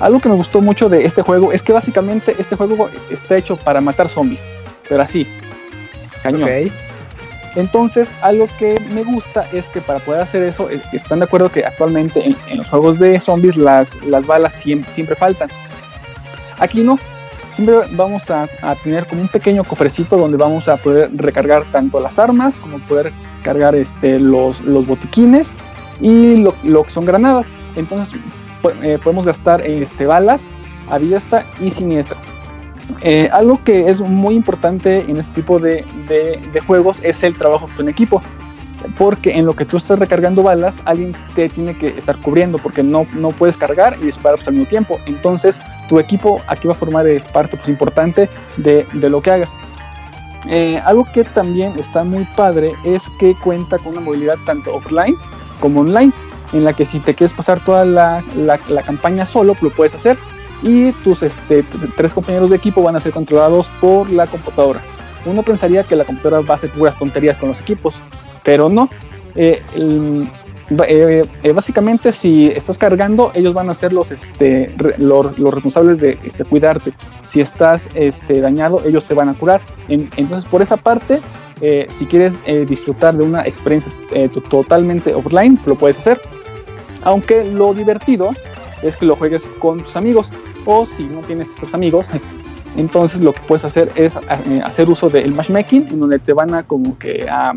[0.00, 3.56] Algo que me gustó mucho de este juego es que básicamente este juego está hecho
[3.56, 4.42] para matar zombies,
[4.88, 5.26] pero así,
[6.22, 6.42] cañón.
[6.42, 6.72] Ok.
[7.56, 11.48] Entonces, algo que me gusta es que para poder hacer eso, eh, están de acuerdo
[11.48, 15.48] que actualmente en, los juegos de zombies las, las balas siempre, siempre faltan.
[16.58, 16.98] Aquí no.
[17.54, 18.46] Siempre vamos a,
[18.84, 23.10] tener como un pequeño cofrecito donde vamos a poder recargar tanto las armas como poder
[23.42, 25.54] cargar este, los, los botiquines
[25.98, 27.46] y lo, lo que son granadas.
[27.74, 28.14] Entonces
[28.82, 30.42] eh, podemos gastar este, balas
[30.90, 32.18] a diestra y siniestra.
[33.02, 35.84] Eh, algo que es muy importante en este tipo de,
[36.66, 38.22] juegos es el trabajo en equipo.
[38.96, 42.82] Porque en lo que tú estás recargando balas, alguien te tiene que estar cubriendo porque
[42.82, 44.98] no, no puedes cargar y disparar pues, al mismo tiempo.
[45.06, 45.58] Entonces,
[45.88, 49.50] tu equipo aquí va a formar eh, parte pues, importante de, de lo que hagas.
[50.48, 55.16] Eh, algo que también está muy padre es que cuenta con una movilidad tanto offline
[55.58, 56.12] como online,
[56.52, 60.16] en la que si te quieres pasar toda la- la campaña solo, lo puedes hacer
[60.62, 61.64] y tus este,
[61.96, 64.80] tres compañeros de equipo van a ser controlados por la computadora.
[65.24, 67.96] Uno pensaría que la computadora va a hacer puras tonterías con los equipos,
[68.44, 68.88] pero no.
[69.34, 69.60] Eh,
[70.88, 76.44] eh, eh, básicamente, si estás cargando, ellos van a ser los, este, responsables de este,
[76.44, 76.92] cuidarte.
[77.24, 77.88] Si estás
[78.28, 79.60] dañado, ellos te van a curar.
[79.88, 81.20] En- entonces, por esa parte,
[81.88, 82.34] si quieres
[82.66, 83.90] disfrutar de una experiencia
[84.32, 86.20] to- totalmente offline, lo puedes hacer.
[87.02, 88.30] Aunque lo divertido
[88.86, 90.30] es que lo juegues con tus amigos
[90.64, 92.06] o si no tienes estos amigos,
[92.76, 96.54] entonces lo que puedes hacer es eh, hacer uso del matchmaking en donde te van
[96.54, 97.52] a como que a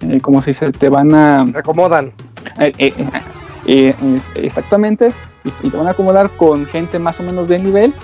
[0.00, 0.70] eh, ¿cómo se dice?
[0.72, 2.12] Te van a Recomodan.
[2.58, 2.94] eh, eh,
[3.66, 5.12] eh, eh, exactamente
[5.44, 7.94] y, y te van a acomodar con gente más o menos de nivel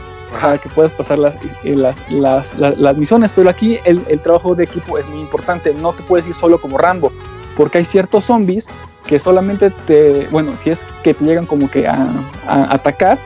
[0.40, 3.32] para que puedas pasar las, las, las, las- las misiones.
[3.32, 5.74] Pero aquí el, el trabajo de equipo es muy importante.
[5.74, 7.12] No te puedes ir solo como Rambo,
[7.56, 8.66] porque hay ciertos zombies
[9.06, 12.06] que solamente te, bueno, si es que te llegan como que a,
[12.46, 13.18] a atacar,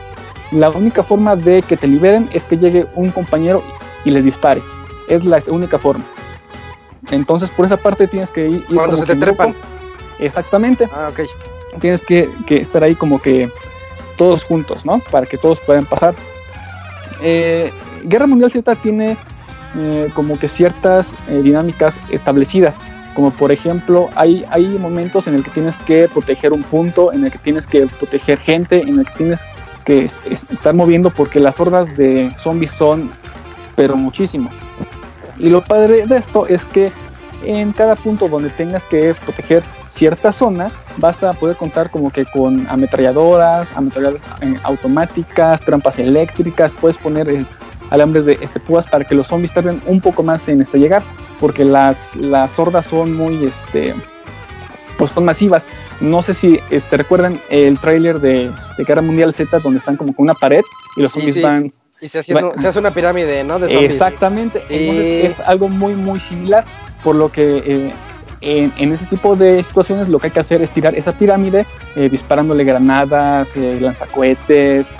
[0.51, 3.63] la única forma de que te liberen es que llegue un compañero
[4.03, 4.61] y les dispare.
[5.07, 6.03] Es la única forma.
[7.11, 8.65] Entonces, por esa parte tienes que ir.
[8.73, 9.43] Cuando se te grupo.
[9.43, 9.55] trepan.
[10.19, 11.19] Exactamente Ah, ok.
[11.81, 13.49] tienes que, que estar ahí como que
[14.17, 14.99] todos juntos, ¿no?
[15.11, 16.15] Para que todos puedan pasar.
[17.21, 17.71] Eh,
[18.03, 19.17] Guerra Mundial Z tiene
[19.77, 22.77] eh, como que ciertas eh, dinámicas establecidas,
[23.15, 27.23] como por ejemplo hay, hay momentos en el que tienes que proteger un punto, en
[27.25, 29.41] el que tienes que proteger gente, en el que tienes
[29.85, 33.11] que es- es- estar moviendo porque las hordas de zombies son,
[33.75, 34.49] pero muchísimo.
[35.39, 36.91] Y lo padre de esto es que
[37.43, 42.25] en cada punto donde tengas que proteger cierta zona, vas a poder contar como que
[42.25, 47.45] con ametralladoras, ametralladoras eh, automáticas, trampas eléctricas, puedes poner eh,
[47.89, 51.03] alambres de este, púas para que los zombies tarden un poco más en este, llegar,
[51.39, 53.93] porque las, las hordas son muy, este,
[54.97, 55.67] pues son masivas.
[55.99, 60.13] No sé si este, recuerdan el tráiler de, este, Guerra Mundial Z donde están como
[60.13, 60.61] con una pared
[60.97, 63.59] y los Sí, zombies sí, van Y se, haciendo- se hace una pirámide, ¿no?
[63.59, 63.91] De zombies.
[63.91, 64.61] Exactamente.
[64.67, 64.73] Sí.
[64.75, 66.65] Entonces es algo muy, muy similar.
[67.03, 67.93] Por lo que eh,
[68.41, 71.65] en, en ese tipo de situaciones lo que hay que hacer es tirar esa pirámide
[71.95, 74.95] eh, disparándole granadas, eh, lanzacohetes,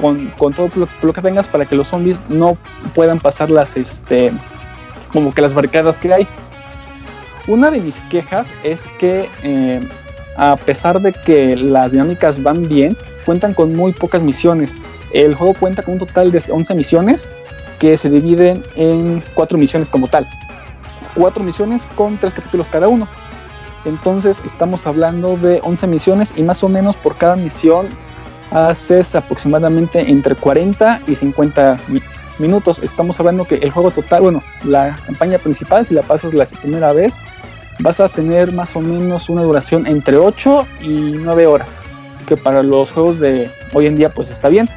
[0.00, 0.70] con, todo
[1.02, 2.56] lo, que tengas para que los zombies no
[2.94, 4.32] puedan pasar las, este,
[5.12, 6.26] como que las barricadas que hay.
[7.46, 9.80] Una de mis quejas es que eh,
[10.36, 12.96] a pesar de que las dinámicas van bien,
[13.26, 14.74] cuentan con muy pocas misiones.
[15.12, 17.28] El juego cuenta con un total de 11 misiones
[17.78, 20.28] que se dividen en cuatro misiones como tal.
[21.14, 23.08] Cuatro misiones con tres capítulos cada uno.
[23.84, 27.88] Entonces estamos hablando de 11 misiones y más o menos por cada misión
[28.50, 32.02] haces aproximadamente entre 40 y 50 mi-
[32.38, 32.78] minutos.
[32.82, 36.92] Estamos hablando que el juego total, bueno, la campaña principal, si la pasas la primera
[36.92, 37.14] vez,
[37.80, 40.88] vas a tener más o menos una duración entre 8 y
[41.18, 41.74] 9 horas,
[42.26, 44.68] que para los juegos de hoy en día pues está bien.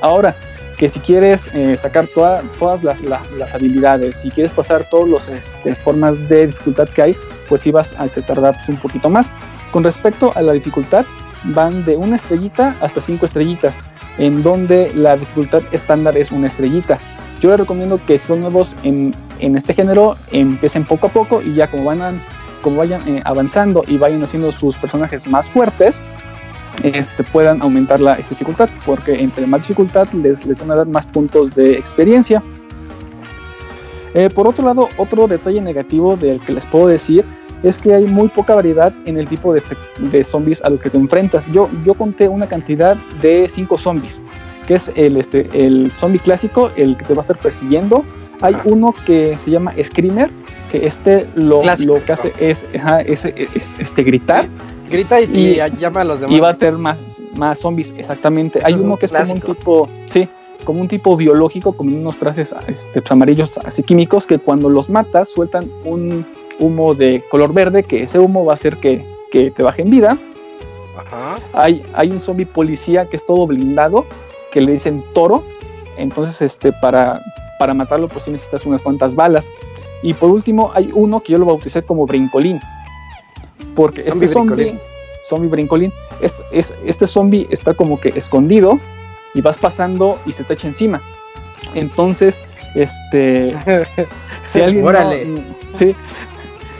[0.00, 0.34] Ahora,
[0.76, 5.08] que si quieres eh, sacar toda- todas las, la- las habilidades, si quieres pasar todas
[5.28, 5.52] las
[5.84, 7.16] formas de dificultad que hay,
[7.48, 9.30] pues sí vas a este, tardar pues, un poquito más.
[9.70, 11.04] Con respecto a la dificultad,
[11.44, 13.74] van de una estrellita hasta cinco estrellitas,
[14.18, 16.98] en donde la dificultad estándar es una estrellita.
[17.40, 21.42] Yo les recomiendo que si son nuevos en, en este género, empiecen poco a poco
[21.42, 22.20] y ya como, van
[22.62, 25.98] como vayan eh, avanzando y vayan haciendo sus personajes más fuertes,
[26.82, 30.86] este, puedan aumentar la esta dificultad, porque entre más dificultad les, les van a dar
[30.86, 32.42] más puntos de experiencia.
[34.14, 37.24] Eh, por otro lado, otro detalle negativo del que les puedo decir
[37.62, 40.80] es que hay muy poca variedad en el tipo de, este- de zombies a los
[40.80, 41.50] que te enfrentas.
[41.52, 44.20] Yo, yo conté una cantidad de 5 zombies,
[44.66, 48.04] que es el, este, el zombie clásico, el que te va a estar persiguiendo.
[48.40, 50.30] Hay uno que se llama Screamer,
[50.72, 54.48] que este lo, Clásico, lo que hace es, ajá, es- es- este, gritar
[54.90, 56.36] Grita y, Y- y llama a los demás.
[56.36, 56.98] y va a tener más,
[57.36, 58.58] más zombies, exactamente.
[58.58, 60.28] Eso Hay uno un que es como un tipo, sí,
[60.64, 64.90] como un tipo biológico, como unos trajes este, pues, amarillos así químicos, que cuando los
[64.90, 66.26] matas sueltan un
[66.58, 69.90] humo de color verde, que ese humo va a hacer que, que te baje en
[69.90, 70.16] vida.
[70.98, 71.34] Ajá.
[71.52, 74.06] Hay, hay un zombie policía que es todo blindado,
[74.52, 75.42] que le dicen toro.
[75.96, 77.20] Entonces, este, para,
[77.58, 79.48] para matarlo, pues sí necesitas unas cuantas balas.
[80.02, 82.60] Y por último, hay uno que yo lo bauticé como brincolín.
[83.74, 84.80] Porque Zombie este zombie, brincolín.
[85.28, 88.78] zombie brincolín, es, es- este zombie está como que escondido
[89.34, 91.00] y vas pasando y se te echa encima.
[91.74, 92.38] Entonces,
[92.74, 93.54] este,
[94.44, 95.26] si alguien, no, Órale.
[95.78, 95.94] sí,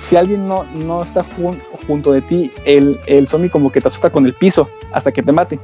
[0.09, 3.89] si alguien no, no está jun- junto de ti, el, el zombie como que te
[3.89, 5.59] azota con el piso hasta que te mate.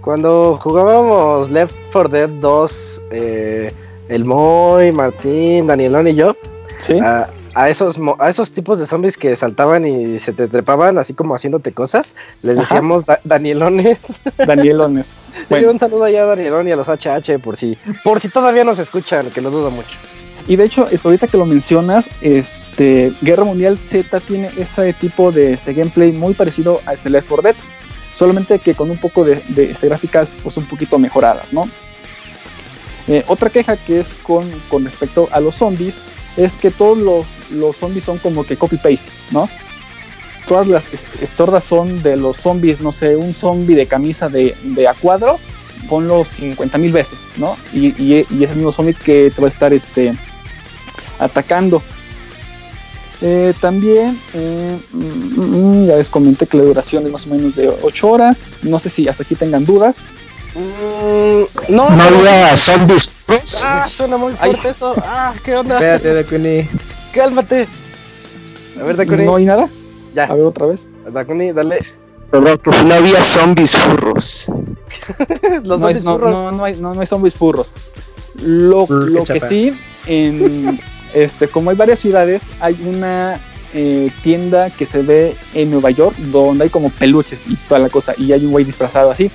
[0.00, 3.72] Cuando jugábamos Left 4 Dead 2, eh,
[4.08, 6.34] el Moy, Martín, Danielón y yo,
[6.80, 6.98] ¿sí?
[6.98, 10.96] a, a esos, mo- a esos tipos de zombies que saltaban y se te trepaban
[10.98, 14.22] así como haciéndote cosas, les decíamos da- Danielones.
[14.46, 15.12] Danielones.
[15.30, 15.46] Bueno.
[15.48, 18.64] Bueno, un saludo allá a Danielón y a los HH por si, por si todavía
[18.64, 19.96] nos escuchan, que lo dudo mucho.
[20.48, 25.30] Y de hecho, es ahorita que lo mencionas, este, Guerra Mundial Z tiene ese tipo
[25.32, 27.56] de este, gameplay muy parecido a este Left 4 Dead,
[28.16, 31.68] solamente que con un poco de, de, este, gráficas pues un poquito mejoradas, ¿no?
[33.08, 35.98] Eh, otra queja que es con, con respecto a los zombies
[36.36, 39.48] es que todos los, los zombies son como que copy-paste, ¿no?
[40.46, 44.54] Todas las es- estordas son de los zombies, no sé, un zombie de camisa de,
[44.62, 45.40] de a cuadros,
[45.88, 47.56] ponlo 50 mil veces, ¿no?
[47.72, 50.12] Y, y, y es el mismo zombie que te va a estar este,
[51.20, 51.82] atacando.
[53.22, 57.54] Eh, también, eh, mm, mm, ya les comenté que la duración es más o menos
[57.54, 58.38] de 8 horas.
[58.62, 59.98] No sé si hasta aquí tengan dudas.
[60.54, 63.14] Mm, no, No había zombies.
[63.64, 64.50] Ah, suena muy Ay.
[64.52, 64.94] fuerte eso.
[65.04, 65.74] Ah, ¿qué onda?
[65.74, 66.68] Espérate, Dakuni.
[67.12, 67.68] Cálmate.
[68.80, 69.24] A ver, Dakuni.
[69.26, 69.68] ¿No hay nada?
[70.14, 70.88] Ya, A ver otra vez.
[71.12, 71.78] Dakuni, dale.
[72.30, 74.46] Perdón, que si no había zombies furros.
[75.62, 76.32] Los no, hay, zombies no, furros.
[76.32, 77.72] no, no hay, no, no hay zombies furros.
[78.42, 80.80] Lo, Mm, lo que sí, en,
[81.14, 83.40] este, como hay varias ciudades, hay una
[83.74, 87.88] eh, tienda que se ve en Nueva York donde hay como peluches y toda la
[87.88, 88.14] cosa.
[88.16, 89.30] Y hay un güey disfrazado así.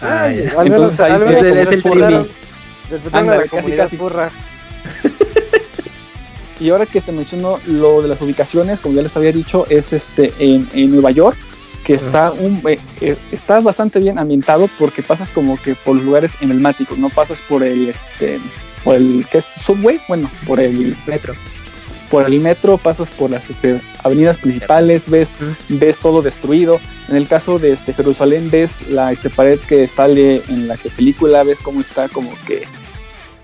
[0.00, 0.60] Ah, Ay, ya.
[0.60, 2.26] al menos, Entonces ahí al menos es el-
[3.12, 3.96] Ándale, la casi, comunidad casi.
[3.96, 4.30] furra.
[6.58, 9.92] Y ahora que te menciono lo de las ubicaciones, como ya les había dicho, es
[9.92, 11.36] este en, en Nueva York,
[11.84, 16.32] que está un eh, eh, está bastante bien ambientado porque pasas como que por lugares
[16.40, 18.40] emblemáticos, no pasas por el este
[18.86, 21.34] por el que es subway, bueno, por el Metro.
[22.10, 25.34] por el metro, pasas por las este, avenidas principales, ves
[25.68, 26.78] ves todo destruido.
[27.08, 30.88] En el caso de este Jerusalén ves la este pared que sale en la este,
[30.90, 32.62] película, ves cómo está como que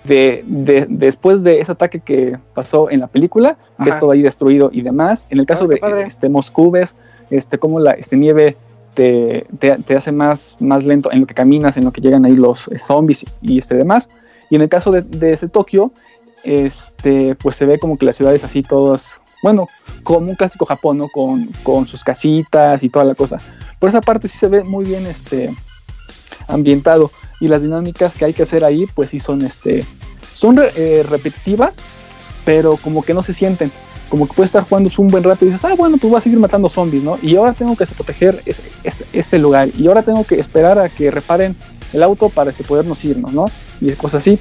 [0.05, 4.71] de, de- después de ese ataque que pasó en la película, ves todo ahí destruido
[4.73, 5.25] y demás.
[5.31, 6.03] En el caso Ah, de padre.
[6.03, 6.95] este Moscú ves
[7.31, 8.57] este cómo la este nieve
[8.95, 12.25] te, te- te hace más, más lento en lo que caminas, en lo que llegan
[12.25, 14.09] ahí los eh, zombies y este demás.
[14.53, 15.93] Y en el caso de, ese Tokio,
[16.45, 19.67] este, pues se ve como que las ciudades así todas, bueno,
[20.03, 21.09] como un clásico Japón, ¿no?
[21.09, 23.39] Con, con sus casitas y toda la cosa.
[23.79, 25.57] Por esa parte sí se ve muy bien este,
[26.49, 27.11] ambientado.
[27.41, 29.87] Y las dinámicas que hay que hacer ahí, pues sí son, este,
[30.35, 31.77] son eh, repetitivas,
[32.45, 33.73] pero como que no se sienten.
[34.11, 36.21] Como que puedes estar jugando un buen rato y dices, ah, bueno, pues voy a
[36.21, 37.19] seguir matando zombies, ¿no?
[37.23, 38.43] Y ahora tengo que proteger
[39.15, 39.71] este lugar.
[39.79, 41.57] Y ahora tengo que esperar a que reparen
[41.95, 43.47] el auto para este, podernos irnos, ¿no?
[43.83, 44.39] Y cosas así.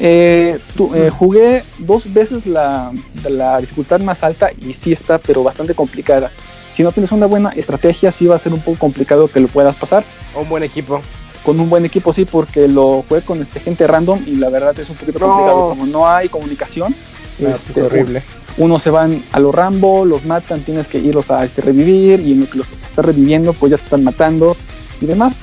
[0.00, 2.90] Eh, tu- eh, jugué dos veces la,
[3.28, 6.32] la dificultad más alta y sí está, pero bastante complicada.
[6.74, 9.48] Si no tienes una buena estrategia, sí va a ser un poco complicado que lo
[9.48, 10.04] puedas pasar.
[10.34, 11.00] Un buen equipo.
[11.44, 14.78] Con un buen equipo, sí, porque lo jugué con este, gente random y la verdad
[14.80, 15.28] es un poquito No.
[15.28, 15.68] complicado.
[15.68, 16.94] Como no hay comunicación,
[17.38, 18.22] No, este, es horrible.
[18.58, 22.32] unos se van a lo Rambo, los matan, tienes que irlos a este, revivir y
[22.32, 24.56] en lo que los está reviviendo, pues ya te están matando
[25.00, 25.34] y demás.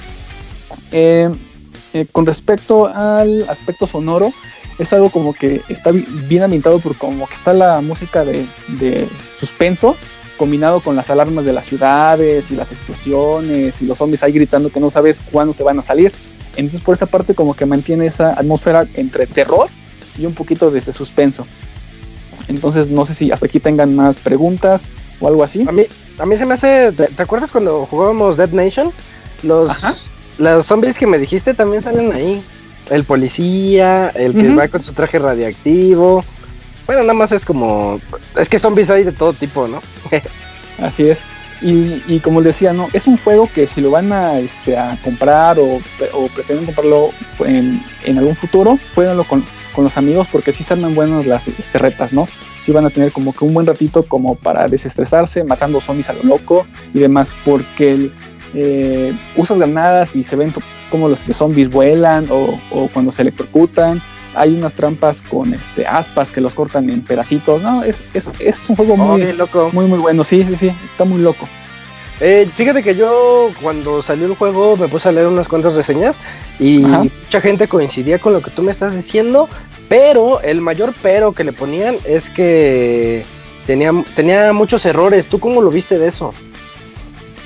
[0.91, 1.29] Eh,
[1.93, 4.31] eh, con respecto al aspecto sonoro,
[4.79, 8.45] es algo como que está bi- bien ambientado por como que está la música de,
[8.79, 9.07] de
[9.39, 9.95] suspenso
[10.37, 14.69] combinado con las alarmas de las ciudades y las explosiones y los zombies ahí gritando
[14.71, 16.11] que no sabes cuándo te van a salir.
[16.55, 19.67] Entonces por esa parte como que mantiene esa atmósfera entre terror
[20.17, 21.45] y un poquito de ese suspenso.
[22.47, 24.85] Entonces no sé si hasta aquí tengan más preguntas
[25.19, 25.63] o algo así.
[25.67, 25.83] A mí,
[26.17, 26.91] a mí se me hace.
[26.91, 28.91] ¿Te, te acuerdas cuando jugábamos Dead Nation?
[29.43, 29.93] Los, Ajá.
[30.37, 32.41] Los zombies que me dijiste también salen ahí.
[32.89, 36.23] El policía, el que va con su traje radiactivo.
[36.85, 37.99] Bueno, nada más es como.
[38.37, 39.81] Es que zombies hay de todo tipo, ¿no?
[40.85, 41.19] Así es.
[41.61, 44.99] Y, y como decía, no, es un juego que si lo van a, este, a
[45.01, 45.79] comprar o,
[46.11, 47.11] o prefieren comprarlo
[47.45, 51.77] en, en algún futuro, jueguenlo con, con los amigos porque sí arman buenas las este,
[51.77, 52.27] retas, ¿no?
[52.61, 56.13] Sí van a tener como que un buen ratito como para desestresarse, matando zombies a
[56.13, 58.13] lo loco y demás, porque el,
[58.53, 60.53] eh, usas granadas y se ven
[60.89, 64.01] como los zombies vuelan o, o cuando se electrocutan.
[64.35, 67.61] Hay unas trampas con este aspas que los cortan en pedacitos.
[67.61, 69.69] No, es, es, es un juego muy, loco.
[69.71, 71.47] muy, muy bueno, sí, sí, sí, está muy loco.
[72.19, 76.17] Eh, fíjate que yo cuando salió el juego me puse a leer unas cuantas reseñas
[76.59, 77.03] y Ajá.
[77.03, 79.49] mucha gente coincidía con lo que tú me estás diciendo,
[79.89, 83.25] pero el mayor pero que le ponían es que
[83.65, 85.27] tenía, tenía muchos errores.
[85.27, 86.33] ¿Tú cómo lo viste de eso?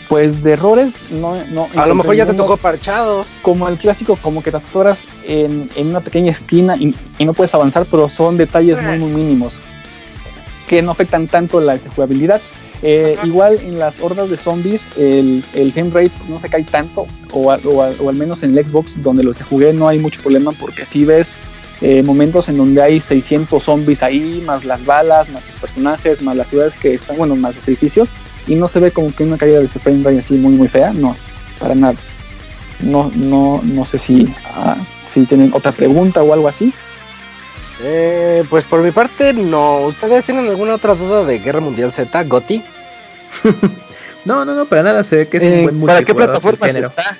[0.09, 1.35] Pues de errores, no.
[1.51, 3.25] no A lo mejor ya te tocó parchado.
[3.41, 7.33] Como el clásico, como que te atoras en, en una pequeña esquina y, y no
[7.33, 9.53] puedes avanzar, pero son detalles muy, muy mínimos
[10.67, 12.41] que no afectan tanto la este, jugabilidad.
[12.83, 17.07] Eh, igual en las hordas de zombies, el, el frame rate no se cae tanto,
[17.31, 19.97] o, a- o a- o al menos en el Xbox donde los jugué no hay
[19.97, 21.35] mucho problema porque si ves
[21.81, 26.35] eh, momentos en donde hay 600 zombies ahí, más las balas, más los personajes, más
[26.35, 28.09] las ciudades que están, bueno, más los edificios,
[28.47, 30.67] y no se ve como que una caída de ese frame rate así muy, muy
[30.67, 31.15] fea, no,
[31.59, 31.95] para nada.
[32.79, 34.77] No, no, no sé si, ah,
[35.09, 36.73] si tienen otra pregunta o algo así.
[37.83, 39.81] Eh, pues por mi parte, no.
[39.81, 42.63] ¿Ustedes tienen alguna otra duda de Guerra Mundial Z, Goti?
[44.25, 45.03] No, no, no, para nada.
[45.05, 47.17] Se ve que es Eh, un buen ¿Para qué plataformas está?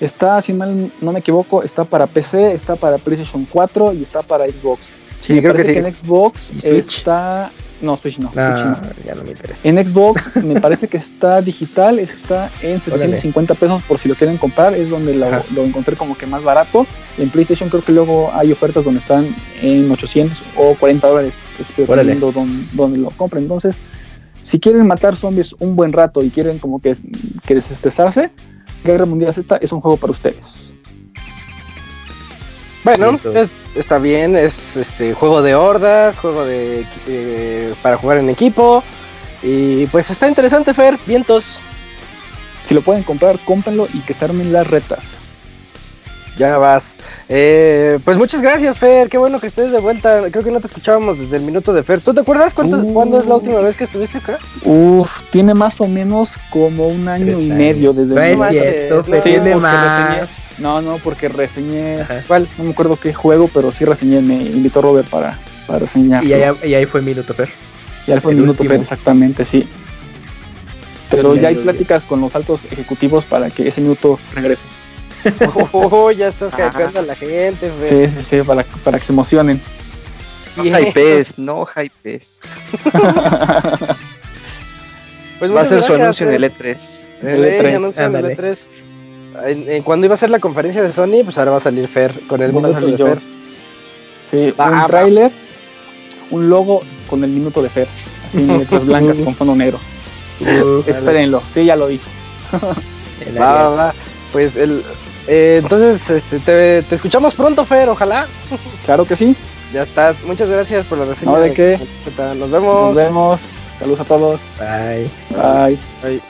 [0.00, 4.20] Está, si mal no me equivoco, está para PC, está para PlayStation 4 y está
[4.22, 4.90] para Xbox.
[5.20, 5.78] Sí, me creo que parece sí.
[5.78, 7.52] en Xbox está...
[7.80, 8.28] No, Switch no.
[8.28, 9.66] Switch No, ya no me interesa.
[9.66, 14.36] En Xbox me parece que está digital, está en 750 pesos por si lo quieren
[14.36, 16.86] comprar, es donde lo, lo encontré como que más barato.
[17.16, 21.34] En PlayStation creo que luego hay ofertas donde están en 800 o 40 dólares,
[21.76, 23.44] dependiendo donde, donde lo compren.
[23.44, 23.80] Entonces,
[24.42, 26.96] si quieren matar zombies un buen rato y quieren como que,
[27.46, 28.30] que desestresarse,
[28.84, 30.74] Guerra Mundial Z es un juego para ustedes.
[32.84, 38.30] Bueno, es- está bien, es este juego de hordas, juego de eh, para jugar en
[38.30, 38.82] equipo.
[39.42, 41.60] Y pues está interesante, Fer, vientos.
[42.64, 45.04] Si lo pueden comprar, cómprenlo y que se armen las retas.
[46.38, 46.92] Ya vas.
[47.28, 49.08] Eh, pues muchas gracias, Fer.
[49.10, 50.22] Qué bueno que estés de vuelta.
[50.30, 52.00] Creo que no te escuchábamos desde el minuto de Fer.
[52.00, 52.94] ¿Tú te acuerdas cuánto, Uh.
[52.94, 54.38] cuándo es la última vez que estuviste acá?
[54.64, 57.58] Uf, tiene más o menos como un año Tres y años.
[57.58, 59.20] medio desde No el es cierto, no.
[59.22, 60.28] tiene más.
[60.60, 62.22] No, no, porque reseñé, Ajá.
[62.26, 62.46] ¿Cuál?
[62.58, 66.22] no me acuerdo qué juego, pero sí reseñé, me invitó Robert para, para reseñar.
[66.24, 67.48] Y ahí, y ahí fue Minuto Fer.
[68.06, 68.68] Ya fue el el minuto, último.
[68.68, 69.68] pero exactamente, sí.
[71.10, 74.64] Pero Ya ya hay pláticas con los altos ejecutivos para que ese minuto regrese.
[75.72, 78.08] Oh, ya estás hypeando a la gente, Fer.
[78.10, 79.60] Sí, sí, sí, para, para que se emocionen.
[80.56, 82.40] No hypes, no hypes.
[85.38, 87.02] Pues Va a ser su gracias, anuncio en el E3.
[87.22, 87.78] El Eh,
[88.36, 88.58] E3,
[89.34, 89.62] anuncio en el ándale.
[89.64, 89.68] E3.
[89.68, 91.86] En- en cuando iba a ser la conferencia de Sony, pues ahora va a salir
[91.88, 93.06] Fer con el minuto de yo.
[93.06, 93.18] Fer.
[94.30, 94.82] Sí, Va, va.
[94.82, 95.32] un tráiler,
[96.30, 97.88] un logo con el minuto de Fer,
[98.26, 99.78] así en letras blancas con fondo negro.
[100.40, 101.88] Uh, Espérenlo, sí, ya lo
[103.38, 103.94] Va, va, va.
[104.32, 104.82] Pues el.
[105.26, 108.26] eh, entonces, este, te, te escuchamos pronto, Fer, ojalá.
[108.86, 109.36] Claro que sí.
[109.72, 110.16] Ya estás.
[110.24, 111.32] Muchas gracias por la reseña.
[111.32, 111.78] No, ¿de qué?
[112.16, 112.96] Nos Nos vemos.
[112.96, 113.40] vemos.
[113.78, 114.40] Saludos a todos.
[114.58, 115.78] Bye.
[116.02, 116.20] Bye.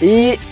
[0.00, 0.49] Y.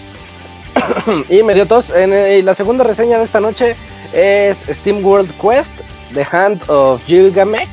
[1.29, 1.91] y me dio tos.
[1.91, 3.77] En, eh, la segunda reseña de esta noche
[4.13, 5.73] es Steam World Quest,
[6.15, 7.69] The Hand of Gilgamesh.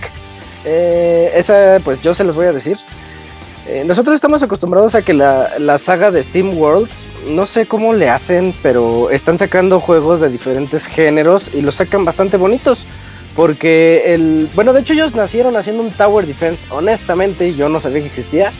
[0.65, 2.77] Eh, esa, pues yo se los voy a decir.
[3.67, 6.89] Eh, nosotros estamos acostumbrados a que la, la saga de Steam World,
[7.29, 12.05] no sé cómo le hacen, pero están sacando juegos de diferentes géneros y los sacan
[12.05, 12.85] bastante bonitos.
[13.35, 14.49] Porque el.
[14.55, 16.65] Bueno, de hecho, ellos nacieron haciendo un Tower Defense.
[16.69, 18.53] Honestamente, yo no sabía que existía.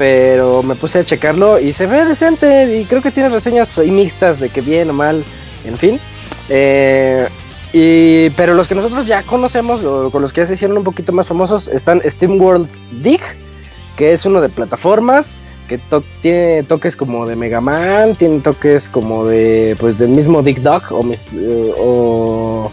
[0.00, 2.78] Pero me puse a checarlo y se ve decente.
[2.80, 5.22] Y creo que tiene reseñas mixtas de que bien o mal.
[5.66, 6.00] En fin.
[6.48, 7.28] Eh,
[7.74, 10.84] y, pero los que nosotros ya conocemos, o con los que ya se hicieron un
[10.84, 12.66] poquito más famosos, están Steam World
[13.02, 13.20] Dig,
[13.98, 18.88] que es uno de plataformas, que to- tiene toques como de Mega Man, tiene toques
[18.88, 22.72] como de, pues, del mismo Dig Dog, o, mis- eh, o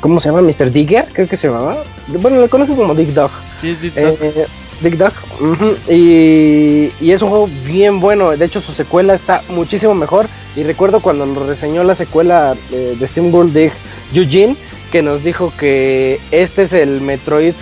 [0.00, 0.42] ¿cómo se llama?
[0.42, 0.70] Mr.
[0.70, 1.78] Digger, creo que se llamaba.
[2.06, 3.32] Bueno, lo conozco como Dig Dog.
[3.60, 4.46] Sí, sí, Eh,
[4.80, 5.12] Dig Dug.
[5.88, 8.36] y, y es un juego bien bueno.
[8.36, 10.26] De hecho, su secuela está muchísimo mejor.
[10.54, 13.72] Y recuerdo cuando nos reseñó la secuela eh, de Steam World Dig,
[14.14, 14.56] Eugene,
[14.90, 17.54] que nos dijo que este es el Metroid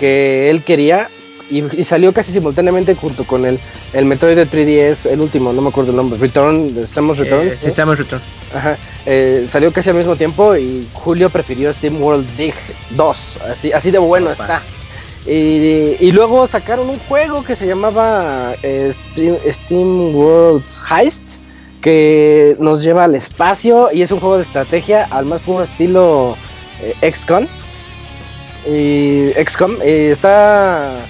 [0.00, 1.08] que él quería.
[1.50, 3.58] Y, y salió casi simultáneamente junto con el,
[3.92, 7.48] el Metroid de 3DS, el último, no me acuerdo el nombre, Return, Samus Return.
[7.48, 8.22] Eh, sí, Samus Return.
[8.54, 12.54] Ajá, eh, salió casi al mismo tiempo y Julio prefirió Steam World Dig
[12.90, 14.62] 2, así, así de bueno Sopas.
[14.62, 14.81] está.
[15.26, 21.22] Y, y luego sacaron un juego que se llamaba eh, Steam, World Heist,
[21.80, 26.36] que nos lleva al espacio y es un juego de estrategia al más puro estilo
[26.80, 27.46] eh, XCOM.
[28.66, 31.06] Y XCOM eh, está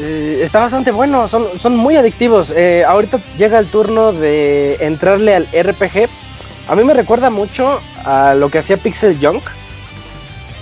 [0.00, 2.50] eh, está bastante bueno, son, son muy adictivos.
[2.54, 6.08] Eh, ahorita llega el turno de entrarle al RPG.
[6.68, 9.42] A mí me recuerda mucho a lo que hacía Pixel Junk.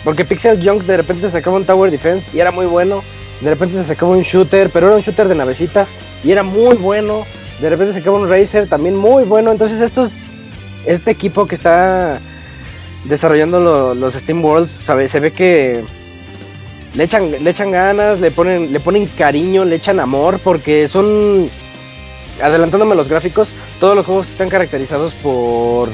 [0.07, 3.03] Porque Pixel Junk de repente sacaba un Tower Defense y era muy bueno.
[3.41, 5.89] De repente sacaba un shooter, pero era un shooter de navecitas
[6.23, 7.27] y era muy bueno.
[7.61, 9.51] De repente sacaba un Racer también muy bueno.
[9.51, 10.13] Entonces estos,
[10.87, 12.21] este equipo que está
[13.07, 15.83] desarrollando lo- los Steam Worlds, sabe, se ve que
[16.95, 21.51] le echan, le echan ganas, le ponen, le ponen cariño, le echan amor, porque son,
[22.41, 23.49] adelantándome los gráficos,
[23.81, 25.89] todos los juegos están caracterizados por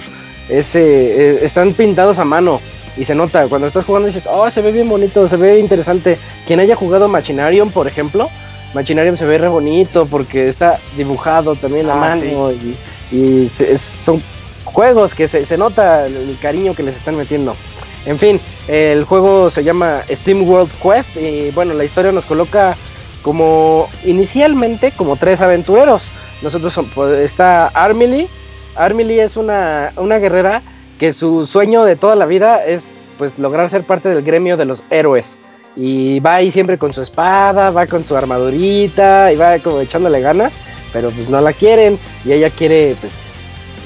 [0.51, 2.61] ese, eh, están pintados a mano.
[2.97, 6.19] Y se nota, cuando estás jugando dices, oh, se ve bien bonito, se ve interesante.
[6.47, 8.29] Quien haya jugado Machinarium, por ejemplo,
[8.75, 12.77] Machinarium se ve re bonito porque está dibujado también a Ah, mano y,
[13.17, 14.23] y se- es- son
[14.65, 17.57] juegos que se, se nota el, el cariño que les están metiendo.
[18.05, 22.77] En fin, el juego se llama Steam World Quest y bueno, la historia nos coloca
[23.23, 26.03] como inicialmente como tres aventureros.
[26.43, 28.29] Nosotros son- pues, está Armily.
[28.75, 30.63] Armily es una, una guerrera
[31.03, 34.67] que su sueño de toda la vida es pues lograr ser parte del gremio de
[34.67, 35.37] los héroes.
[35.75, 40.21] Y va ahí siempre con su espada, va con su armadurita y va como echándole
[40.21, 40.53] ganas,
[40.93, 43.15] pero pues no la quieren y ella quiere pues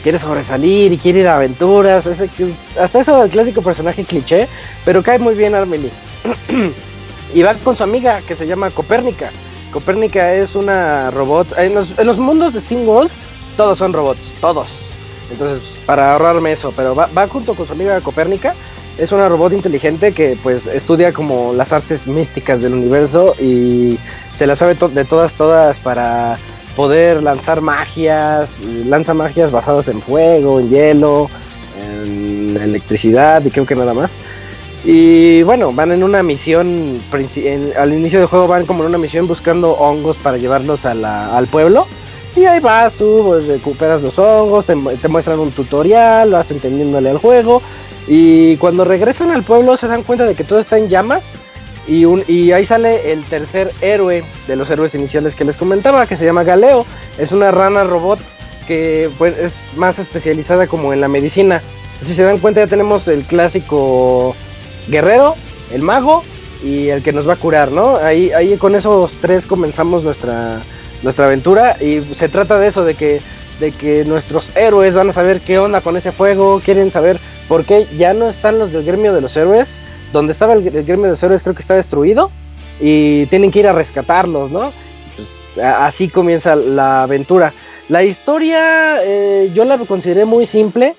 [0.03, 2.29] quiere sobresalir y quiere ir a aventuras, ese
[2.79, 4.47] hasta eso el clásico personaje cliché,
[4.85, 5.91] pero cae muy bien Armely.
[7.35, 9.31] y va con su amiga que se llama Copérnica.
[9.73, 11.57] Copérnica es una robot.
[11.57, 13.11] En los, en los mundos de Steam World,
[13.57, 14.86] todos son robots, todos.
[15.31, 18.55] Entonces, para ahorrarme eso, pero va, junto con su amiga Copérnica.
[18.99, 23.99] Es una robot inteligente que pues estudia como las artes místicas del universo y
[24.35, 26.39] se la sabe de todas, todas para
[26.75, 28.61] poder lanzar magias.
[28.61, 31.29] Lanza magias basadas en fuego, en hielo,
[31.79, 34.15] en electricidad y creo que nada más.
[34.83, 38.99] Y bueno, van en una misión, en- al inicio del juego van como en una
[38.99, 41.87] misión buscando hongos para llevarlos al pueblo.
[42.37, 46.51] Y ahí vas tú, pues, recuperas los hongos, te, mu- te muestran un tutorial, vas
[46.51, 47.63] entendiéndole al juego.
[48.07, 51.33] Y cuando regresan al pueblo se dan cuenta de que todo está en llamas.
[51.89, 56.17] Y, y ahí sale el tercer héroe de los héroes iniciales que les comentaba, que
[56.17, 56.85] se llama Galeo.
[57.17, 58.19] Es una rana robot
[58.67, 61.63] que pues, es más especializada como en la medicina.
[61.93, 64.35] Entonces, si se dan cuenta ya tenemos el clásico
[64.89, 65.37] guerrero,
[65.73, 66.23] el mago
[66.63, 67.97] y el que nos va a curar, ¿no?
[67.97, 70.61] Ahí, ahí con esos tres comenzamos nuestra,
[71.03, 73.21] nuestra aventura y se trata de eso, de que,
[73.61, 77.19] de que nuestros héroes van a saber qué onda con ese fuego, quieren saber
[77.49, 79.79] por qué ya no están los del gremio de los héroes,
[80.13, 82.31] donde estaba el, gremio de los héroes creo que está destruido
[82.81, 84.73] y tienen que ir a rescatarlos, ¿no?
[85.17, 87.53] Pues, así comienza la aventura.
[87.89, 90.95] La historia eh, yo la consideré muy simple,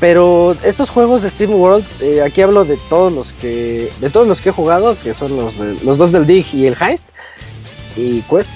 [0.00, 4.26] pero estos juegos de Steam World, eh, aquí hablo de todos los que de todos
[4.26, 7.06] los que he jugado, que son los, de- los dos del Dig y el Heist
[7.96, 8.50] y Quest,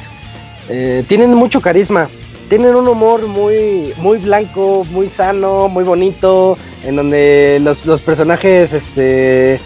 [0.69, 2.09] eh, tienen mucho carisma.
[2.49, 8.73] Tienen un humor muy, muy blanco, muy sano, muy bonito, en donde los, los personajes,
[8.73, 9.61] este,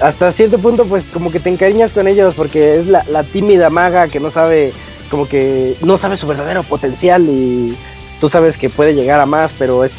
[0.00, 4.06] hasta cierto punto, pues como que te encariñas con ellos, porque es la, tímida maga
[4.06, 4.72] que no sabe,
[5.10, 7.76] como que no sabe su verdadero potencial y
[8.20, 9.92] tú sabes que puede llegar a más, pero es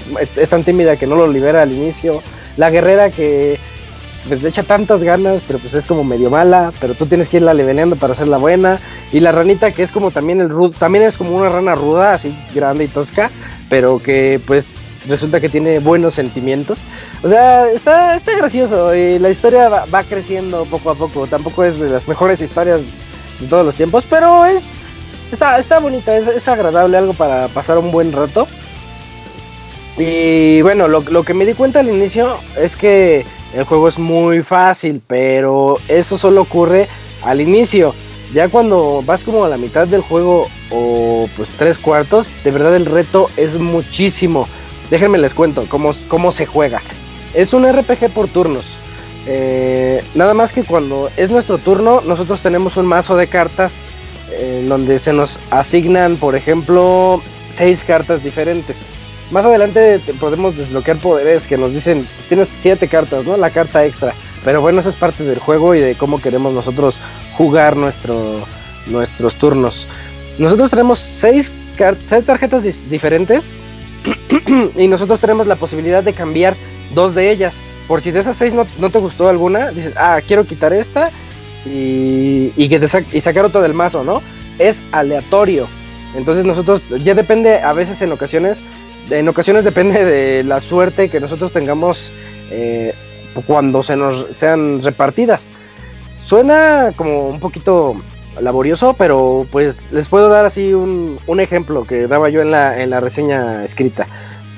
[0.49, 2.22] tan tímida que no lo libera al inicio.
[2.56, 3.60] La guerrera que
[4.28, 7.38] pues le echa tantas ganas, pero pues es como medio mala, pero tú tienes que
[7.38, 8.80] irla leveleando para hacerla buena.
[9.12, 12.14] Y la ranita que es como también el rudo, también es como una rana ruda,
[12.14, 13.32] así grande y tosca,
[13.70, 14.70] pero que pues
[15.08, 16.80] resulta que tiene buenos sentimientos.
[17.24, 21.28] O sea, está, está gracioso y la historia va, va creciendo poco a poco.
[21.28, 22.82] Tampoco es de las mejores historias
[23.40, 24.80] de todos los tiempos, pero es
[25.32, 28.48] está, está bonita, es, es agradable, algo para pasar un buen rato.
[29.98, 33.98] Y bueno, lo, lo que me di cuenta al inicio es que el juego es
[33.98, 36.88] muy fácil, pero eso solo ocurre
[37.24, 37.94] al inicio.
[38.34, 42.76] Ya cuando vas como a la mitad del juego o pues tres cuartos, de verdad
[42.76, 44.48] el reto es muchísimo.
[44.92, 46.82] Déjenme les cuento cómo, cómo se juega.
[47.34, 48.66] Es un RPG por turnos.
[49.26, 53.86] Eh, nada más que cuando es nuestro turno, nosotros tenemos un mazo de cartas
[54.32, 58.86] eh, donde se nos asignan, por ejemplo, seis cartas diferentes.
[59.32, 63.38] Más adelante te- podemos desbloquear poderes que nos dicen, tienes siete cartas, ¿no?
[63.38, 64.14] La carta extra.
[64.44, 66.96] Pero bueno, eso es parte del juego y de cómo queremos nosotros
[67.38, 68.42] jugar nuestro,
[68.88, 69.88] nuestros turnos.
[70.38, 71.54] Nosotros tenemos seis,
[72.08, 73.54] seis tarjetas diferentes
[74.78, 76.56] y nosotros tenemos la posibilidad de cambiar
[76.96, 77.58] dos de ellas.
[77.88, 81.12] Por si de esas seis no, no te gustó alguna, dices, ah, quiero quitar esta
[81.66, 84.22] y, y, que te sac- y sacar otra del mazo, ¿no?
[84.58, 85.68] Es aleatorio.
[86.16, 88.62] Entonces nosotros, ya depende, a veces en ocasiones,
[89.10, 92.12] en ocasiones depende de la suerte que nosotros tengamos
[92.52, 92.94] eh,
[93.48, 95.50] cuando se nos sean repartidas.
[96.24, 97.96] Suena como un poquito
[98.40, 102.82] laborioso, pero pues les puedo dar así un, un ejemplo que daba yo en la,
[102.82, 104.08] en la reseña escrita.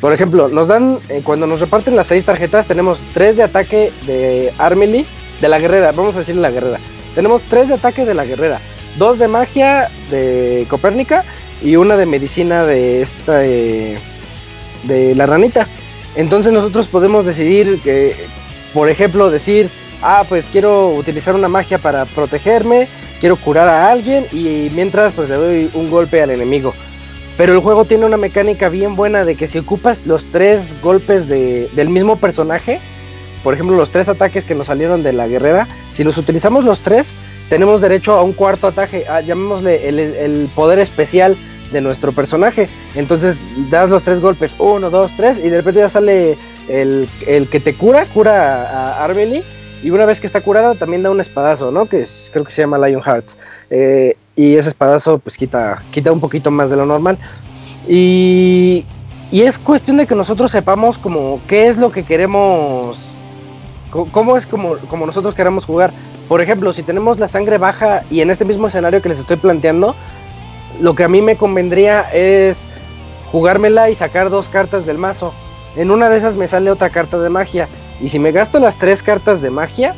[0.01, 3.91] Por ejemplo, nos dan, eh, cuando nos reparten las seis tarjetas, tenemos tres de ataque
[4.07, 5.05] de Armely,
[5.39, 6.79] de la guerrera, vamos a decirle la guerrera.
[7.13, 8.59] Tenemos tres de ataque de la guerrera,
[8.97, 11.23] dos de magia de Copérnica
[11.61, 13.97] y una de medicina de esta, eh,
[14.83, 15.67] de la ranita.
[16.15, 18.15] Entonces nosotros podemos decidir que,
[18.73, 19.69] por ejemplo, decir,
[20.01, 22.87] ah, pues quiero utilizar una magia para protegerme,
[23.19, 26.73] quiero curar a alguien y mientras pues le doy un golpe al enemigo.
[27.37, 31.27] Pero el juego tiene una mecánica bien buena de que si ocupas los tres golpes
[31.27, 32.79] de- del mismo personaje,
[33.43, 36.81] por ejemplo los tres ataques que nos salieron de la guerrera, si los utilizamos los
[36.81, 37.13] tres,
[37.49, 41.35] tenemos derecho a un cuarto ataque, llamémosle el poder especial
[41.71, 42.69] de nuestro personaje.
[42.95, 43.37] Entonces
[43.69, 46.37] das los tres golpes, uno, dos, tres, y de repente ya sale
[46.67, 49.43] el, el que te cura, cura a, a Armely,
[49.83, 51.87] y una vez que está curada también da un espadazo, ¿no?
[51.87, 53.25] Que es- creo que se llama Lion Heart.
[53.69, 57.17] Eh, y ese espadazo pues quita, quita un poquito más de lo normal.
[57.87, 58.85] Y,
[59.31, 62.97] y es cuestión de que nosotros sepamos como qué es lo que queremos,
[63.89, 65.91] cómo es como, como nosotros queremos jugar.
[66.27, 69.35] Por ejemplo, si tenemos la sangre baja y en este mismo escenario que les estoy
[69.37, 69.95] planteando,
[70.79, 72.67] lo que a mí me convendría es
[73.31, 75.33] jugármela y sacar dos cartas del mazo.
[75.75, 77.67] En una de esas me sale otra carta de magia.
[78.01, 79.95] Y si me gasto las tres cartas de magia,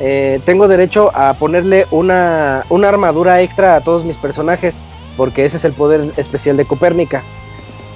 [0.00, 4.78] eh, tengo derecho a ponerle una, una armadura extra a todos mis personajes.
[5.16, 7.22] Porque ese es el poder especial de Copérnica.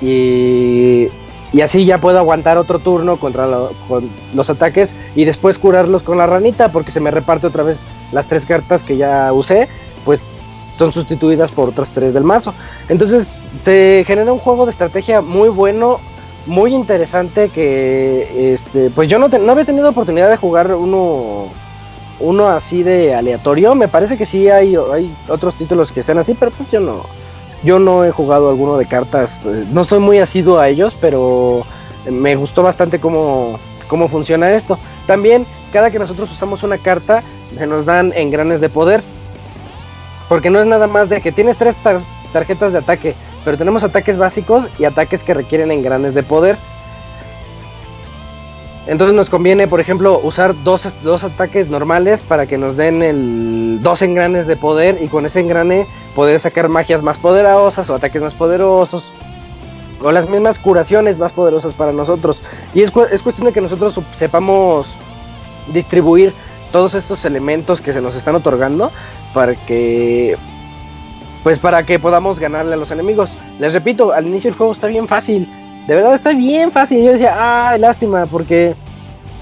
[0.03, 1.09] Y,
[1.53, 6.03] y así ya puedo aguantar otro turno contra lo- con los ataques y después curarlos
[6.03, 6.69] con la ranita.
[6.71, 7.81] Porque se me reparte otra vez
[8.13, 9.69] las tres cartas que ya usé.
[10.05, 10.29] Pues
[10.77, 12.53] son sustituidas por otras tres del mazo.
[12.89, 16.01] Entonces se genera un juego de estrategia muy bueno,
[16.47, 21.47] muy interesante que este pues yo no, te- no había tenido oportunidad de jugar uno
[22.21, 23.75] uno así de aleatorio.
[23.75, 24.77] Me parece que sí hay,
[25.29, 27.03] otros títulos que sean así, pero pues yo no
[27.65, 29.47] yo no he jugado alguno de cartas.
[29.47, 31.65] eh, No soy muy asiduo a ellos, pero
[32.11, 33.59] me gustó bastante cómo,
[33.89, 34.79] cómo funciona esto.
[35.07, 37.23] También cada que nosotros usamos una carta
[37.57, 39.03] se nos dan engranes de poder.
[40.29, 42.01] Porque no es nada más de que tienes tres tar-
[42.33, 46.57] tarjetas de ataque, pero tenemos ataques básicos y ataques que requieren engranes de poder.
[48.89, 54.01] Entonces nos conviene, por ejemplo, usar dos, dos ataques normales para que nos den dos
[54.03, 58.35] engranes de poder y con ese engrane poder sacar magias más poderosas o ataques más
[58.35, 59.11] poderosos
[60.01, 62.41] o las mismas curaciones más poderosas para nosotros.
[62.75, 64.87] Y es, es cuestión de que nosotros sepamos
[65.73, 66.33] distribuir
[66.71, 68.93] todos estos elementos que se nos están otorgando
[69.37, 70.35] para que
[71.43, 73.37] pues para que podamos ganarle a los enemigos.
[73.61, 75.47] Les repito, al inicio el juego está bien fácil.
[75.87, 77.05] De verdad está bien fácil.
[77.05, 77.35] Yo decía,
[77.69, 78.75] ay, lástima, porque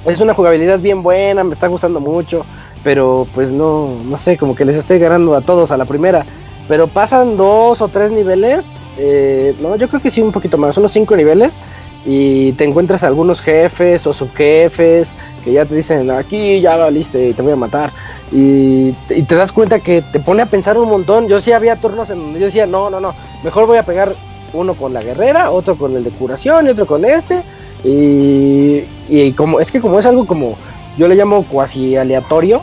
[0.04, 2.44] es una jugabilidad bien buena, me está gustando mucho.
[2.82, 6.26] Pero pues no, no sé, como que les estoy ganando a todos a la primera.
[6.66, 8.72] Pero pasan dos o tres niveles.
[8.98, 11.56] eh, no, yo creo que sí, un poquito más, unos cinco niveles.
[12.04, 15.10] Y te encuentras algunos jefes o subjefes
[15.44, 17.90] que ya te dicen, aquí ya valiste, te voy a matar.
[18.32, 21.28] Y, te das cuenta que te pone a pensar un montón.
[21.28, 24.14] Yo sí había turnos en donde yo decía, no, no, no, mejor voy a pegar
[24.52, 27.42] uno con la guerrera, otro con el de curación y otro con este.
[27.84, 30.56] Y, y como es que como es algo como
[30.96, 32.62] yo le llamo cuasi aleatorio,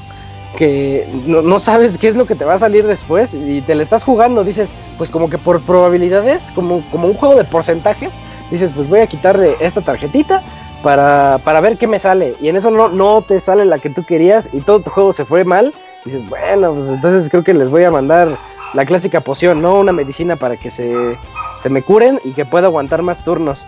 [0.57, 3.83] que no, sabes qué es lo que te va a salir después y te le
[3.83, 8.11] estás jugando, dices, pues como que por probabilidades, como, como un juego de porcentajes,
[8.49, 10.41] dices, pues voy a quitarle esta tarjetita
[10.83, 12.35] para, para ver qué me sale.
[12.41, 15.13] Y en eso no, no te sale la que tú querías y todo tu juego
[15.13, 15.73] se fue mal.
[16.05, 18.29] Dices, bueno, pues entonces creo que les voy a mandar
[18.73, 19.79] la clásica poción, ¿no?
[19.79, 21.17] Una medicina para que se,
[21.61, 23.59] se me curen y que pueda aguantar más turnos.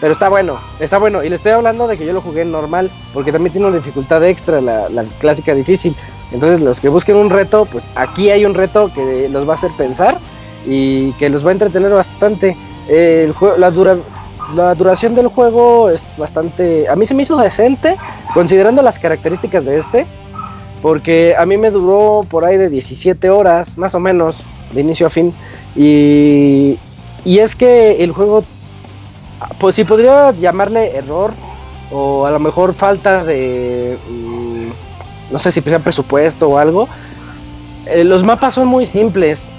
[0.00, 1.24] Pero está bueno, está bueno.
[1.24, 4.22] Y le estoy hablando de que yo lo jugué normal, porque también tiene una dificultad
[4.24, 4.88] extra, la,
[5.18, 5.94] clásica difícil.
[6.32, 9.56] Entonces los que busquen un reto, pues aquí hay un reto que los va a
[9.56, 10.18] hacer pensar
[10.66, 12.56] y que los va a entretener bastante.
[12.88, 13.96] El jue- la, dura-
[14.54, 16.88] la duración del juego es bastante...
[16.88, 17.96] A mí se me hizo decente,
[18.32, 20.06] considerando las características de este,
[20.82, 25.06] porque a mí me duró por ahí de 17 horas, más o menos, de inicio
[25.06, 25.34] a fin.
[25.74, 26.78] Y,
[27.24, 28.44] y es que el juego,
[29.58, 31.32] pues si podría llamarle error,
[31.90, 33.98] o a lo mejor falta de...
[34.08, 34.68] mm,
[35.30, 36.88] no sé si sea presupuesto o algo.
[37.86, 39.50] eh, los mapas son muy simples.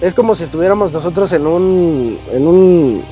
[0.00, 2.18] Es como si estuviéramos nosotros en un.
[2.32, 3.04] en un.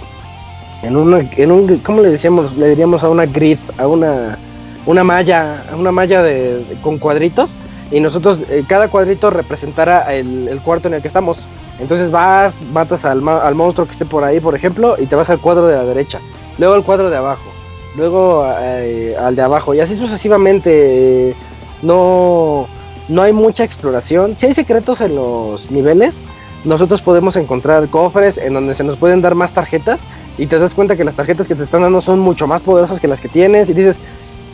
[0.86, 1.20] En una.
[1.20, 1.78] en un.
[1.78, 2.56] ¿cómo le decíamos?
[2.56, 4.38] Le diríamos a una grid, a una.
[4.86, 5.64] una malla.
[5.70, 7.56] a una malla de, con cuadritos.
[7.90, 11.38] Y nosotros, eh, cada cuadrito representara el, cuarto en el que estamos.
[11.78, 15.28] Entonces vas, matas al, al monstruo que esté por ahí, por ejemplo, y te vas
[15.30, 16.20] al cuadro de la derecha.
[16.58, 17.50] Luego al cuadro de abajo.
[17.96, 19.74] Luego eh, al de abajo.
[19.74, 21.34] Y así sucesivamente.
[21.82, 22.66] no,
[23.08, 24.36] no hay mucha exploración.
[24.36, 26.22] Si hay secretos en los niveles,
[26.64, 30.06] nosotros podemos encontrar cofres en donde se nos pueden dar más tarjetas
[30.38, 33.00] y te das cuenta que las tarjetas que te están dando son mucho más poderosas
[33.00, 33.96] que las que tienes y dices,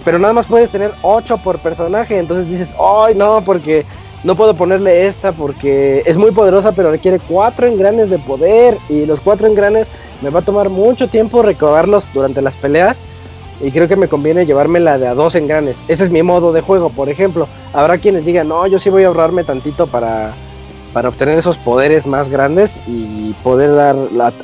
[0.05, 3.85] pero nada más puedes tener 8 por personaje, entonces dices, ay no, porque
[4.23, 9.07] no puedo ponerle esta porque es muy poderosa pero requiere 4 engranes de poder y
[9.07, 9.89] los 4 engranes
[10.21, 13.05] me va a tomar mucho tiempo recabarlos durante las peleas
[13.63, 15.79] y creo que me conviene llevármela de a dos engranes.
[15.89, 17.47] Ese es mi modo de juego, por ejemplo.
[17.75, 20.33] Habrá quienes digan, no, yo sí voy a ahorrarme tantito para,
[20.93, 23.97] para obtener esos poderes más grandes y poder dar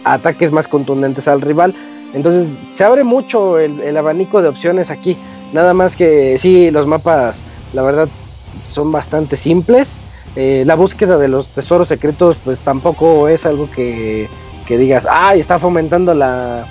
[0.04, 1.74] ataques más contundentes al rival.
[2.14, 5.16] Entonces se abre mucho el, abanico de opciones aquí.
[5.52, 8.08] Nada más que sí, los mapas, la verdad,
[8.68, 9.94] son bastante simples.
[10.36, 14.28] Eh, la búsqueda de los tesoros secretos, pues tampoco es algo que,
[14.66, 16.66] que digas, ay, está fomentando la,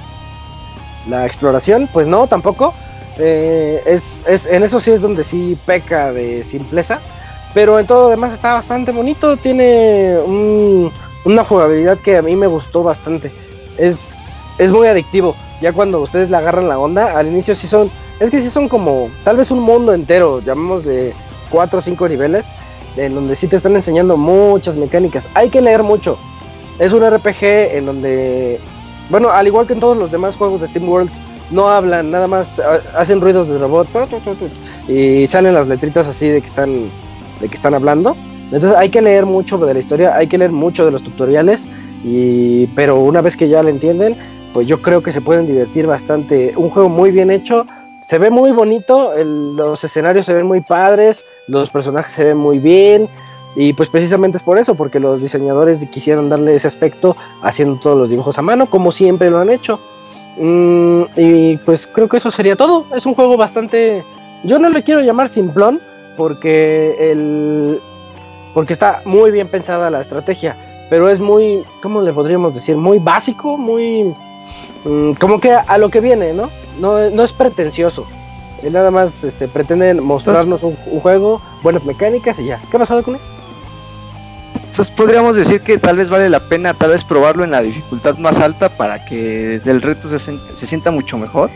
[1.10, 2.73] la exploración, pues no, tampoco.
[3.18, 6.99] Eh, es, es, en eso sí es donde sí peca de simpleza.
[7.56, 9.36] Pero en todo lo demás está bastante bonito.
[9.38, 10.91] Tiene un-
[11.26, 13.32] una jugabilidad que a mí me gustó bastante.
[13.77, 15.36] Es, es muy adictivo.
[15.61, 17.90] Ya cuando ustedes le agarran la onda, al inicio sí son.
[18.19, 21.14] Es que sí son como tal vez un mundo entero, llamémosle
[21.49, 22.45] 4 o 5 niveles,
[22.98, 25.27] en donde sí te están enseñando muchas mecánicas.
[25.34, 26.18] Hay que leer mucho.
[26.77, 27.44] Es un RPG
[27.77, 28.60] en donde
[29.10, 31.10] bueno, al igual que en todos los demás juegos de Steam World,
[31.52, 32.60] no hablan, nada más
[32.98, 33.88] hacen ruidos de robot
[34.88, 36.90] y salen las letritas así de que están
[37.45, 38.15] de que están hablando.
[38.45, 41.67] Entonces hay que leer mucho de la historia, hay que leer mucho de los tutoriales
[42.03, 44.15] y pero una vez que ya lo entienden,
[44.53, 46.53] pues yo creo que se pueden divertir bastante.
[46.55, 47.65] Un juego muy bien hecho,
[48.07, 52.59] se ve muy bonito, los escenarios se ven muy padres, los personajes se ven muy
[52.59, 53.07] bien.
[53.55, 57.97] Y pues precisamente es por eso, porque los diseñadores quisieron darle ese aspecto haciendo todos
[57.97, 59.80] los dibujos a mano, como siempre lo han hecho.
[60.38, 62.85] Mm, y pues creo que eso sería todo.
[62.93, 64.03] Es un juego bastante.
[64.43, 65.80] Yo no le quiero llamar simplón,
[66.16, 67.82] porque el.
[68.54, 70.56] Porque está muy bien pensada la estrategia.
[70.90, 71.64] Pero es muy.
[71.82, 72.78] ¿Cómo le podríamos decir?
[72.78, 74.16] Muy básico, muy.
[74.86, 76.50] mm, como que a lo que viene, ¿no?
[76.80, 78.06] No, no es pretencioso.
[78.64, 82.62] Nada más este, pretenden mostrarnos un, un juego, buenas mecánicas y ya.
[82.72, 83.22] ¿Qué ha pasado con él?
[84.76, 88.18] Entonces podríamos decir que tal vez vale la pena tal vez probarlo en la dificultad
[88.18, 91.50] más alta para que del reto se, se sienta mucho mejor.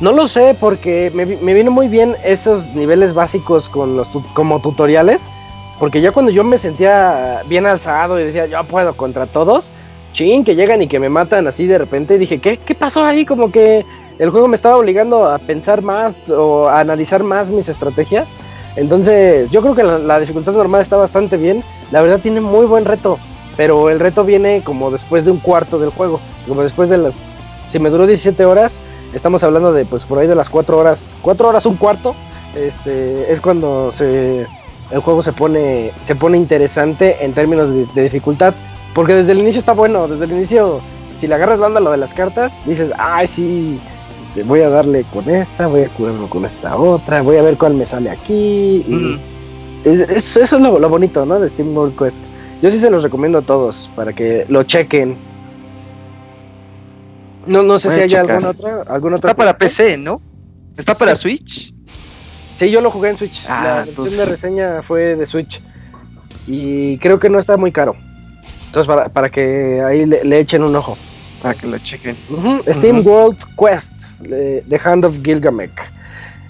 [0.00, 4.60] No lo sé porque me, me muy bien esos niveles básicos con los tu- como
[4.60, 5.22] tutoriales.
[5.78, 9.70] Porque ya cuando yo me sentía bien alzado y decía, yo puedo contra todos,
[10.12, 13.26] chin, que llegan y que me matan así de repente, dije, ¿qué, ¿qué pasó ahí?
[13.26, 13.84] Como que
[14.18, 18.30] el juego me estaba obligando a pensar más o a analizar más mis estrategias.
[18.76, 21.62] Entonces, yo creo que la, la dificultad normal está bastante bien.
[21.90, 23.18] La verdad tiene muy buen reto,
[23.58, 26.20] pero el reto viene como después de un cuarto del juego.
[26.48, 27.16] Como después de las...
[27.70, 28.78] Si me duró 17 horas,
[29.16, 31.16] estamos hablando de pues por ahí de las 4 horas.
[31.22, 32.14] 4 horas, un cuarto.
[32.54, 34.46] Este, es cuando se,
[34.90, 38.54] el juego se pone, se pone interesante en términos de, de dificultad.
[38.94, 40.80] Porque desde el inicio está bueno, desde el inicio,
[41.18, 43.78] si le agarras la onda lo de las cartas, dices, ay sí,
[44.46, 47.74] voy a darle con esta, voy a curarlo con esta otra, voy a ver cuál
[47.74, 48.84] me sale aquí.
[48.88, 49.18] y Mm.
[49.84, 51.38] es- es- eso es lo, lo bonito, ¿no?
[51.38, 52.16] De Steam World Quest.
[52.62, 55.18] Yo sí se los recomiendo a todos para que lo chequen.
[57.46, 58.30] No, no sé Voy si hay checar.
[58.30, 59.30] alguna otra, alguna otra.
[59.30, 60.20] Está para PC, ¿no?
[60.76, 61.22] Está para Sí.
[61.22, 61.74] Switch.
[62.56, 63.44] Sí, yo lo jugué en Switch.
[63.48, 65.60] Ah, la versión entonces- de reseña fue de Switch.
[66.46, 67.96] Y creo que no está muy caro.
[68.66, 70.96] Entonces, para, para que ahí le, le echen un ojo.
[71.42, 72.16] para que lo chequen.
[72.66, 73.92] Steam World Quest,
[74.24, 75.70] eh, The Hand of Gilgamesh.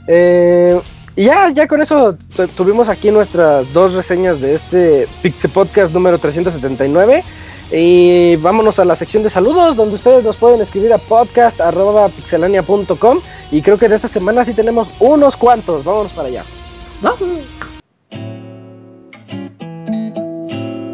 [0.07, 0.81] Eh,
[1.17, 5.93] y ya, ya con eso tu- tuvimos aquí nuestras dos reseñas de este Pixel Podcast
[5.93, 7.25] número 379.
[7.73, 13.21] Y vámonos a la sección de saludos, donde ustedes nos pueden escribir a podcast.pixelania.com.
[13.51, 15.83] Y creo que en esta semana sí tenemos unos cuantos.
[15.85, 16.45] Vámonos para allá.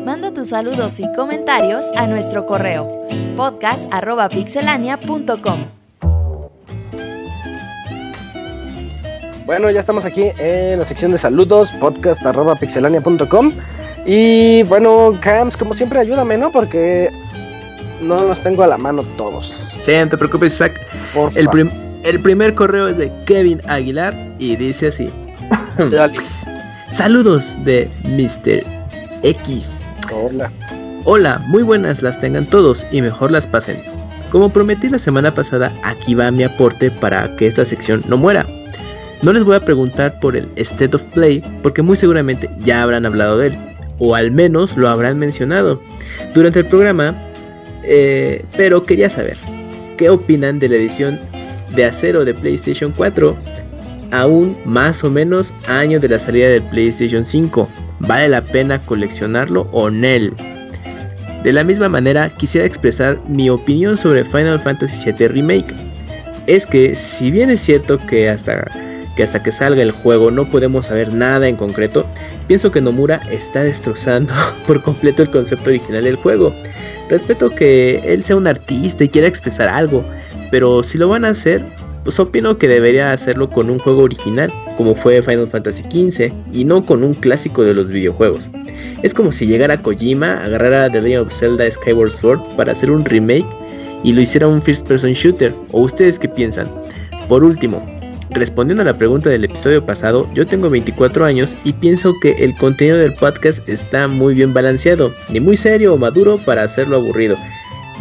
[0.05, 5.67] Manda tus saludos y comentarios a nuestro correo podcast.pixelania.com.
[9.45, 13.53] Bueno, ya estamos aquí en la sección de saludos, podcast.pixelania.com.
[14.07, 16.51] Y bueno, Cams, como siempre, ayúdame, ¿no?
[16.51, 17.11] Porque
[18.01, 19.73] no los tengo a la mano todos.
[19.83, 20.81] Sí, no te preocupes, Isaac.
[21.37, 21.71] El, prim-
[22.03, 25.11] el primer correo es de Kevin Aguilar y dice así.
[25.91, 26.15] Dale.
[26.91, 28.65] Saludos de Mr.
[29.23, 29.81] X.
[30.13, 30.51] Hola.
[31.05, 33.83] Hola, muy buenas las tengan todos y mejor las pasen.
[34.31, 38.47] Como prometí la semana pasada, aquí va mi aporte para que esta sección no muera.
[39.23, 43.07] No les voy a preguntar por el State of Play porque muy seguramente ya habrán
[43.07, 43.59] hablado de él,
[43.99, 45.81] o al menos lo habrán mencionado
[46.35, 47.15] durante el programa,
[47.85, 49.37] eh, pero quería saber,
[49.97, 51.21] ¿qué opinan de la edición
[51.75, 53.37] de acero de PlayStation 4?
[54.11, 57.69] Aún más o menos año de la salida del PlayStation 5.
[58.01, 60.35] ¿Vale la pena coleccionarlo o no?
[61.45, 65.75] De la misma manera, quisiera expresar mi opinión sobre Final Fantasy VII Remake.
[66.47, 68.65] Es que, si bien es cierto que hasta,
[69.17, 72.07] que hasta que salga el juego no podemos saber nada en concreto,
[72.47, 74.33] pienso que Nomura está destrozando
[74.67, 76.55] por completo el concepto original del juego.
[77.09, 80.05] Respeto que él sea un artista y quiera expresar algo,
[80.51, 81.65] pero si lo van a hacer,
[82.05, 86.65] pues opino que debería hacerlo con un juego original, como fue Final Fantasy XV, y
[86.65, 88.51] no con un clásico de los videojuegos.
[89.03, 93.05] Es como si llegara Kojima, agarrara The Legend of Zelda Skyward Sword para hacer un
[93.05, 93.47] remake
[94.03, 95.55] y lo hiciera un first person shooter.
[95.71, 96.69] ¿O ustedes qué piensan?
[97.29, 97.85] Por último,
[98.35, 102.55] respondiendo a la pregunta del episodio pasado, yo tengo 24 años y pienso que el
[102.57, 107.37] contenido del podcast está muy bien balanceado, ni muy serio o maduro para hacerlo aburrido,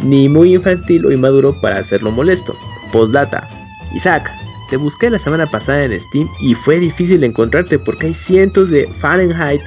[0.02, 2.54] ni muy infantil o inmaduro para hacerlo molesto.
[2.92, 3.48] Postdata,
[3.94, 4.30] Isaac,
[4.70, 8.88] te busqué la semana pasada en Steam y fue difícil encontrarte porque hay cientos de
[9.00, 9.62] Fahrenheit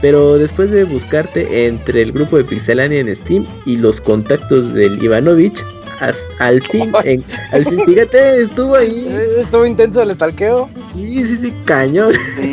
[0.00, 5.02] pero después de buscarte entre el grupo de Pixelania en Steam y los contactos del
[5.02, 5.64] Ivanovich,
[6.38, 9.06] al fin, en- al fin, fíjate, estuvo ahí.
[9.16, 10.68] Eh, Estuvo intenso el estalqueo.
[10.92, 12.12] Sí, sí, sí, cañón.
[12.36, 12.50] Sí,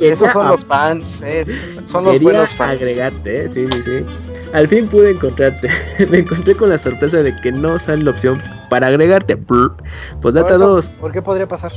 [0.00, 2.80] esos son los fans, es- son los buenos fans.
[2.80, 3.50] agregarte, ¿eh?
[3.50, 4.06] sí, sí, sí.
[4.52, 5.68] Al fin pude encontrarte.
[6.10, 9.36] Me encontré con la sorpresa de que no sale la opción para agregarte.
[9.36, 10.90] Pues data Por eso, 2.
[11.00, 11.72] ¿Por qué podría pasar?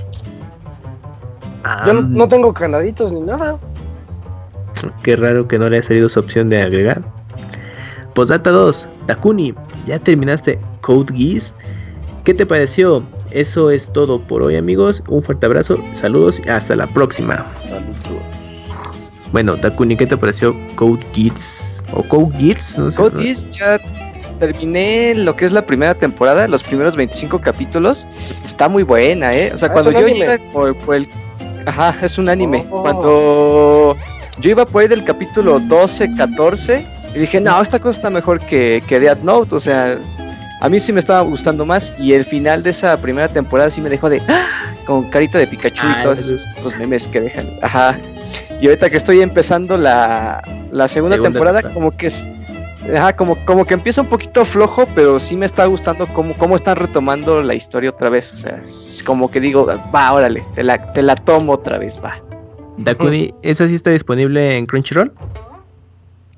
[1.85, 3.57] Yo no, no tengo candaditos ni nada.
[5.03, 7.01] Qué raro que no le haya salido esa opción de agregar.
[8.15, 8.87] Postdata 2.
[9.07, 9.53] Takuni,
[9.85, 11.55] ¿ya terminaste Code Geass?
[12.23, 13.03] ¿Qué te pareció?
[13.31, 15.03] Eso es todo por hoy, amigos.
[15.09, 17.45] Un fuerte abrazo, saludos y hasta la próxima.
[19.31, 21.83] Bueno, Takuni, ¿qué te pareció Code Geass?
[21.93, 22.77] ¿O Code Geass?
[22.77, 23.01] No sé.
[23.01, 23.79] Code Geass ya
[24.39, 28.07] terminé lo que es la primera temporada, los primeros 25 capítulos.
[28.43, 29.51] Está muy buena, ¿eh?
[29.53, 30.25] O sea, Ah, cuando es un yo anime.
[30.25, 31.07] iba por, por el...
[31.65, 32.65] Ajá, es un anime.
[32.71, 32.81] Oh.
[32.81, 33.97] Cuando
[34.39, 36.85] yo iba por ahí del capítulo 12, 14,
[37.15, 39.55] y dije, no, esta cosa está mejor que, que Death Note.
[39.55, 39.97] O sea,
[40.59, 41.93] a mí sí me estaba gustando más.
[41.97, 44.21] Y el final de esa primera temporada sí me dejó de...
[44.27, 44.45] ¡ah!
[44.85, 47.47] Con carita de Pikachu Ah, y todos eso esos otros memes que dejan.
[47.61, 47.97] Ajá.
[48.59, 51.73] Y ahorita que estoy empezando la, la segunda, Segunda temporada, temporada.
[51.73, 52.27] como que es...
[52.95, 56.55] Ajá, como, como que empieza un poquito flojo, pero sí me está gustando cómo, cómo
[56.55, 58.31] están retomando la historia otra vez.
[58.33, 61.99] O sea, es como que digo, va, órale, te la, te la tomo otra vez,
[62.03, 62.21] va.
[62.83, 65.11] Takuni, ¿eso sí está disponible en Crunchyroll?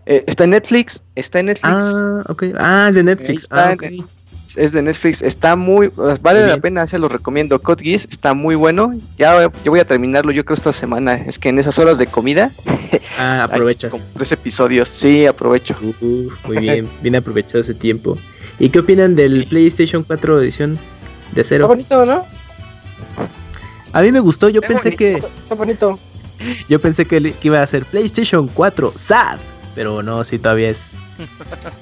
[0.09, 2.43] Eh, está en Netflix, está en Netflix, Ah, ok.
[2.57, 3.43] Ah, es de Netflix.
[3.43, 4.07] Está Ah, en- ok.
[4.55, 5.89] es de Netflix, está muy,
[6.21, 7.61] vale Muy la pena, se lo recomiendo.
[7.61, 8.97] Code Geass está muy bueno.
[9.17, 11.15] Ya yo voy a terminarlo, yo creo esta semana.
[11.15, 12.51] Es que en esas horas de comida,
[13.19, 13.93] Ah, aprovechas.
[14.13, 14.87] tres episodios.
[14.87, 15.75] Sí, aprovecho.
[16.01, 18.17] Uf, muy bien, bien aprovechado ese tiempo.
[18.59, 20.75] ¿Y qué opinan del PlayStation 4 edición
[21.33, 21.67] de Está acero?
[21.67, 22.25] bonito, ¿no?
[23.93, 25.99] A mí me gustó, yo Está pensé que Está bonito.
[26.69, 29.37] yo pensé que iba a ser PlayStation 4 SAD,
[29.77, 30.89] pero no, sí todavía es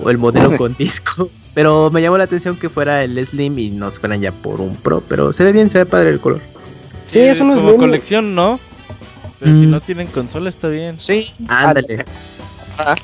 [0.03, 1.29] o el modelo con disco.
[1.53, 4.59] Pero me llamó la atención que fuera el Slim y no se fueran ya por
[4.59, 6.41] un Pro, pero se ve bien, se ve padre el color.
[7.07, 8.59] Sí, es Como colección, ¿no?
[9.39, 9.71] Pero si Mm.
[9.71, 10.99] no tienen consola está bien.
[10.99, 12.03] Sí, Ándale.
[12.77, 12.95] Ajá.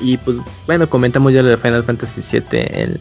[0.00, 0.36] Y pues
[0.66, 2.98] bueno, comentamos ya lo de Final Fantasy 7 en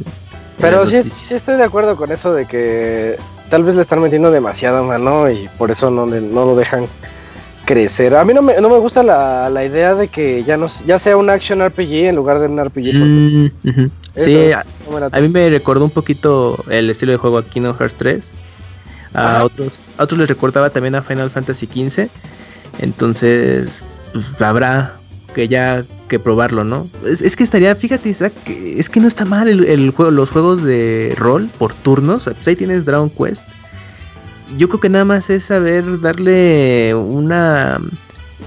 [0.60, 3.18] Pero sí, sí estoy de acuerdo con eso de que
[3.50, 6.86] tal vez le están metiendo demasiada mano y por eso no, le- no lo dejan
[7.70, 8.16] crecer.
[8.16, 10.98] A mí no me, no me gusta la, la idea de que ya, no, ya
[10.98, 12.96] sea un action RPG en lugar de un RPG.
[13.64, 13.92] Mm.
[14.16, 14.66] Sí, a,
[15.12, 18.28] a mí me recordó un poquito el estilo de juego a Kingdom Hearts 3.
[19.14, 19.44] A Ajá.
[19.44, 22.08] otros, a otros les recordaba también a Final Fantasy XV.
[22.80, 23.82] Entonces,
[24.14, 24.96] pues, habrá
[25.36, 26.88] que ya que probarlo, ¿no?
[27.06, 30.32] Es, es que estaría, fíjate, Isaac, es que no está mal el, el juego, los
[30.32, 32.24] juegos de rol por turnos.
[32.24, 33.46] Pues ahí tienes Dragon Quest.
[34.58, 37.80] Yo creo que nada más es saber darle una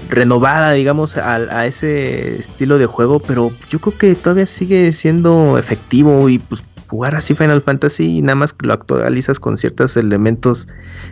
[0.09, 5.57] renovada, digamos, a, a ese estilo de juego, pero yo creo que todavía sigue siendo
[5.57, 6.63] efectivo y pues
[6.93, 10.67] jugar así Final Fantasy y nada más que lo actualizas con ciertos elementos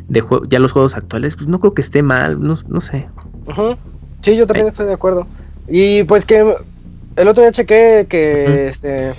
[0.10, 3.08] de juego, ya los juegos actuales, pues no creo que esté mal, no, no sé.
[4.22, 5.26] Sí, yo también estoy de acuerdo.
[5.68, 6.56] Y pues que
[7.16, 9.12] el otro día chequé que este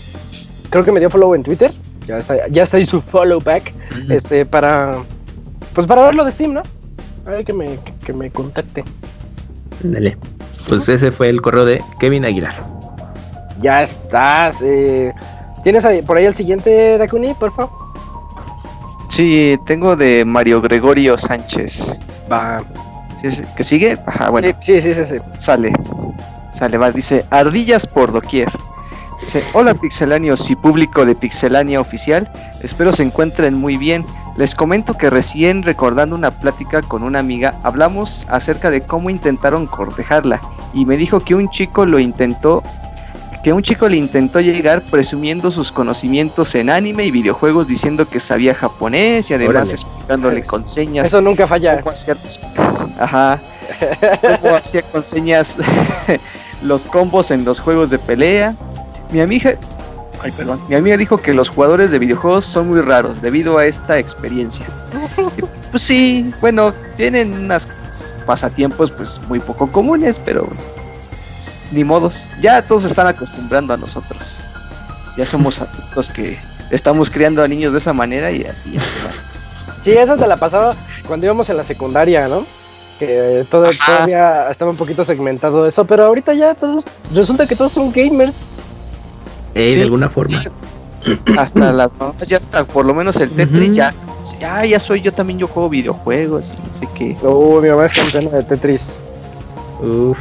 [0.70, 1.72] creo que me dio follow en Twitter.
[2.06, 3.72] Ya está, ya está ahí su follow back.
[4.08, 4.98] Este, para
[5.74, 6.62] pues para verlo de Steam, ¿no?
[7.26, 8.84] A ver que me, que me contacte.
[9.82, 10.16] Dale.
[10.68, 12.54] Pues ese fue el correo de Kevin Aguilar.
[13.60, 14.58] Ya estás.
[14.62, 15.12] eh,
[15.62, 17.70] ¿Tienes ahí- por ahí el siguiente, Dakuni, por favor?
[19.08, 21.98] Sí, tengo de Mario Gregorio Sánchez.
[22.30, 22.62] Va.
[23.20, 23.98] ¿Sí, sí, ¿Que sigue?
[24.06, 24.48] Ajá, bueno.
[24.60, 25.16] Sí, sí, sí, sí.
[25.16, 25.22] sí.
[25.38, 25.72] Sale.
[26.54, 26.90] Sale, va.
[26.90, 28.50] Dice, ardillas por doquier.
[29.20, 32.28] Dice, hola pixeláneos y público de Pixelania Oficial.
[32.62, 34.04] Espero se encuentren muy bien.
[34.36, 39.66] Les comento que recién recordando una plática con una amiga, hablamos acerca de cómo intentaron
[39.66, 40.40] cortejarla.
[40.72, 42.62] Y me dijo que un chico lo intentó
[43.44, 48.20] que un chico le intentó llegar presumiendo sus conocimientos en anime y videojuegos diciendo que
[48.20, 49.72] sabía japonés y además Órale.
[49.72, 51.78] explicándole con señas Eso nunca falla.
[51.80, 52.40] cómo hacía los-
[53.00, 53.40] Ajá.
[54.40, 55.56] Cómo hacía con señas
[56.62, 58.54] los combos en los juegos de pelea.
[59.10, 59.54] Mi amiga,
[60.22, 63.66] ay, perdón, mi amiga dijo que los jugadores de videojuegos son muy raros debido a
[63.66, 64.66] esta experiencia.
[65.36, 67.68] Y, pues sí, bueno, tienen unos
[68.26, 70.48] pasatiempos pues muy poco comunes, pero
[71.72, 72.28] ni modos.
[72.40, 74.40] Ya todos están acostumbrando a nosotros.
[75.16, 76.38] Ya somos adultos que
[76.70, 78.76] estamos criando a niños de esa manera y así.
[79.82, 80.76] Sí, esa te la pasaba
[81.06, 82.46] cuando íbamos en la secundaria, ¿no?
[82.98, 87.72] Que todo, todavía estaba un poquito segmentado eso, pero ahorita ya todos, resulta que todos
[87.72, 88.46] son gamers.
[89.54, 89.76] Eh, Sí.
[89.78, 90.40] De alguna forma.
[91.38, 93.74] hasta las mamás ya está, por lo menos el Tetris Ujú.
[93.74, 93.92] ya,
[94.40, 97.16] ya, ya soy yo también, yo juego videojuegos y no sé qué.
[97.26, 98.96] Uy, mi mamá es campeona de Tetris.
[99.80, 100.16] Uf,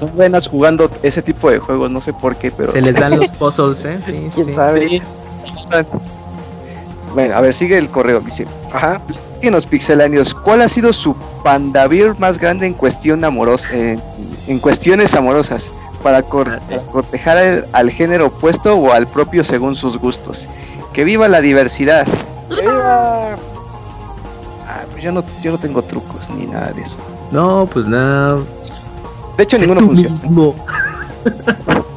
[0.00, 2.72] Son buenas jugando ese tipo de juegos, no sé por qué, pero...
[2.72, 3.98] se les dan los puzzles, ¿eh?
[4.06, 4.52] Sí, ¿Quién sí.
[4.52, 4.88] sabe?
[4.88, 5.02] Sí.
[7.14, 8.46] Bueno, a ver, sigue el correo, dice.
[8.72, 9.00] Ajá.
[9.40, 11.14] Díganos, pixeláneos, ¿cuál ha sido su
[11.44, 13.98] pandavir más grande en cuestión amorosa, eh,
[14.46, 15.70] en cuestiones amorosas?
[16.02, 16.74] Para, cor- Ah, sí.
[16.74, 20.48] para cortejar al, al género opuesto o al propio según sus gustos.
[20.92, 22.06] Que viva la diversidad.
[22.50, 23.34] Viva.
[24.66, 26.98] Ah, pues yo no, yo no tengo trucos ni nada de eso.
[27.30, 28.38] No, pues nada.
[29.36, 30.14] De hecho, sé ninguno tú funciona.
[30.22, 30.54] mismo.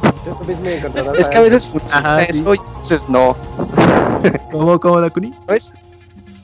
[1.16, 2.38] Y Es que a veces funciona Ajá, sí.
[2.40, 3.36] eso y a veces no.
[4.52, 5.08] ¿Cómo, cómo la?
[5.08, 5.72] A veces,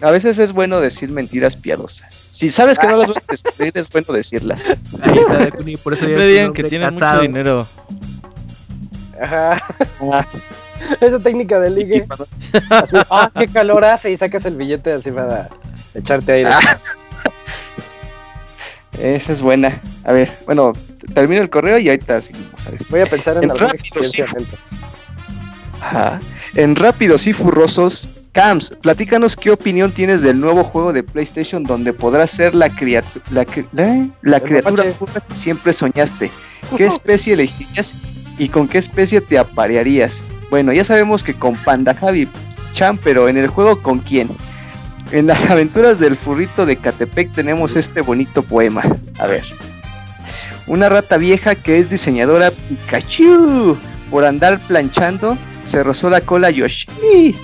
[0.03, 2.13] a veces es bueno decir mentiras piadosas.
[2.31, 4.65] Si sabes que no las vas a descubrir, es bueno decirlas.
[5.01, 7.15] Ahí está Kuni, por eso Siempre digan que tienen casado.
[7.21, 7.67] mucho dinero.
[9.21, 9.63] Ajá.
[10.11, 10.27] Ah,
[11.01, 12.07] Esa técnica de ligue.
[12.71, 15.49] Así, ah, qué calor hace y sacas el billete así para
[15.95, 16.51] echarte aire.
[16.53, 16.61] Ah.
[18.99, 19.81] esa es buena.
[20.05, 20.73] A ver, bueno,
[21.15, 22.67] termino el correo y ahorita seguimos.
[22.67, 22.81] A ver.
[22.89, 24.27] Voy a pensar en En alguna rápido, experiencia.
[25.81, 26.21] Ajá.
[26.55, 31.93] En Rápidos y Furrosos, Cams, platícanos qué opinión tienes del nuevo juego de PlayStation donde
[31.93, 36.31] podrás ser la, criatu- la, cri- la- la El criatura que siempre soñaste.
[36.77, 37.95] ¿Qué especie elegirías
[38.39, 40.23] y con qué especie te aparearías?
[40.51, 42.29] Bueno, ya sabemos que con Panda Javi
[42.73, 44.29] Chan, pero en el juego con quién?
[45.11, 48.83] En las aventuras del furrito de Catepec tenemos este bonito poema.
[49.19, 49.43] A ver.
[50.67, 53.77] Una rata vieja que es diseñadora Pikachu.
[54.11, 55.37] Por andar planchando,
[55.67, 56.87] se rozó la cola Yoshi.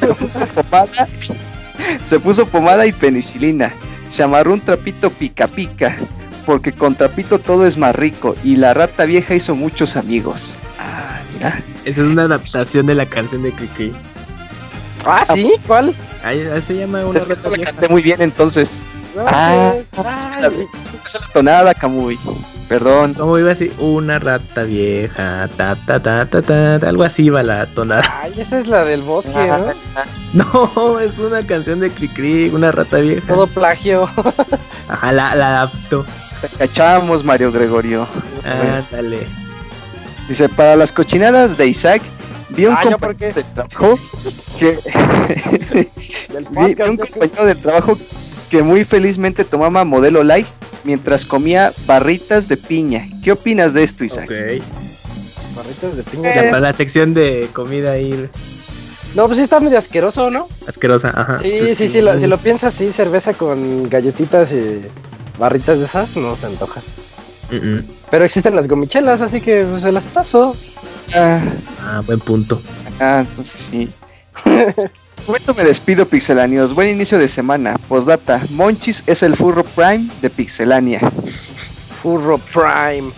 [0.00, 1.08] se, puso pomada,
[2.04, 3.72] se puso pomada y penicilina.
[4.08, 5.96] Se amarró un trapito pica pica.
[6.44, 8.36] Porque con trapito todo es más rico.
[8.44, 10.54] Y la rata vieja hizo muchos amigos.
[10.78, 11.60] Ah, mira.
[11.84, 13.92] Esa es una adaptación de la canción de Kiki.
[15.04, 15.52] Ah, ¿sí?
[15.66, 15.92] ¿Cuál?
[16.22, 17.72] Ahí ahí se llama una Es que rata no la vieja.
[17.72, 18.80] canté muy bien entonces.
[19.26, 19.74] Ah,
[21.04, 22.18] Esa la tonada, Camuy.
[22.68, 23.14] Perdón.
[23.14, 23.70] ¿Cómo iba así?
[23.78, 28.02] Una rata vieja, ta ta ta ta ta, ta, algo así iba la tonada.
[28.22, 29.72] ay, esa es la del bosque, Ah,
[30.32, 30.44] ¿no?
[30.74, 33.32] No, es una canción de Cricri, una rata vieja.
[33.32, 34.08] Todo plagio.
[34.88, 36.04] Ajá, la, la adaptó.
[36.40, 38.06] Te cachamos, Mario Gregorio.
[38.44, 39.20] Ah, dale.
[40.28, 42.02] Dice, para las cochinadas de Isaac,
[42.50, 43.32] vi un Ah, ¿yo compañero por qué?
[43.32, 43.98] de trabajo
[44.58, 44.72] que
[46.32, 47.96] Del vi, vi un compañero de trabajo
[48.50, 50.46] que muy felizmente tomaba modelo light
[50.84, 53.08] mientras comía barritas de piña.
[53.22, 54.24] ¿Qué opinas de esto, Isaac?
[54.30, 54.62] Ok.
[55.56, 56.34] Barritas de piña.
[56.34, 58.28] Ya para la sección de comida ahí
[59.14, 60.48] No, pues sí está medio asqueroso, ¿no?
[60.66, 61.38] asquerosa, ajá.
[61.40, 64.82] Sí, Pues sí, sí, lo- si lo piensas así, cerveza con galletitas y
[65.38, 66.80] barritas de esas, no se antoja.
[68.10, 70.56] Pero existen las gomichelas, así que pues, se las paso.
[71.14, 71.40] Ah,
[71.80, 72.60] Ah, buen punto.
[73.00, 73.88] ah, entonces sí.
[75.26, 76.72] Momento me despido, Pixelanios.
[76.74, 77.76] Buen inicio de semana.
[77.88, 78.40] Postdata.
[78.50, 81.00] Monchis es el furro prime de Pixelania.
[82.02, 83.10] Furro Prime.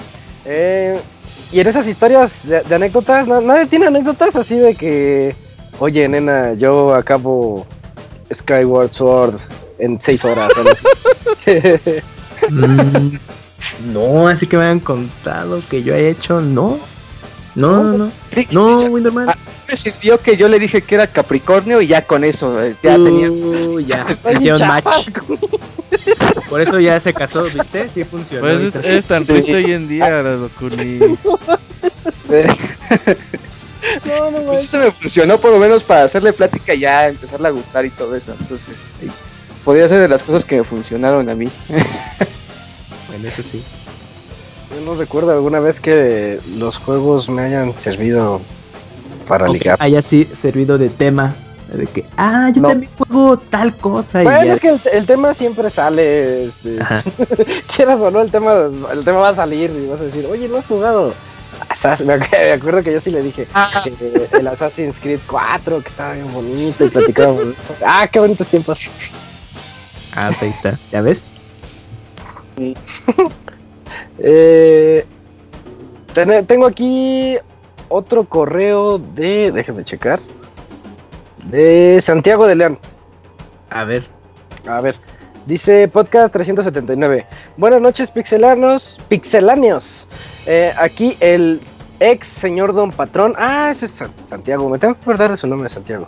[0.47, 0.99] Eh,
[1.53, 5.35] y en esas historias de, de anécdotas, ¿no- nadie tiene anécdotas así de que,
[5.81, 7.67] oye, nena, yo acabo
[8.33, 9.35] Skyward Sword
[9.79, 10.53] en seis horas.
[12.51, 13.17] Mm,
[13.93, 16.79] no, así que me han contado que yo he hecho, no.
[17.59, 18.13] No, no, no.
[18.53, 19.29] No, Winderman.
[19.31, 19.37] Ah,
[19.69, 22.95] Me sirvió que yo le dije que era Capricornio y ya con eso eh, ya
[22.95, 23.31] tenía.
[23.31, 24.07] Uh, ya,
[24.37, 25.09] hicieron match.
[26.49, 27.89] Por eso ya se casó, ¿viste?
[27.93, 28.43] Sí funcionó.
[28.43, 29.33] Pues es, es tan Sí.
[29.33, 30.99] triste hoy en día, Locuni.
[34.05, 37.49] No, no, Pues eso me funcionó por lo menos para hacerle plática y ya empezarle
[37.49, 38.35] a gustar y todo eso.
[38.39, 39.09] Entonces, sí,
[39.65, 41.49] podría ser de las cosas que me funcionaron a mí.
[43.09, 43.63] Bueno, eso sí.
[44.75, 48.41] Yo no recuerdo alguna vez que los juegos me hayan servido
[49.27, 49.77] para ligar.
[49.81, 51.35] haya sí servido de tema.
[51.73, 52.69] De que, ah, yo No.
[52.69, 54.23] también juego tal cosa.
[54.23, 56.47] y Bueno, ya- es que el, el tema siempre sale.
[56.47, 56.79] este,
[57.77, 58.55] quieras o no, el tema,
[58.93, 61.13] el tema va a salir y vas a decir, oye, no has jugado.
[61.69, 63.47] Assassin- me acu- me acuerdo que yo sí le dije
[63.85, 67.55] que el Assassin's Creed 4, que estaba bien bonito y platicábamos.
[67.85, 68.89] Ah, qué bonitos tiempos.
[70.17, 70.79] Ah, pues ahí está.
[70.91, 71.25] ¿Ya ves?
[74.19, 75.05] Eh,
[76.15, 77.37] ten- tengo aquí
[77.89, 79.53] otro correo de.
[79.53, 80.21] Déjame checar.
[81.45, 82.79] De Santiago de León.
[83.71, 84.05] A ver.
[84.67, 84.97] A ver.
[85.47, 87.25] Dice podcast 379.
[87.57, 89.01] Buenas noches, pixelanos.
[89.09, 90.07] Pixeláneos.
[90.47, 91.61] Eh, aquí el
[92.01, 93.35] ex señor Don Patrón.
[93.39, 94.69] Ah, ese es San- Santiago.
[94.69, 96.07] Me tengo que acordar de su nombre, Santiago.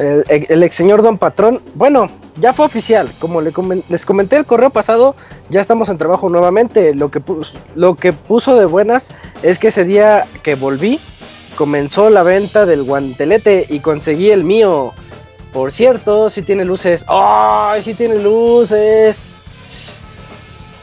[0.00, 1.60] El, ex señor Don Patrón.
[1.74, 3.10] Bueno, ya fue oficial.
[3.18, 5.14] Como les comenté el correo pasado,
[5.50, 6.94] ya estamos en trabajo nuevamente.
[6.94, 9.10] Lo que, pus- lo que puso de buenas
[9.42, 10.98] es que ese día que volví,
[11.56, 14.92] comenzó la venta del guantelete y conseguí el mío.
[15.52, 17.04] Por cierto, sí tiene luces.
[17.08, 19.24] ¡Ay, sí tiene luces!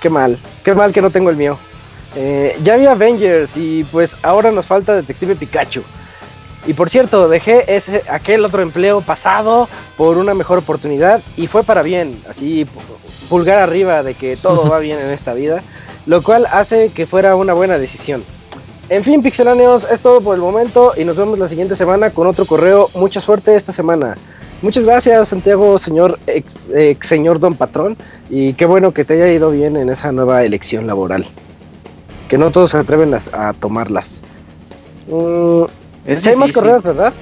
[0.01, 1.57] Qué mal, qué mal que no tengo el mío.
[2.15, 5.81] Eh, ya vi Avengers y pues ahora nos falta Detective Pikachu.
[6.67, 11.63] Y por cierto, dejé ese, aquel otro empleo pasado por una mejor oportunidad y fue
[11.63, 15.63] para bien, así pu- pulgar arriba de que todo va bien en esta vida,
[16.05, 18.23] lo cual hace que fuera una buena decisión.
[18.89, 22.27] En fin, pixeláneos, es todo por el momento y nos vemos la siguiente semana con
[22.27, 22.89] otro correo.
[22.95, 24.15] Mucha suerte esta semana.
[24.61, 27.95] Muchas gracias, Santiago, señor ex, ex señor Don Patrón,
[28.29, 31.25] y qué bueno que te haya ido bien en esa nueva elección laboral.
[32.27, 34.21] Que no todos se atreven a, a tomarlas.
[35.07, 35.63] Mm,
[36.07, 37.13] Es sí hay más correos, ¿verdad?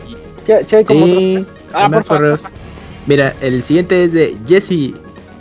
[0.45, 1.45] Sí, sí hay como otro.
[1.73, 2.21] Ah, hay más por favor.
[2.21, 2.43] correos.
[3.07, 4.93] Mira, el siguiente es de Jesse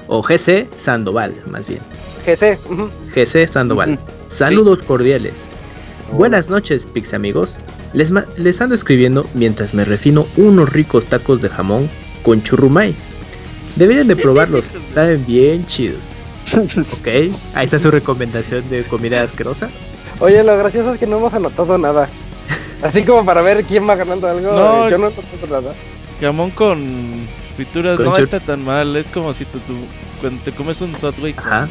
[0.08, 1.80] o GC Sandoval, más bien.
[2.26, 2.58] GC.
[3.14, 3.98] GC Sandoval.
[4.28, 5.44] Saludos cordiales.
[6.12, 7.54] Buenas noches, Pix amigos.
[7.92, 11.88] Les, les ando escribiendo mientras me refino unos ricos tacos de jamón
[12.22, 13.08] con churrumais.
[13.76, 16.06] Deberían de probarlos, saben bien chidos.
[16.52, 17.08] Ok,
[17.54, 19.68] ahí está su recomendación de comida asquerosa.
[20.20, 22.08] Oye, lo gracioso es que no hemos anotado nada.
[22.82, 24.52] Así como para ver quién va ganando algo.
[24.52, 24.90] No.
[24.90, 25.72] Yo no anoto nada.
[26.20, 27.26] Jamón con
[27.56, 28.94] frituras Con no chur- está tan mal.
[28.96, 29.74] Es como si tú, tú-
[30.20, 31.68] cuando te comes un Subway con Ajá.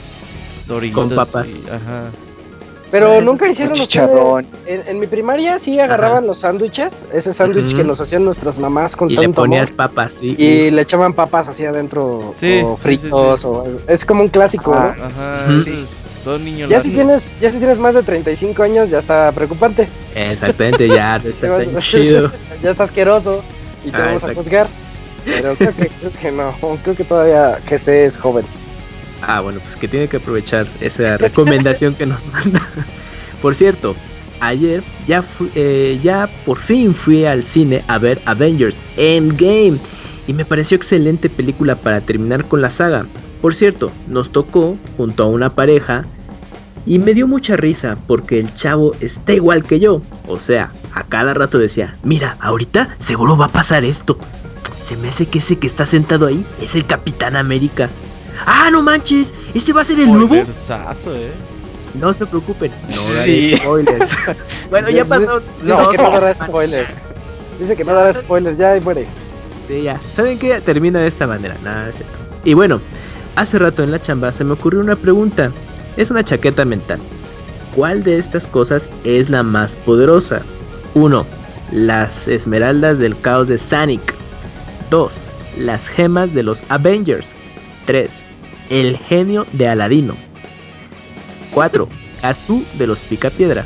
[0.67, 1.07] Doritos.
[1.07, 1.47] Con papas.
[1.47, 2.09] y- ajá.
[2.91, 4.45] Pero nunca hicieron chicharrón.
[4.67, 7.05] En, en mi primaria sí agarraban los sándwiches.
[7.11, 10.35] Ese sándwich que nos hacían nuestras mamás con Y le ponías amor, papas, sí.
[10.37, 12.35] Y le echaban papas así adentro.
[12.37, 13.41] Sí, o sí, fritos.
[13.41, 13.47] sí, sí.
[13.51, 15.05] O, es como un clásico, Ah, ¿no?
[15.05, 15.45] Ajá.
[15.57, 15.71] Ujú.
[16.23, 16.95] Todo niño Ya lo si, hace.
[16.95, 19.87] tienes, ya si tienes más de 35 años, ya está preocupante.
[20.15, 22.31] Exactamente, ya no está tan chido.
[22.63, 23.43] ya está asqueroso
[23.85, 24.67] y te Ah, vamos a juzgar.
[25.25, 26.53] Pero creo que, creo que no.
[26.83, 28.45] Creo que todavía que se es joven.
[29.21, 32.61] Ah, bueno, pues que tiene que aprovechar esa recomendación que nos manda.
[33.41, 33.95] Por cierto,
[34.39, 39.77] ayer ya, fui- eh, ya por fin fui al cine a ver Avengers Endgame
[40.27, 43.05] y me pareció excelente película para terminar con la saga.
[43.41, 46.05] Por cierto, nos tocó junto a una pareja
[46.85, 50.01] y me dio mucha risa porque el chavo está igual que yo.
[50.27, 54.17] O sea, a cada rato decía, mira, ahorita seguro va a pasar esto.
[54.81, 57.89] Se me hace que ese que está sentado ahí es el Capitán América.
[58.45, 59.33] ¡Ah, no manches!
[59.53, 60.35] ¿Ese va a ser el nuevo?
[60.35, 60.45] Eh.
[61.99, 63.57] No se preocupen, no daré Sí.
[63.57, 64.17] spoilers.
[64.69, 65.39] bueno, ya pasó.
[65.39, 66.89] Dice No, que no dará spoilers.
[67.59, 69.05] Dice que no dará spoilers, ya y muere.
[69.67, 69.99] Sí, ya.
[70.11, 70.59] ¿Saben qué?
[70.59, 71.55] Termina de esta manera.
[71.63, 72.13] Nada, es cierto.
[72.43, 72.81] Y bueno,
[73.35, 75.51] hace rato en la chamba se me ocurrió una pregunta.
[75.97, 76.99] Es una chaqueta mental.
[77.75, 80.41] ¿Cuál de estas cosas es la más poderosa?
[80.95, 81.25] 1.
[81.71, 84.13] Las esmeraldas del caos de Sonic.
[84.89, 85.29] 2.
[85.59, 87.31] Las gemas de los Avengers.
[87.85, 88.09] 3.
[88.69, 90.15] El genio de Aladino.
[91.51, 91.87] 4.
[92.21, 93.65] Kazu de los Picapiedra.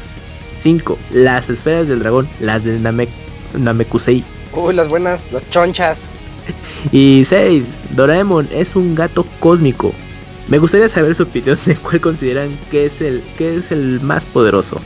[0.57, 0.97] 5.
[1.11, 3.09] Las esferas del dragón, las de Namek
[3.57, 4.23] Namekusei.
[4.53, 6.09] Uy, las buenas, las chonchas.
[6.91, 7.75] Y 6.
[7.91, 9.93] Doraemon es un gato cósmico.
[10.47, 14.25] Me gustaría saber su opinión de cuál consideran que es el, que es el más
[14.25, 14.79] poderoso.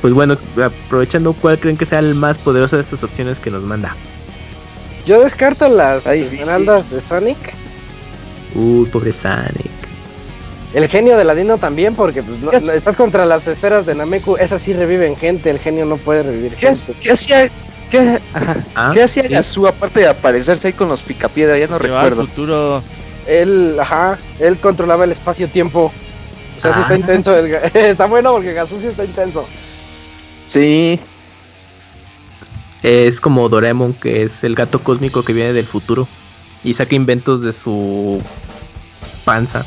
[0.00, 3.62] Pues bueno, aprovechando cuál creen que sea el más poderoso de estas opciones que nos
[3.64, 3.94] manda.
[5.06, 7.36] Yo descarto las esmeraldas de Sonic.
[8.54, 9.70] Uy, pobre Sonic.
[10.74, 14.36] El genio de Ladino también, porque pues, no- no, estás contra las esferas de Nameku.
[14.38, 15.50] Esas sí reviven gente.
[15.50, 16.94] El genio no puede revivir ¿Qué, gente.
[17.00, 17.50] qué hacía?
[17.90, 18.18] ¿Qué,
[18.74, 19.28] Ah, ¿qué hacía sí.
[19.28, 21.58] Gazú aparte de aparecerse ahí con los picapiedra?
[21.58, 22.26] Ya no al recuerdo.
[22.26, 22.82] futuro.
[23.26, 25.92] Él, ajá, él controlaba el espacio-tiempo.
[26.58, 26.96] O sea, sí está Ah.
[26.96, 27.36] intenso.
[27.36, 29.46] el está bueno porque Gasu sí está intenso.
[30.46, 30.98] Sí,
[32.82, 36.08] Es como Doraemon, que es el gato cósmico que viene del futuro.
[36.64, 38.20] Y saca inventos de su
[39.24, 39.64] panza.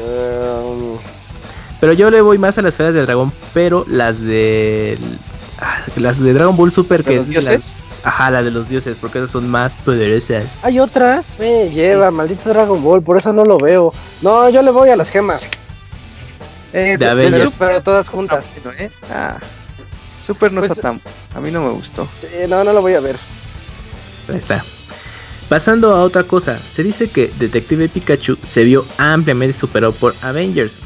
[0.00, 0.96] Um,
[1.80, 4.96] Pero yo le voy más a las esferas del dragón, pero las de.
[5.60, 7.48] ah, Las de Dragon Ball Super, que ¿de los es dioses?
[7.78, 10.64] las- ajá, las de los dioses, porque esas son más poderosas.
[10.64, 11.38] hay otras.
[11.38, 13.02] Me lleva, maldito Dragon Ball.
[13.02, 13.92] Por eso no lo veo.
[14.22, 15.44] No, yo le voy a las gemas.
[16.72, 17.56] Eh, De del Avengers.
[17.58, 18.46] Pero, todas juntas.
[18.62, 18.90] bueno, ¿eh?
[19.10, 19.36] Ah,
[20.24, 21.00] Super no Pues- está tan...
[21.34, 22.06] A mí no me gustó.
[22.48, 23.16] No, no lo voy a ver.
[24.28, 24.62] Ahí está.
[25.48, 30.78] Pasando a otra cosa, se dice que Detective Pikachu se vio ampliamente superado por Avengers.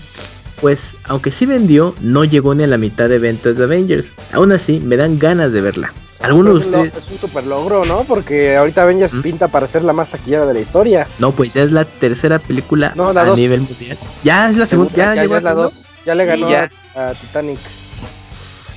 [0.60, 4.12] Pues, aunque sí vendió, no llegó ni a la mitad de ventas de Avengers.
[4.32, 5.92] Aún así, me dan ganas de verla.
[6.20, 7.04] ¿Alguno de Es un lo- ustedes?
[7.04, 8.04] es un super logro, ¿no?
[8.04, 9.20] Porque ahorita Avengers ¿Mm?
[9.22, 11.06] pinta para ser la más taquillera de la historia.
[11.18, 13.36] No, pues ya es la tercera película No, la a dos.
[13.36, 13.98] nivel mundial.
[14.24, 15.52] Ya es la segunda, ya, ya, es la?
[15.54, 15.72] 2.
[16.06, 16.70] Ya le ganó ya.
[16.94, 17.58] A, a Titanic.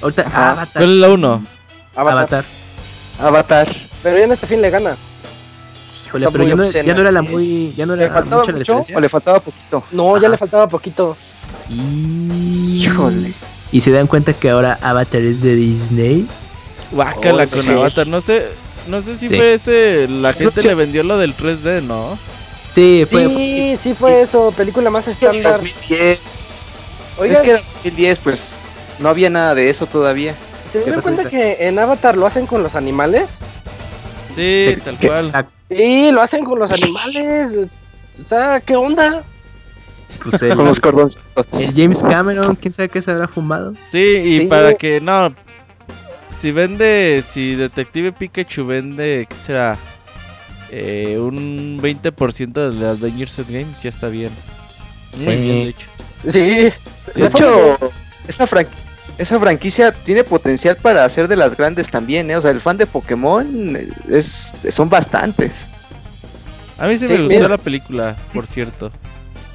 [0.01, 0.51] Ahorita, Ajá.
[0.51, 0.73] Avatar.
[0.83, 1.45] ¿Cuál es la 1?
[1.95, 2.17] Avatar.
[2.17, 2.43] Avatar.
[3.21, 3.67] Avatar.
[4.03, 4.97] Pero ya en este fin le gana.
[6.07, 6.85] Híjole, Está pero ya no, obscena.
[6.87, 7.73] ya no era la muy.
[7.77, 8.97] Ya no ¿Le era faltaba mucho la mucho diferencia.
[8.97, 9.83] o le faltaba poquito?
[9.91, 11.15] No, ya le faltaba poquito.
[11.69, 13.31] Híjole.
[13.71, 16.27] Y se dan cuenta que ahora Avatar es de Disney.
[16.91, 17.71] Guácala Oh, con sí.
[17.71, 18.07] Avatar.
[18.07, 18.47] No sé,
[18.87, 19.35] no sé si Sí.
[19.37, 20.07] fue ese.
[20.07, 22.17] La gente le vendió lo del 3D, ¿no?
[22.73, 23.25] Sí, fue.
[23.27, 24.51] Sí, sí fue eso.
[24.55, 25.61] Película más Es que en estándar.
[25.61, 26.19] 2010.
[27.19, 28.55] Oigan, Es que era 2010, pues
[28.99, 30.35] no había nada de eso todavía.
[30.71, 33.39] ¿se dieron cuenta que en Avatar lo hacen con los animales?
[34.35, 35.47] Sí, Sí, tal que- cual.
[35.69, 37.53] Sí, lo hacen con los animales.
[38.23, 39.23] O sea, ¿qué onda?
[40.23, 41.47] Pues el, Con los cordoncitos.
[41.53, 43.73] el James Cameron, quién sabe qué se habrá fumado.
[43.91, 44.45] Sí, y Sí.
[44.45, 45.33] para que no.
[46.31, 49.77] Si vende, si Detective Pikachu vende, ¿qué será?
[50.71, 54.31] Eh, un 20% de las Avengers Games, ya está bien.
[55.13, 55.27] Muy Sí.
[55.27, 55.87] bien, de hecho.
[56.31, 56.73] Sí.
[57.13, 57.21] Sí.
[57.21, 57.77] De hecho,
[58.27, 58.67] esa, fran-
[59.17, 62.35] esa franquicia tiene potencial para ser de las grandes también, ¿eh?
[62.37, 63.77] O sea, el fan de Pokémon
[64.09, 65.69] es, son bastantes.
[66.77, 67.49] A mí sí, Sí, me gustó mira.
[67.49, 68.91] la película, por cierto.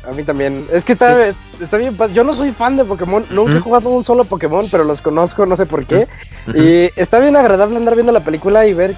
[0.08, 0.66] A mí también.
[0.72, 1.28] Es que está,
[1.60, 1.96] está bien.
[1.96, 3.24] pa- Yo no soy fan de Pokémon.
[3.30, 6.06] Nunca he jugado un solo Pokémon, pero los conozco, no sé por qué.
[6.54, 8.94] Y está bien agradable andar viendo la película y ver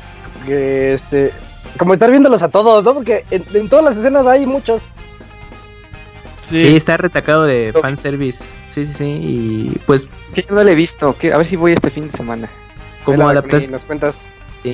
[0.47, 1.33] que este.
[1.79, 2.95] Como estar viéndolos a todos, ¿no?
[2.95, 4.91] Porque en, en todas las escenas hay muchos.
[6.43, 8.45] Sí, Sí, está retacado de fanservice.
[8.71, 9.05] Sí, sí, sí.
[9.05, 12.07] Y pues, Que yo no la he visto, que a ver si voy este fin
[12.07, 12.49] de semana.
[13.05, 14.15] como, Vela, adaptas- nos cuentas.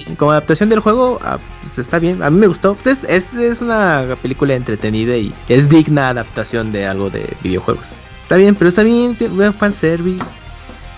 [0.01, 2.23] Sí, como adaptación del juego, ah, pues está bien.
[2.23, 2.75] A mí me gustó.
[2.75, 7.89] Pues es, es, es una película entretenida y es digna adaptación de algo de videojuegos.
[8.23, 9.15] Está bien, pero está bien.
[9.17, 10.25] tiene buen fanservice.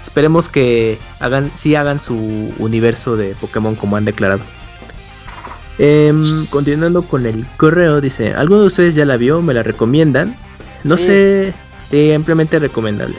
[0.04, 4.40] Esperemos que hagan, sí hagan su universo de Pokémon como han declarado.
[5.78, 9.42] Em, continuando con el correo, dice, ¿alguno de ustedes ya la vio?
[9.42, 10.36] ¿Me la recomiendan?
[10.84, 11.04] No Sí.
[11.06, 11.54] sé,
[11.90, 13.16] sí, ampliamente recomendable.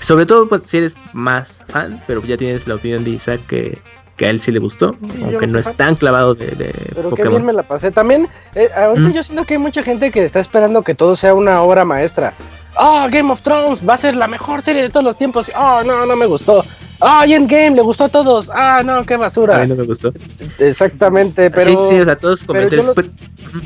[0.00, 3.78] Sobre todo pues, si eres más fan, pero ya tienes la opinión de Isaac que,
[4.18, 7.10] que a él sí le gustó, aunque no es tan clavado de, de Pero qué
[7.10, 7.30] Pokémon.
[7.32, 7.90] bien me la pasé.
[7.90, 9.12] También, eh, ahorita Mm.
[9.12, 12.34] yo siento que hay mucha gente que está esperando que todo sea una obra maestra.
[12.76, 15.50] Ah, Game of Thrones va a ser la mejor serie de todos los tiempos.
[15.54, 16.64] Ah, no, no me gustó.
[17.00, 18.50] Ah, y Endgame le gustó a todos.
[18.52, 19.58] Ah, no, qué A basura.
[19.58, 20.12] mí no me gustó.
[20.58, 22.86] Exactamente, pero sí, sí, o sea, todos pero yo comentarios.
[22.86, 23.08] lo- pero-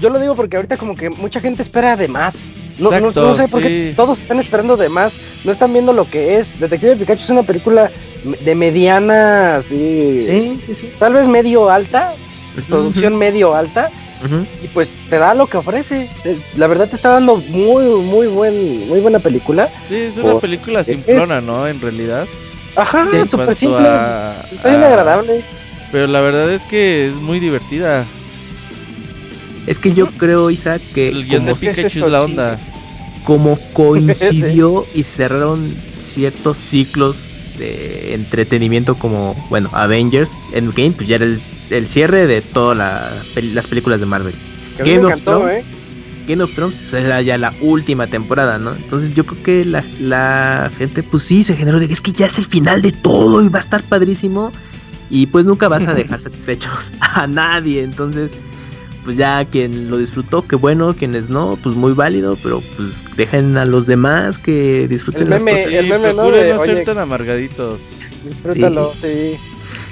[0.00, 2.52] yo lo digo porque ahorita como que mucha gente espera de más.
[2.78, 5.12] No, no- Exacto, no sé por qué todos están esperando de más.
[5.44, 6.60] No están viendo lo que es.
[6.60, 7.90] Detective Pikachu es una película
[8.44, 10.92] de mediana, sí, sí, sí, sí.
[10.98, 12.12] tal vez medio alta,
[12.68, 13.90] producción medio alta.
[14.62, 16.08] y pues te da lo que ofrece.
[16.56, 19.68] La verdad te está dando muy, muy buen, muy buena película.
[19.88, 21.66] sí, es una película es- simplona, ¿no?
[21.66, 22.26] En realidad.
[22.76, 23.86] Ajá, súper simple.
[23.86, 25.42] a- Está bien a- agradable.
[25.90, 28.04] Pero la verdad es que es muy divertida.
[29.66, 32.58] Es que yo creo, Isaac, que El guion de Pikachu es eso, la onda.
[33.24, 35.72] como coincidió y cerraron
[36.04, 37.16] ciertos ciclos
[37.58, 41.40] de entretenimiento como, bueno, Avengers, Endgame, pues ya era el,
[41.70, 43.10] el cierre de todas la-
[43.54, 44.34] las películas de Marvel.
[44.78, 45.56] Que Game me of encantó, Thrones.
[45.58, 45.64] ¿eh?
[46.26, 48.74] Game of Thrones pues, era ya la última temporada, ¿no?
[48.74, 52.12] Entonces yo creo que la, la gente, pues sí, se generó de que es que
[52.12, 54.52] ya es el final de todo y va a estar padrísimo.
[55.10, 57.82] Y pues nunca vas a dejar satisfechos a nadie.
[57.82, 58.32] Entonces,
[59.04, 63.56] pues ya quien lo disfrutó, qué bueno, quienes no, pues muy válido, pero pues dejen
[63.58, 65.72] a los demás que disfruten El las meme- cosas.
[65.74, 66.30] el meme, ¿no?
[66.30, 67.80] de, no oye, ser tan amargaditos.
[68.26, 69.00] Disfrútalo, sí.
[69.34, 69.36] Sí,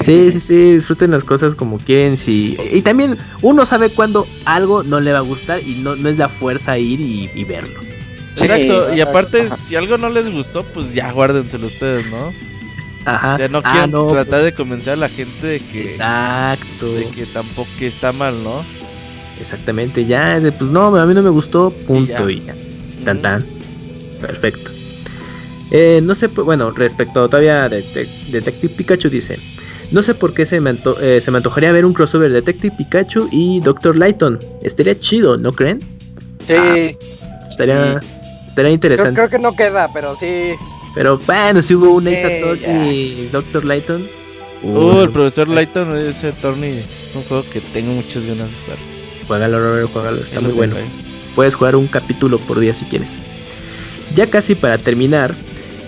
[0.04, 2.16] sí, sí, disfruten las cosas como quieren.
[2.16, 2.56] Sí.
[2.72, 6.18] Y también uno sabe cuando algo no le va a gustar y no, no es
[6.18, 7.80] la fuerza ir y, y verlo.
[8.40, 9.56] Exacto, y aparte, ajá.
[9.56, 12.32] si algo no les gustó, pues ya guárdenselo ustedes, ¿no?
[13.04, 13.34] Ajá.
[13.34, 16.92] O sea, no Ah, quieren no, tratar de convencer a la gente de que, Exacto.
[16.94, 18.62] de que tampoco que está mal, ¿no?
[19.40, 22.54] Exactamente, ya, de, pues no, a mí no me gustó, punto, Y y ya.
[23.04, 23.44] Tan tan.
[24.20, 24.70] Perfecto.
[25.70, 29.38] Eh, no sé, pues, bueno, respecto todavía de, de- Detective Pikachu dice,
[29.90, 32.36] no sé por qué se me, anto- eh, se me antojaría ver un crossover de
[32.36, 33.96] Detective Pikachu y Dr.
[33.96, 34.38] Lighton.
[34.62, 35.80] Estaría chido, ¿no creen?
[36.46, 36.54] Sí.
[36.56, 36.76] Ah,
[37.48, 38.00] Estaría,
[38.48, 39.14] estaría interesante.
[39.14, 40.52] creo que no queda, pero sí.
[40.94, 42.92] Pero bueno, si hubo un Ace Sí, Attorney ya.
[42.92, 43.64] y Dr.
[43.64, 44.06] Lighton.
[44.62, 48.78] Uh, el profesor Lighton, ese Tony, es un juego que tengo muchas ganas de jugar.
[49.26, 50.74] Juégalo, Robert, juégalo, está Ya muy bueno.
[51.34, 53.10] Puedes jugar un capítulo por día si quieres.
[54.14, 55.34] Ya casi para terminar,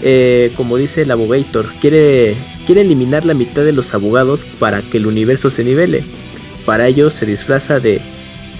[0.03, 2.35] eh, como dice el abogator, quiere,
[2.67, 6.05] quiere eliminar la mitad de los abogados para que el universo se nivele.
[6.65, 8.01] Para ello se disfraza de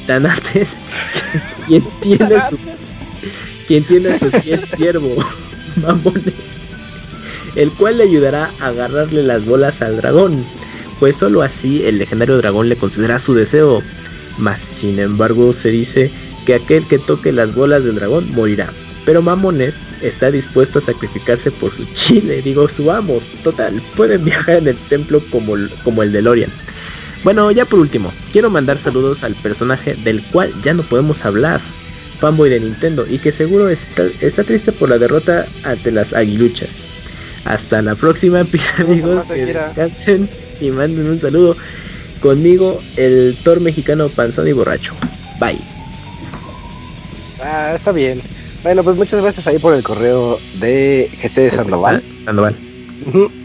[0.07, 0.71] Tanates,
[1.67, 2.59] quien tiene su,
[3.69, 5.17] quien tiene a su fiel siervo,
[5.83, 6.35] Mamones,
[7.55, 10.45] el cual le ayudará a agarrarle las bolas al dragón,
[10.99, 13.83] pues solo así el legendario dragón le concederá su deseo.
[14.39, 16.11] Mas sin embargo se dice
[16.47, 18.69] que aquel que toque las bolas del dragón morirá.
[19.05, 23.21] Pero Mamones está dispuesto a sacrificarse por su chile, digo su amo.
[23.45, 26.51] Total, pueden viajar en el templo como, el- como el de Lorian.
[27.25, 31.61] Bueno, ya por último, quiero mandar saludos al personaje del cual ya no podemos hablar,
[32.21, 36.69] fanboy de Nintendo, y que seguro está, está triste por la derrota ante las aguiluchas.
[37.45, 40.29] Hasta la próxima, mis amigos, que descansen
[40.61, 41.57] y manden un saludo.
[42.21, 44.95] Conmigo, el Thor mexicano panzón y borracho.
[45.41, 45.59] Bye.
[47.41, 48.21] Ah, está bien.
[48.63, 52.03] Bueno, pues muchas gracias ahí por el correo de GC Sandoval.
[52.05, 52.57] Ah, Sandoval.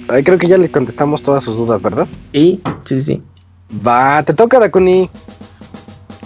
[0.09, 2.07] Ahí creo que ya le contestamos todas sus dudas, ¿verdad?
[2.33, 3.21] Y, sí, sí, sí.
[3.85, 5.09] Va, te toca, Dakuni.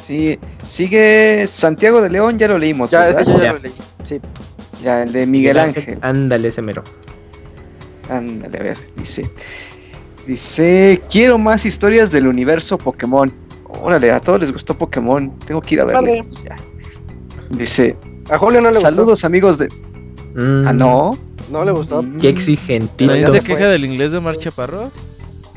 [0.01, 0.37] Sí,
[0.67, 2.91] sigue Santiago de León, ya lo leímos.
[2.91, 3.53] Ya, ese ya Ya.
[3.53, 3.71] lo leí.
[4.03, 4.19] Sí.
[4.83, 5.97] Ya, el de Miguel Ángel.
[6.01, 6.83] Ándale, ese mero.
[8.09, 9.29] Ándale, a ver, dice.
[10.27, 13.33] Dice, quiero más historias del universo Pokémon.
[13.81, 15.31] Órale, a todos les gustó Pokémon.
[15.45, 16.01] Tengo que ir a verlo.
[16.01, 16.21] Vale.
[17.51, 17.95] Dice,
[18.29, 19.67] A Julio no le saludos amigos de...
[20.35, 21.17] Mm, Ah, no.
[21.51, 22.01] No le gustó.
[22.03, 22.19] Mm.
[22.19, 23.07] Qué exigentito.
[23.11, 24.91] ¿También ya se queja del inglés de Mar Chaparro?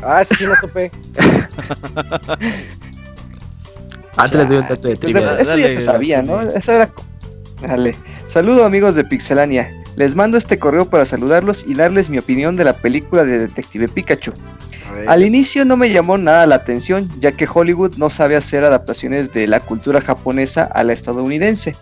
[0.02, 0.90] Ah, ese sí no supe.
[4.16, 5.34] Antes doy un dato de Pues trivia.
[5.34, 6.40] de- eso ya Dale, se sabía, ¿no?
[6.40, 6.90] Eso era...
[7.66, 7.96] Dale.
[8.26, 9.72] Saludo amigos de Pixelania.
[9.96, 13.88] Les mando este correo para saludarlos y darles mi opinión de la película de Detective
[13.88, 14.32] Pikachu.
[15.06, 19.32] Al inicio no me llamó nada la atención, ya que Hollywood no sabe hacer adaptaciones
[19.32, 21.76] de la cultura japonesa a la estadounidense.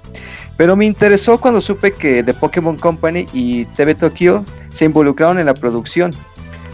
[0.56, 5.47] Pero me interesó cuando supe que The Pokémon Company y TV Tokyo se involucraron en
[5.47, 6.12] la producción.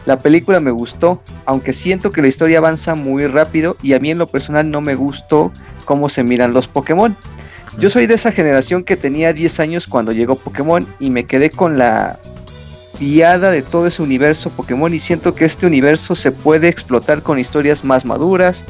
[0.06, 4.10] La película me gustó, aunque siento que la historia avanza muy rápido y a mí
[4.10, 5.52] en lo personal no me gustó
[5.84, 7.16] cómo se miran los Pokémon.
[7.78, 11.50] Yo soy de esa generación que tenía 10 años cuando llegó Pokémon y me quedé
[11.50, 12.18] con la
[12.98, 17.84] de todo ese universo Pokémon y siento que este universo se puede explotar con historias
[17.84, 18.64] más maduras,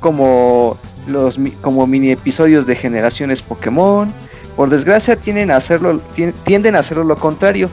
[0.00, 4.12] como los como mini episodios de generaciones Pokémon.
[4.56, 7.68] Por desgracia tienden a hacerlo tien- tienden a hacerlo lo contrario,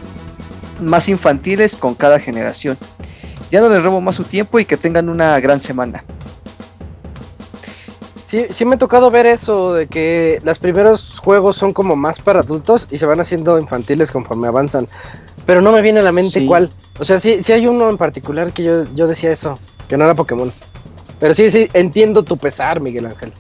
[0.82, 2.78] más infantiles con cada generación.
[3.52, 6.04] Ya no les robo más su tiempo y que tengan una gran semana.
[8.26, 12.20] Sí, sí me ha tocado ver eso, de que los primeros juegos son como más
[12.20, 14.88] para adultos y se van haciendo infantiles conforme avanzan.
[15.46, 16.46] Pero no me viene a la mente Sí.
[16.46, 16.72] cuál.
[17.00, 19.58] O sea, sí, sí hay uno en particular que yo, yo decía eso,
[19.88, 20.52] que no era Pokémon.
[21.20, 23.32] Pero sí, sí, entiendo tu pesar, Miguel Ángel.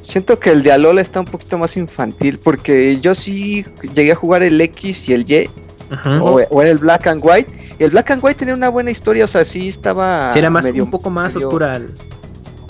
[0.00, 3.64] Siento que el de Alola está un poquito más infantil porque yo sí
[3.94, 5.48] llegué a jugar el X y el Y
[5.90, 6.22] Ajá.
[6.22, 7.50] o, o era el Black and White.
[7.78, 10.50] Y el Black and White tenía una buena historia, o sea, sí estaba Sí, era
[10.50, 11.76] más, medio- un poco más medio- oscura.
[11.76, 11.94] el-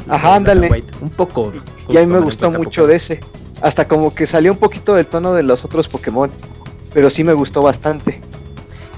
[0.09, 0.69] Ajá, ándale.
[0.69, 1.53] Black and White, Un poco.
[1.89, 3.21] Y a mí me gustó mucho de ese.
[3.63, 6.31] Hasta como que salió un poquito del tono de los otros Pokémon.
[6.93, 8.21] Pero sí me gustó bastante.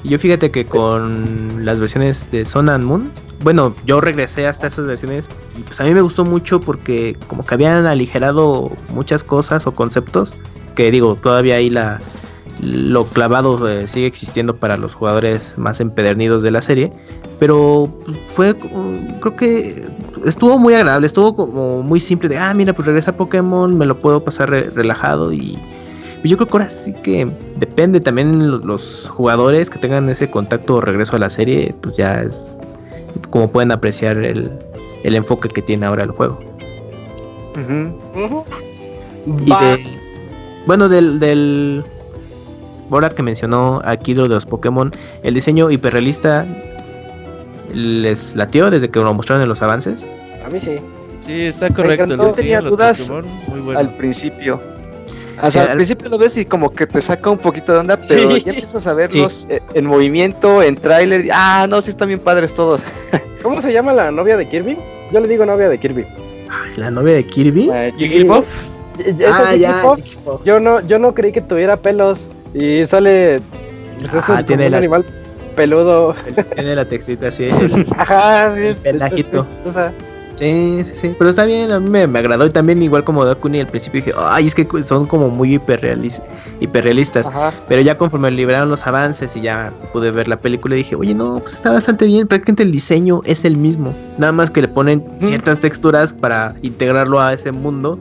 [0.05, 3.13] Y yo fíjate que con las versiones de Sun and Moon,
[3.45, 5.29] bueno, yo regresé hasta esas versiones
[5.59, 9.73] y pues a mí me gustó mucho porque como que habían aligerado muchas cosas o
[9.73, 10.35] conceptos
[10.75, 12.01] que digo, todavía ahí la
[12.61, 16.93] lo clavado eh, sigue existiendo para los jugadores más empedernidos de la serie,
[17.41, 18.57] pero pues, fue
[19.21, 19.87] creo que
[20.25, 23.99] estuvo muy agradable, estuvo como muy simple de, ah, mira, pues regresa Pokémon, me lo
[23.99, 25.59] puedo pasar re- relajado y
[26.25, 30.31] y yo creo que ahora sí que depende también lo- los jugadores que tengan ese
[30.31, 32.57] contacto o regreso a la serie, pues ya es
[33.31, 34.51] como pueden apreciar el,
[35.05, 36.39] el enfoque que tiene ahora el juego.
[37.57, 38.25] Ujú.
[38.25, 38.45] Ujú.
[39.47, 39.85] Y de,
[40.67, 41.85] bueno, del, del
[42.91, 44.93] ahora que mencionó aquí lo de los Pokémon,
[45.23, 46.47] el diseño hiperrealista
[47.75, 50.09] les latió desde que lo mostraron en los avances.
[50.45, 50.79] A mí sí.
[51.25, 52.05] Sí, está correcto.
[52.05, 52.27] El encantó.
[52.27, 53.81] diseño Tenía de los dudas Pokémon, muy bueno.
[53.81, 54.61] Al principio.
[55.41, 57.79] O sea, Sí, al- principio lo ves y como que te saca un poquito de
[57.79, 58.43] onda, pero Sí.
[58.45, 61.29] ya empiezas a verlos eh, en movimiento, en tráiler.
[61.33, 62.83] Ah, no, sí están bien padres todos.
[63.43, 64.77] ¿Cómo se llama la novia de Kirby?
[65.13, 66.05] Yo le digo novia de Kirby.
[66.77, 67.71] La novia de Kirby.
[67.73, 68.45] Eh, Jigglypuff.
[68.99, 69.83] Esa Ah, ya.
[69.97, 72.29] Jigglypuff, Yo no, yo no creí que tuviera pelos.
[72.55, 73.41] Y sale.
[74.01, 75.05] Pues es Ah, un- tiene un la- animal
[75.57, 76.15] peludo.
[76.55, 77.45] Tiene la textita así.
[77.45, 78.63] el- Ajá, sí.
[78.67, 79.47] es- pelajito.
[79.65, 79.93] es- o sea,
[80.37, 81.15] Sí, sí, sí.
[81.19, 82.47] Pero está bien, a mí me, me agradó.
[82.47, 86.21] Y también, igual como Dakuni al principio, dije, ay, es que son como muy hiperrealis-
[86.61, 87.27] hiperrealistas.
[87.27, 87.53] ajá.
[87.69, 91.39] Pero ya conforme liberaron los avances y ya pude ver la película, dije, oye, no,
[91.41, 92.27] pues está bastante bien.
[92.27, 93.95] Prácticamente el diseño es el mismo.
[94.19, 97.99] Nada más que le ponen ciertas texturas para integrarlo a ese mundo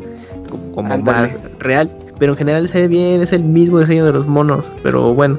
[0.49, 1.33] co- como Ándale.
[1.33, 1.91] más real.
[2.17, 4.75] Pero en general se ve bien, es el mismo diseño de los monos.
[4.83, 5.37] Pero bueno,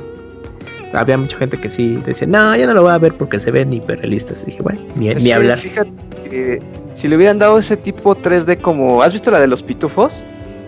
[0.94, 3.50] había mucha gente que sí decía, no, ya no lo voy a ver porque se
[3.50, 4.44] ven hiperrealistas.
[4.44, 5.60] dije, bueno, ni, ni que hablar.
[5.60, 5.90] Fíjate
[6.28, 6.62] que
[6.94, 9.02] si le hubieran dado ese tipo 3D como...
[9.02, 10.24] ¿Has visto la de los pitufos?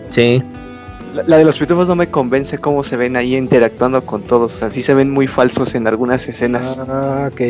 [0.09, 0.41] Sí.
[1.13, 4.53] La, la de los pitufos no me convence cómo se ven ahí interactuando con todos.
[4.55, 6.77] O sea, sí se ven muy falsos en algunas escenas.
[6.87, 7.41] Ah, ok.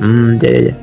[0.00, 0.76] Mm, ya, ya, ya.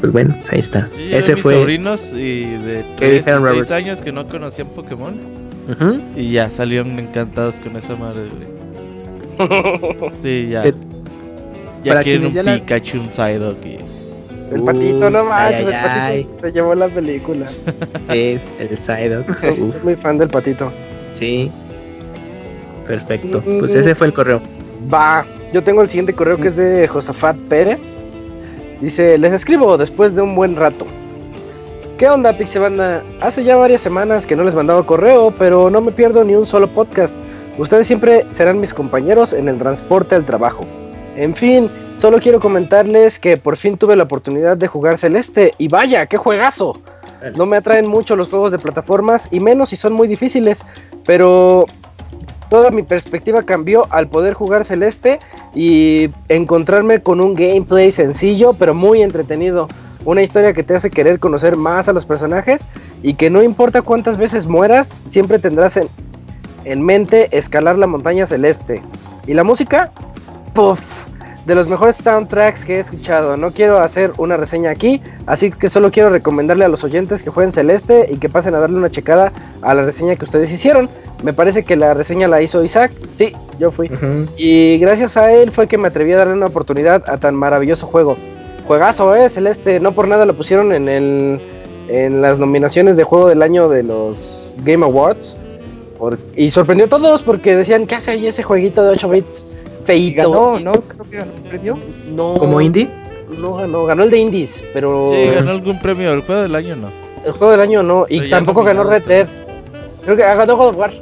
[0.00, 0.86] Pues bueno, pues ahí está.
[0.96, 1.54] Sí, Ese mis fue.
[1.54, 3.70] sobrinos y de ¿Qué 3 dijeron, y 6 Robert?
[3.72, 5.14] años que no conocían Pokémon
[5.70, 6.00] Ujú.
[6.16, 8.28] y ya salieron encantados con esa madre.
[8.30, 8.50] güey.
[10.22, 10.64] Sí, ya.
[10.66, 10.74] Eh,
[11.84, 13.78] Ya para quieren un la- Pikachu, un Psyduck y...
[14.52, 17.46] El patito, no manches, el patito se llevó la película.
[18.08, 19.40] Es el Psyduck.
[19.40, 20.72] Soy muy fan del patito.
[21.14, 21.50] sí.
[22.86, 23.40] Perfecto.
[23.46, 23.60] Mm.
[23.60, 24.40] Pues ese fue el correo.
[24.92, 27.78] Va, yo tengo el siguiente correo que es de Josafat Pérez.
[28.80, 30.86] Dice, les escribo después de un buen rato.
[31.98, 33.02] ¿Qué onda, Pixebanda?
[33.20, 36.46] Hace ya varias semanas que no les mandaba correo, pero no me pierdo ni un
[36.46, 37.14] solo podcast.
[37.58, 40.64] Ustedes siempre serán mis compañeros en el transporte al trabajo.
[41.16, 41.70] En fin,
[42.00, 46.16] solo quiero comentarles que por fin tuve la oportunidad de jugar Celeste y vaya, qué
[46.16, 46.72] juegazo.
[47.36, 50.62] No me atraen mucho los juegos de plataformas y menos si son muy difíciles,
[51.04, 51.66] pero
[52.48, 55.18] toda mi perspectiva cambió al poder jugar Celeste
[55.54, 59.68] y encontrarme con un gameplay sencillo pero muy entretenido.
[60.06, 62.62] Una historia que te hace querer conocer más a los personajes
[63.02, 65.88] y que no importa cuántas veces mueras, siempre tendrás en,
[66.64, 68.80] en mente escalar la montaña celeste.
[69.26, 69.92] ¿Y la música?
[70.54, 70.99] Puff,
[71.46, 73.36] de los mejores soundtracks que he escuchado.
[73.36, 77.30] No quiero hacer una reseña aquí, así que solo quiero recomendarle a los oyentes que
[77.30, 80.88] jueguen Celeste y que pasen a darle una checada a la reseña que ustedes hicieron.
[81.22, 82.92] Me parece que la reseña la hizo Isaac.
[83.16, 83.90] Sí, yo fui.
[84.36, 87.86] Y gracias a él fue que me atreví a darle una oportunidad a tan maravilloso
[87.86, 88.16] juego.
[88.66, 89.80] Juegazo, eh, Celeste.
[89.80, 91.40] No por nada lo pusieron en el
[91.88, 95.36] en las nominaciones de juego del año de los Game Awards.
[95.98, 99.46] Por- y sorprendió a todos porque decían, ¿qué hace ahí ese jueguito de 8 bits?
[99.82, 100.30] Y Feito.
[100.30, 100.72] ganó, ¿no?
[100.72, 101.78] Creo que ganó un premio.
[102.14, 102.88] No, ¿Como indie?
[103.38, 106.12] No ganó, ganó el de Indies, pero Sí, ganó algún premio.
[106.12, 106.88] El juego del año no.
[107.24, 108.06] el juego del año no.
[108.08, 109.28] Y tampoco ganó Red Dead.
[110.04, 110.92] Creo que ah, ganó God of War.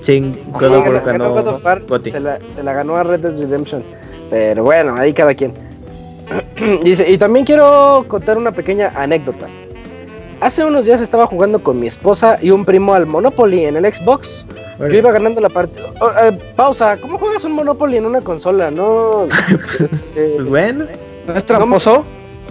[0.00, 1.82] Sí, God of War ganó God of War.
[2.04, 3.82] Se la, se la ganó a Red Dead Redemption.
[4.30, 5.52] Pero bueno, ahí cada quien.
[6.82, 9.46] Dice, y también quiero contar una pequeña anécdota.
[10.40, 13.92] Hace unos días estaba jugando con mi esposa y un primo al Monopoly en el
[13.92, 14.44] Xbox.
[14.78, 15.86] Yo iba ganando la partida.
[16.56, 18.70] pausa, ¿cómo juegas un Monopoly en una consola?
[18.70, 19.24] No.
[19.90, 20.84] este, Pues bueno.
[21.26, 22.04] ¿No es tramposo?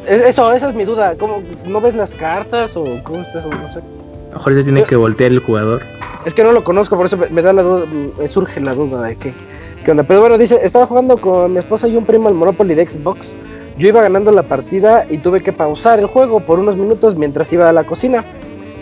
[0.08, 1.16] es- eso, esa es mi duda.
[1.20, 3.50] ¿Cómo, ¿No ves las cartas o cómo está eso?
[3.50, 3.80] No sé.
[3.80, 5.82] A lo mejor se tiene que voltear el jugador.
[6.26, 7.86] Es que no lo conozco, por eso me, me da la duda,
[8.20, 9.32] me surge la duda de qué,
[9.86, 10.04] qué onda.
[10.04, 13.34] Pero bueno, dice, estaba jugando con mi esposa y un primo al Monopoly de Xbox.
[13.78, 17.52] Yo iba ganando la partida y tuve que pausar el juego por unos minutos mientras
[17.52, 18.24] iba a la cocina.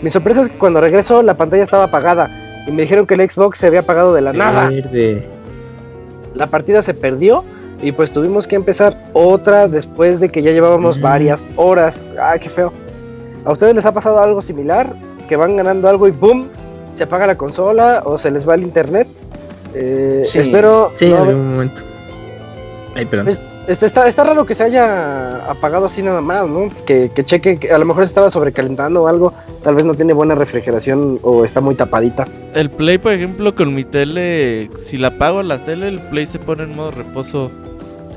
[0.02, 2.30] Mi sorpresa es que cuando regreso la pantalla estaba apagada
[2.66, 4.68] y me dijeron que el Xbox se había apagado de la nada.
[4.68, 5.26] Verde.
[6.34, 7.44] La partida se perdió
[7.82, 11.02] y pues tuvimos que empezar otra después de que ya llevábamos Mm.
[11.02, 12.02] varias horas.
[12.20, 12.72] Ah, qué feo.
[13.44, 14.86] ¿A ustedes les ha pasado algo similar?
[15.28, 16.46] Que van ganando algo y ¡boom!
[16.94, 19.08] Se apaga la consola o se les va el internet.
[19.74, 20.38] Eh, Sí.
[20.38, 20.92] Espero.
[20.94, 21.82] Sí, no en algún momento.
[22.96, 23.24] Ay, perdón.
[23.26, 26.68] pues, Este, está, está raro que se haya apagado así nada más, ¿no?
[26.84, 29.32] Que, que cheque, que a lo mejor se estaba sobrecalentando o algo.
[29.62, 32.26] Tal vez no tiene buena refrigeración o está muy tapadita.
[32.54, 36.38] El Play, por ejemplo, con mi tele, si la apago la tele, el Play se
[36.38, 37.50] pone en modo reposo.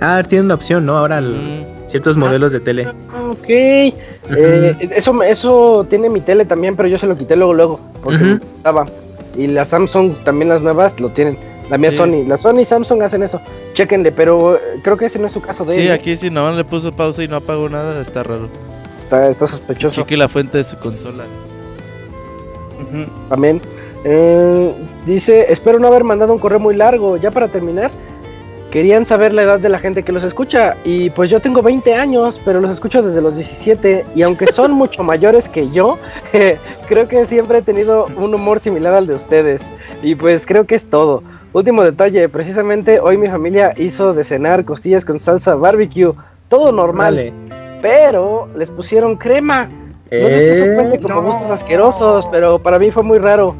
[0.02, 0.98] Ah, tiene una opción, ¿no?
[0.98, 2.88] Ahora el- Mm, ciertos modelos de tele.
[3.30, 3.48] Ok.
[3.50, 7.80] Eh, eso, eso tiene mi tele también, pero yo se lo quité luego, luego.
[8.04, 8.34] Porque Ujú.
[8.34, 8.86] me estaba.
[9.38, 11.38] Y la Samsung, también las nuevas, lo tienen.
[11.70, 11.98] La mía Sí.
[11.98, 12.24] Sony.
[12.28, 13.42] La Sony y Samsung hacen eso.
[13.74, 16.30] Chequenle, pero eh, creo que ese no es su caso de Sí, él, aquí si
[16.30, 18.48] no le puso pausa y no apagó nada, está raro.
[18.98, 20.02] Está, está sospechoso.
[20.02, 21.24] Cheque la fuente de su consola.
[23.30, 23.62] también.
[24.04, 24.74] Eh,
[25.06, 27.18] dice, espero no haber mandado un correo muy largo.
[27.18, 27.92] Ya para terminar,
[28.72, 30.76] querían saber la edad de la gente que los escucha.
[30.86, 34.06] Y pues yo tengo 20 años, pero los escucho desde los 17.
[34.16, 35.98] Y aunque son mucho mayores que yo,
[36.88, 39.66] creo que siempre he tenido un humor similar al de ustedes.
[40.02, 41.24] Y pues creo que es todo.
[41.54, 46.14] Último detalle, precisamente hoy mi familia hizo de cenar costillas con salsa barbecue.
[46.50, 47.34] Todo normal, Vale.
[47.82, 49.70] pero les pusieron crema.
[50.12, 51.24] No sé si eso Eh, cuente como no.
[51.24, 53.56] gustos asquerosos, pero para mí fue muy raro.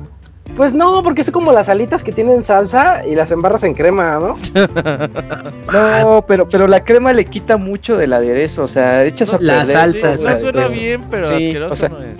[0.56, 4.18] Pues no, porque son como las alitas que tienen salsa y las embarras en crema,
[4.20, 4.38] ¿no?
[5.74, 9.58] No, pero, pero la crema le quita mucho del aderezo, o sea, echas a La
[9.60, 12.16] perder salsa, no el suena bien, pero Sí, asqueroso o sea, no es.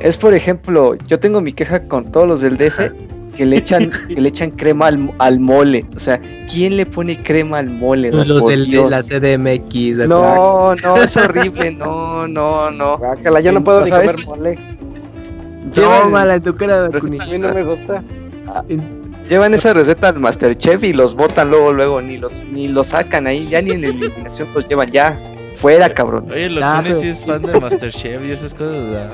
[0.00, 2.92] Es por ejemplo, yo tengo mi queja con todos los del DF
[3.40, 5.86] que le echan, que le echan crema al, al mole.
[5.96, 6.20] O sea,
[6.52, 8.12] ¿quién le pone crema al mole?
[8.12, 8.90] Los, Por del- de Dios.
[8.90, 10.06] la CDMX.
[10.06, 12.98] No, no, es horrible, no, no, no.
[12.98, 14.58] Guácala, yo no puedo ni comer mole.
[15.74, 16.84] Llevan, Tómala en tu cara.
[16.84, 18.02] A mí no me gusta.
[19.26, 23.26] llevan esa receta al Masterchef y los botan luego, luego, ni los, ni los sacan
[23.26, 25.18] ahí, ya ni en eliminación los llevan, ya.
[25.56, 26.26] Fuera, cabrón.
[26.30, 28.84] Oye, lo Ah, pero- sí es fan de Masterchef y esas cosas.
[28.90, 29.12] ¿verdad?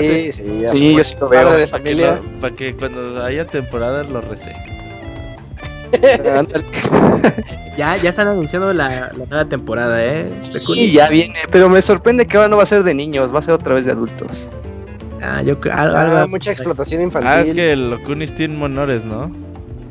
[0.00, 1.58] Sí, sí, ya Sí, yo sí lo Padre veo.
[1.58, 2.20] de Para que, familia.
[2.22, 4.52] lo- pa' que cuando haya temporada lo recé.
[6.36, 6.64] Ándale.
[7.78, 10.28] Ya, ya están anunciando la, la nueva temporada, ¿eh?
[10.74, 13.38] Y ya viene, pero me sorprende que ahora no va a ser de niños, va
[13.38, 14.48] a ser otra vez de adultos.
[15.22, 15.74] Ah, yo creo.
[15.78, 17.30] Ah, mucha explotación infantil.
[17.30, 19.30] Ah, es que los Kunis tienen honores, ¿no?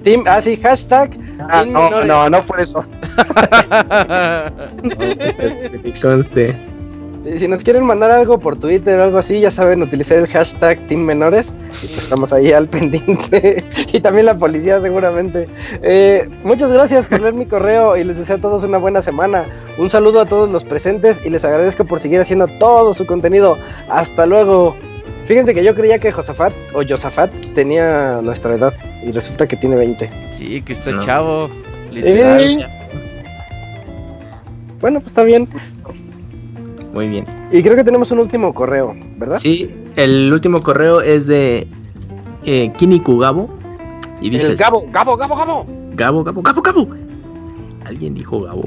[0.03, 1.17] Team, ah, sí, hashtag.
[1.39, 2.07] Ah, Team no, menores.
[2.09, 2.83] no, no por eso.
[5.81, 6.55] te conste.
[7.35, 10.79] Si nos quieren mandar algo por Twitter o algo así, ya saben utilizar el hashtag
[10.87, 11.55] Team Menores.
[11.83, 13.63] Y pues estamos ahí al pendiente.
[13.91, 15.47] y también la policía, seguramente.
[15.81, 19.43] Eh, muchas gracias por leer mi correo y les deseo a todos una buena semana.
[19.77, 23.57] Un saludo a todos los presentes y les agradezco por seguir haciendo todo su contenido.
[23.89, 24.75] Hasta luego.
[25.25, 28.73] Fíjense que yo creía que Josafat o Josafat tenía nuestra edad
[29.03, 30.09] y resulta que tiene 20.
[30.31, 31.03] sí, que está No.
[31.03, 31.49] chavo.
[31.91, 32.39] Literal.
[32.41, 32.67] Eh,
[34.79, 35.47] bueno, pues está bien.
[36.97, 37.25] Muy bien.
[37.51, 39.37] Y creo que tenemos un último correo, ¿verdad?
[39.39, 41.67] Sí, el último correo es de
[42.43, 43.47] eh, Kiniku Gabo.
[44.19, 45.65] Y dice: El Gabo, Gabo, Gabo, Gabo.
[45.93, 46.87] Gabo, Gabo, Gabo, Gabo.
[47.85, 48.63] ¿Alguien dijo Gabo?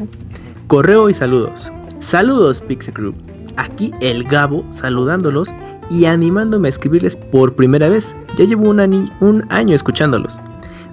[0.69, 1.73] Correo y saludos.
[1.99, 3.13] Saludos, Pixie Crew.
[3.57, 5.49] Aquí el Gabo saludándolos
[5.91, 8.15] y animándome a escribirles por primera vez.
[8.39, 10.41] Ya llevo un, ani- un año escuchándolos.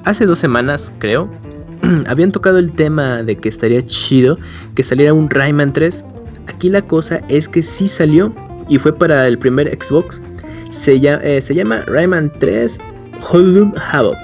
[0.05, 1.29] Hace dos semanas, creo,
[2.07, 4.37] habían tocado el tema de que estaría chido
[4.73, 6.03] que saliera un Rayman 3.
[6.47, 8.31] Aquí la cosa es que sí salió
[8.69, 10.21] y fue para el primer Xbox.
[10.71, 12.77] Se, llama, se llama Rayman 3
[13.31, 14.17] Hold'em Havoc.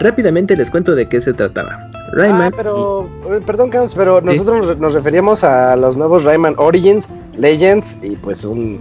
[0.00, 1.90] Rápidamente les cuento de qué se trataba.
[2.12, 6.54] Rayman Ah, pero, eh, perdón, Caos, pero nosotros nos- nos referíamos a los nuevos Rayman
[6.56, 8.78] Origins, Legends y pues un,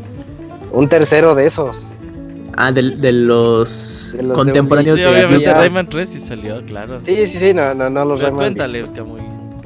[0.72, 1.88] un tercero de esos.
[2.56, 5.53] Ah, de, de los De los de contemporáneos Sí, de obviamente ya.
[5.56, 6.99] Rayman 3 sí salió, claro.
[7.03, 8.45] Sí, sí, sí, no, no, no los Pero Rayman.
[8.56, 9.22] cuéntale, Camuy.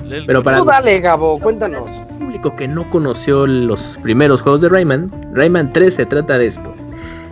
[0.06, 1.86] Lee el Pero para- Tú dale, Gabo, cuéntanos.
[2.58, 6.74] Que no conoció los primeros juegos de Rayman, Rayman 3 se trata de esto.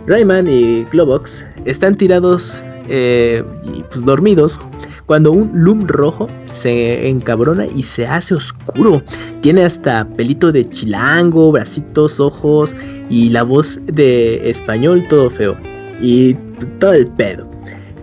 [0.06, 3.44] Rayman y Globox están tirados eh,
[3.74, 4.58] y pues dormidos
[5.06, 9.02] cuando un Loom rojo se encabrona y se hace oscuro.
[9.40, 12.76] Tiene hasta pelito de chilango, bracitos, ojos
[13.08, 15.56] y la voz de español todo feo.
[16.00, 16.34] Y
[16.78, 17.50] todo el pedo.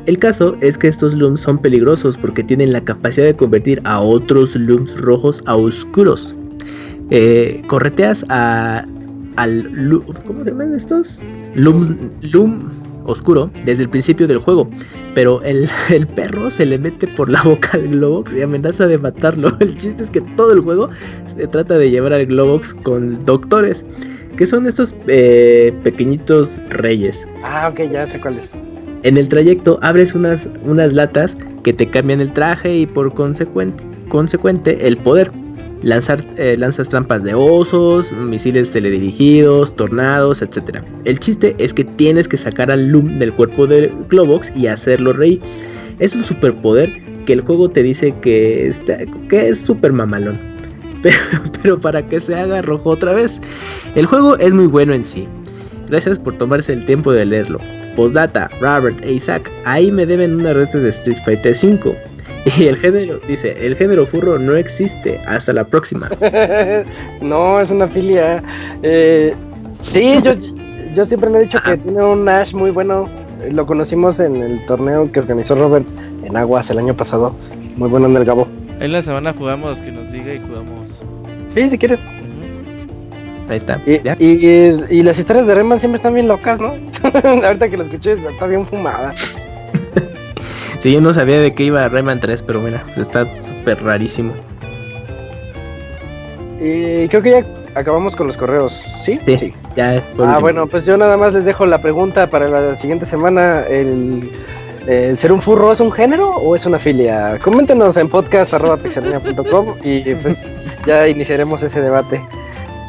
[0.05, 3.99] El caso es que estos looms son peligrosos porque tienen la capacidad de convertir a
[4.01, 6.35] otros looms rojos a oscuros.
[7.09, 8.85] Eh, correteas a,
[9.37, 11.23] al ¿cómo se llaman estos?
[11.55, 12.69] Loom, loom
[13.07, 14.69] oscuro desde el principio del juego,
[15.15, 18.97] pero el, el perro se le mete por la boca al Globox y amenaza de
[18.97, 19.55] matarlo.
[19.59, 20.89] El chiste es que todo el juego
[21.25, 23.85] se trata de llevar al Globox con doctores,
[24.35, 27.27] que son estos eh, pequeñitos reyes.
[27.43, 28.51] Ah, ok, ya sé cuál es.
[29.03, 33.83] En el trayecto abres unas, unas latas que te cambian el traje y por consecuente,
[34.09, 35.31] consecuente el poder.
[35.83, 40.81] Lanzar, eh, lanzas trampas de osos, misiles teledirigidos, tornados, etc.
[41.05, 45.13] El chiste es que tienes que sacar al Loom del cuerpo de Globox y hacerlo
[45.13, 45.39] rey.
[45.99, 46.91] Es un superpoder
[47.25, 48.97] que el juego te dice que, está,
[49.29, 50.39] que es súper mamalón.
[51.03, 51.17] Pero,
[51.61, 53.39] pero para que se haga rojo otra vez.
[53.93, 55.27] El juego es muy bueno en sí.
[55.89, 57.59] Gracias por tomarse el tiempo de leerlo.
[57.95, 61.95] Postdata, Robert e Isaac, ahí me deben una red de Street Fighter 5.
[62.57, 65.19] Y el género, dice, el género furro no existe.
[65.27, 66.09] Hasta la próxima.
[67.21, 68.41] no, es una filia.
[68.83, 69.33] Eh,
[69.81, 70.31] sí, yo,
[70.93, 73.09] yo siempre le he dicho que tiene un Ash muy bueno.
[73.51, 75.85] Lo conocimos en el torneo que organizó Robert
[76.23, 77.35] en Aguas el año pasado.
[77.75, 78.47] Muy bueno en el Gabo.
[78.79, 80.99] Ahí la semana jugamos, que nos diga y jugamos.
[81.53, 81.99] Sí, si quieres.
[83.49, 83.79] Ahí está.
[83.85, 86.73] Y, y- y las historias de Rayman siempre están bien locas, ¿no?
[87.45, 89.11] Ahorita que lo escuché, está bien fumada.
[90.79, 94.33] Sí, yo no sabía de qué iba Rayman 3, pero mira, pues está súper rarísimo.
[96.59, 97.45] Y creo que ya
[97.75, 98.73] acabamos con los correos,
[99.03, 99.19] ¿sí?
[99.25, 100.41] Sí, ya es por Ah, último.
[100.41, 103.61] bueno, pues yo nada más les dejo la pregunta para la siguiente semana.
[103.63, 104.31] El,
[104.87, 107.37] el ser un furro es un género o es una filia?
[107.43, 110.53] Coméntenos en podcast.pixelania.com y pues
[110.85, 112.21] ya iniciaremos ese debate.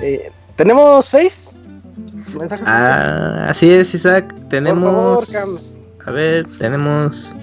[0.02, 1.56] Eh, ¿Tenemos Face?
[2.38, 2.66] ¿Mensajes?
[2.68, 4.34] Ah, así es, Isaac.
[4.48, 5.24] Tenemos.
[5.24, 5.48] Por favor, Cam.
[6.06, 7.34] A ver, tenemos.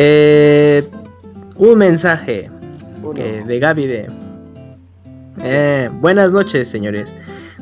[0.00, 0.88] Eh,
[1.56, 2.48] un mensaje
[3.14, 4.08] de Gaby de.
[5.42, 7.12] Eh, buenas noches, señores.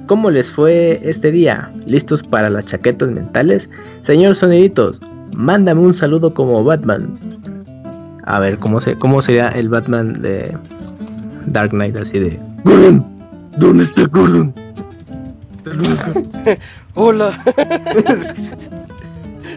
[0.06, 1.72] ¿Cómo les fue este día?
[1.86, 3.68] ¿Listos para las chaquetas mentales?
[4.02, 5.00] Señor Soniditos,
[5.34, 7.18] mándame un saludo como Batman.
[8.24, 10.54] A ver, ¿cómo, se, cómo sería el Batman de
[11.46, 11.96] Dark Knight?
[11.96, 12.38] Así de...
[12.64, 13.04] Gordon,
[13.56, 14.52] ¿dónde está Gordon?
[16.94, 17.42] Hola.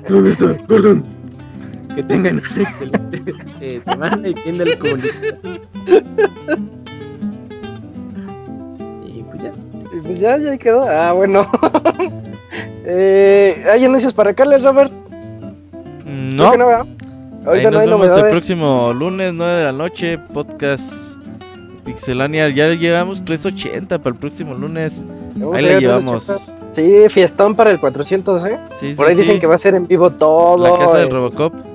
[0.07, 1.18] ¿Dónde está Gordon?
[1.99, 4.77] Que tengan una excelente eh, semana y tienda el.
[9.05, 9.51] Y pues ya.
[9.91, 10.87] Y Pues ya, ya quedó.
[10.87, 11.45] Ah, bueno.
[12.85, 14.93] eh, ¿Hay anuncios para Carles, Robert?
[16.05, 20.17] No, que no, Ahorita nos no hay vemos el próximo lunes, 9 de la noche.
[20.17, 20.93] Podcast
[21.83, 22.47] Pixelania.
[22.47, 25.03] Ya llegamos 380 para el próximo lunes.
[25.35, 26.27] Vamos Ahí le llevamos.
[26.27, 26.59] 380.
[26.75, 28.57] Sí, fiestón para el 400, ¿eh?
[28.79, 29.41] Sí, Por sí, ahí dicen sí.
[29.41, 30.57] que va a ser en vivo todo.
[30.63, 31.09] La casa de eh.
[31.09, 31.68] Robocop.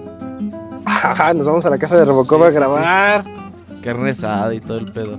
[0.84, 3.24] Ajá, nos vamos a la casa de Robocop Sí, a sí, grabar.
[3.82, 5.18] Carne asada y todo el pedo.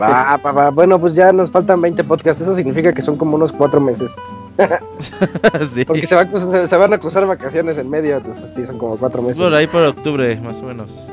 [0.00, 0.70] Va, va, va.
[0.70, 2.42] Bueno, pues ya nos faltan 20 podcasts.
[2.42, 4.14] Eso significa que son como unos 4 meses.
[5.72, 5.84] sí.
[5.84, 8.16] Porque se, va se, se van a cruzar vacaciones en medio.
[8.16, 9.38] Entonces, sí, son como 4 meses.
[9.38, 11.06] Por ahí por octubre, más o menos.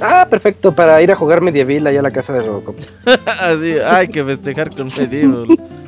[0.00, 0.72] Ah, perfecto.
[0.72, 2.76] Para ir a jugar Medieval allá a la casa de Robocop.
[3.40, 5.46] Así, hay que festejar con Medieval.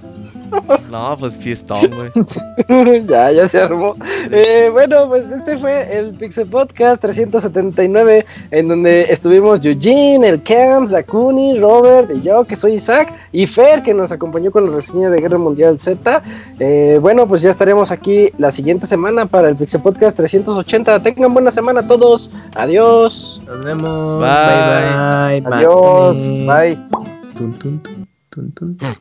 [0.90, 3.04] No, pues fiestón, güey.
[3.06, 3.96] ya, ya se armó.
[4.30, 10.90] Eh, bueno, pues este fue el Pixel Podcast 379, en donde estuvimos Eugene, el Camps,
[10.90, 15.10] Dakuni, Robert y yo, que soy Isaac, y Fer, que nos acompañó con la reseña
[15.10, 16.22] de Guerra Mundial Z.
[16.60, 21.02] Eh, bueno, pues ya estaremos aquí la siguiente semana para el Pixel Podcast 380.
[21.02, 22.30] Tengan buena semana todos.
[22.54, 23.42] Adiós.
[23.46, 24.20] Nos vemos.
[24.20, 25.40] Bye.
[25.40, 25.56] Bye, bye.
[25.56, 26.30] Adiós.
[26.30, 26.46] Bye.
[26.46, 27.04] Bye.
[27.34, 27.80] Tun, tun,
[28.30, 29.00] tun,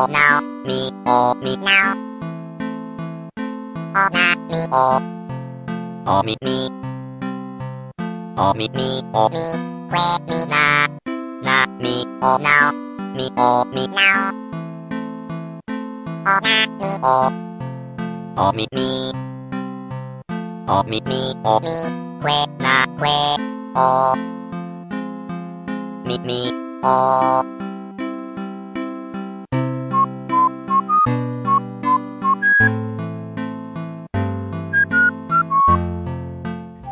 [0.00, 1.94] mi o now mi o mi now.
[3.94, 5.00] O na mi o
[6.06, 6.70] o mi mi
[8.36, 9.44] o mi mi o mi
[9.90, 10.86] que mi na
[11.42, 12.72] na mi o now
[13.14, 14.30] mi o mi now.
[16.26, 17.18] O na mi o
[18.36, 19.12] o mi mi
[20.68, 21.76] o mi mi o mi
[22.22, 23.16] que na que
[23.76, 24.14] o
[26.06, 26.40] mi mi
[26.84, 27.59] o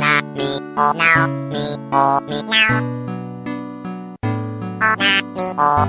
[0.00, 2.80] Na me oh now me oh me now.
[4.80, 5.84] Oh na me oh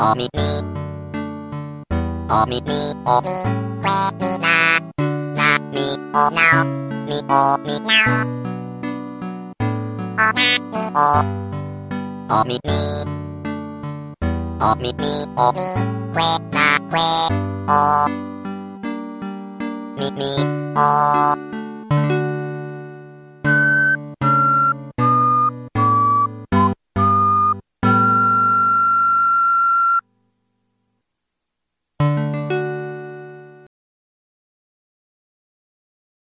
[0.00, 0.48] oh me me.
[2.34, 3.36] Oh me me oh me
[3.84, 4.56] que me na
[5.38, 5.84] na me
[6.14, 6.64] oh now
[7.06, 8.41] me oh me now
[10.24, 10.30] お
[12.44, 12.70] みみ
[14.60, 15.58] おみみおみ
[16.14, 17.00] くえなくえ
[17.66, 18.06] お
[19.98, 20.22] みみ
[20.76, 21.51] お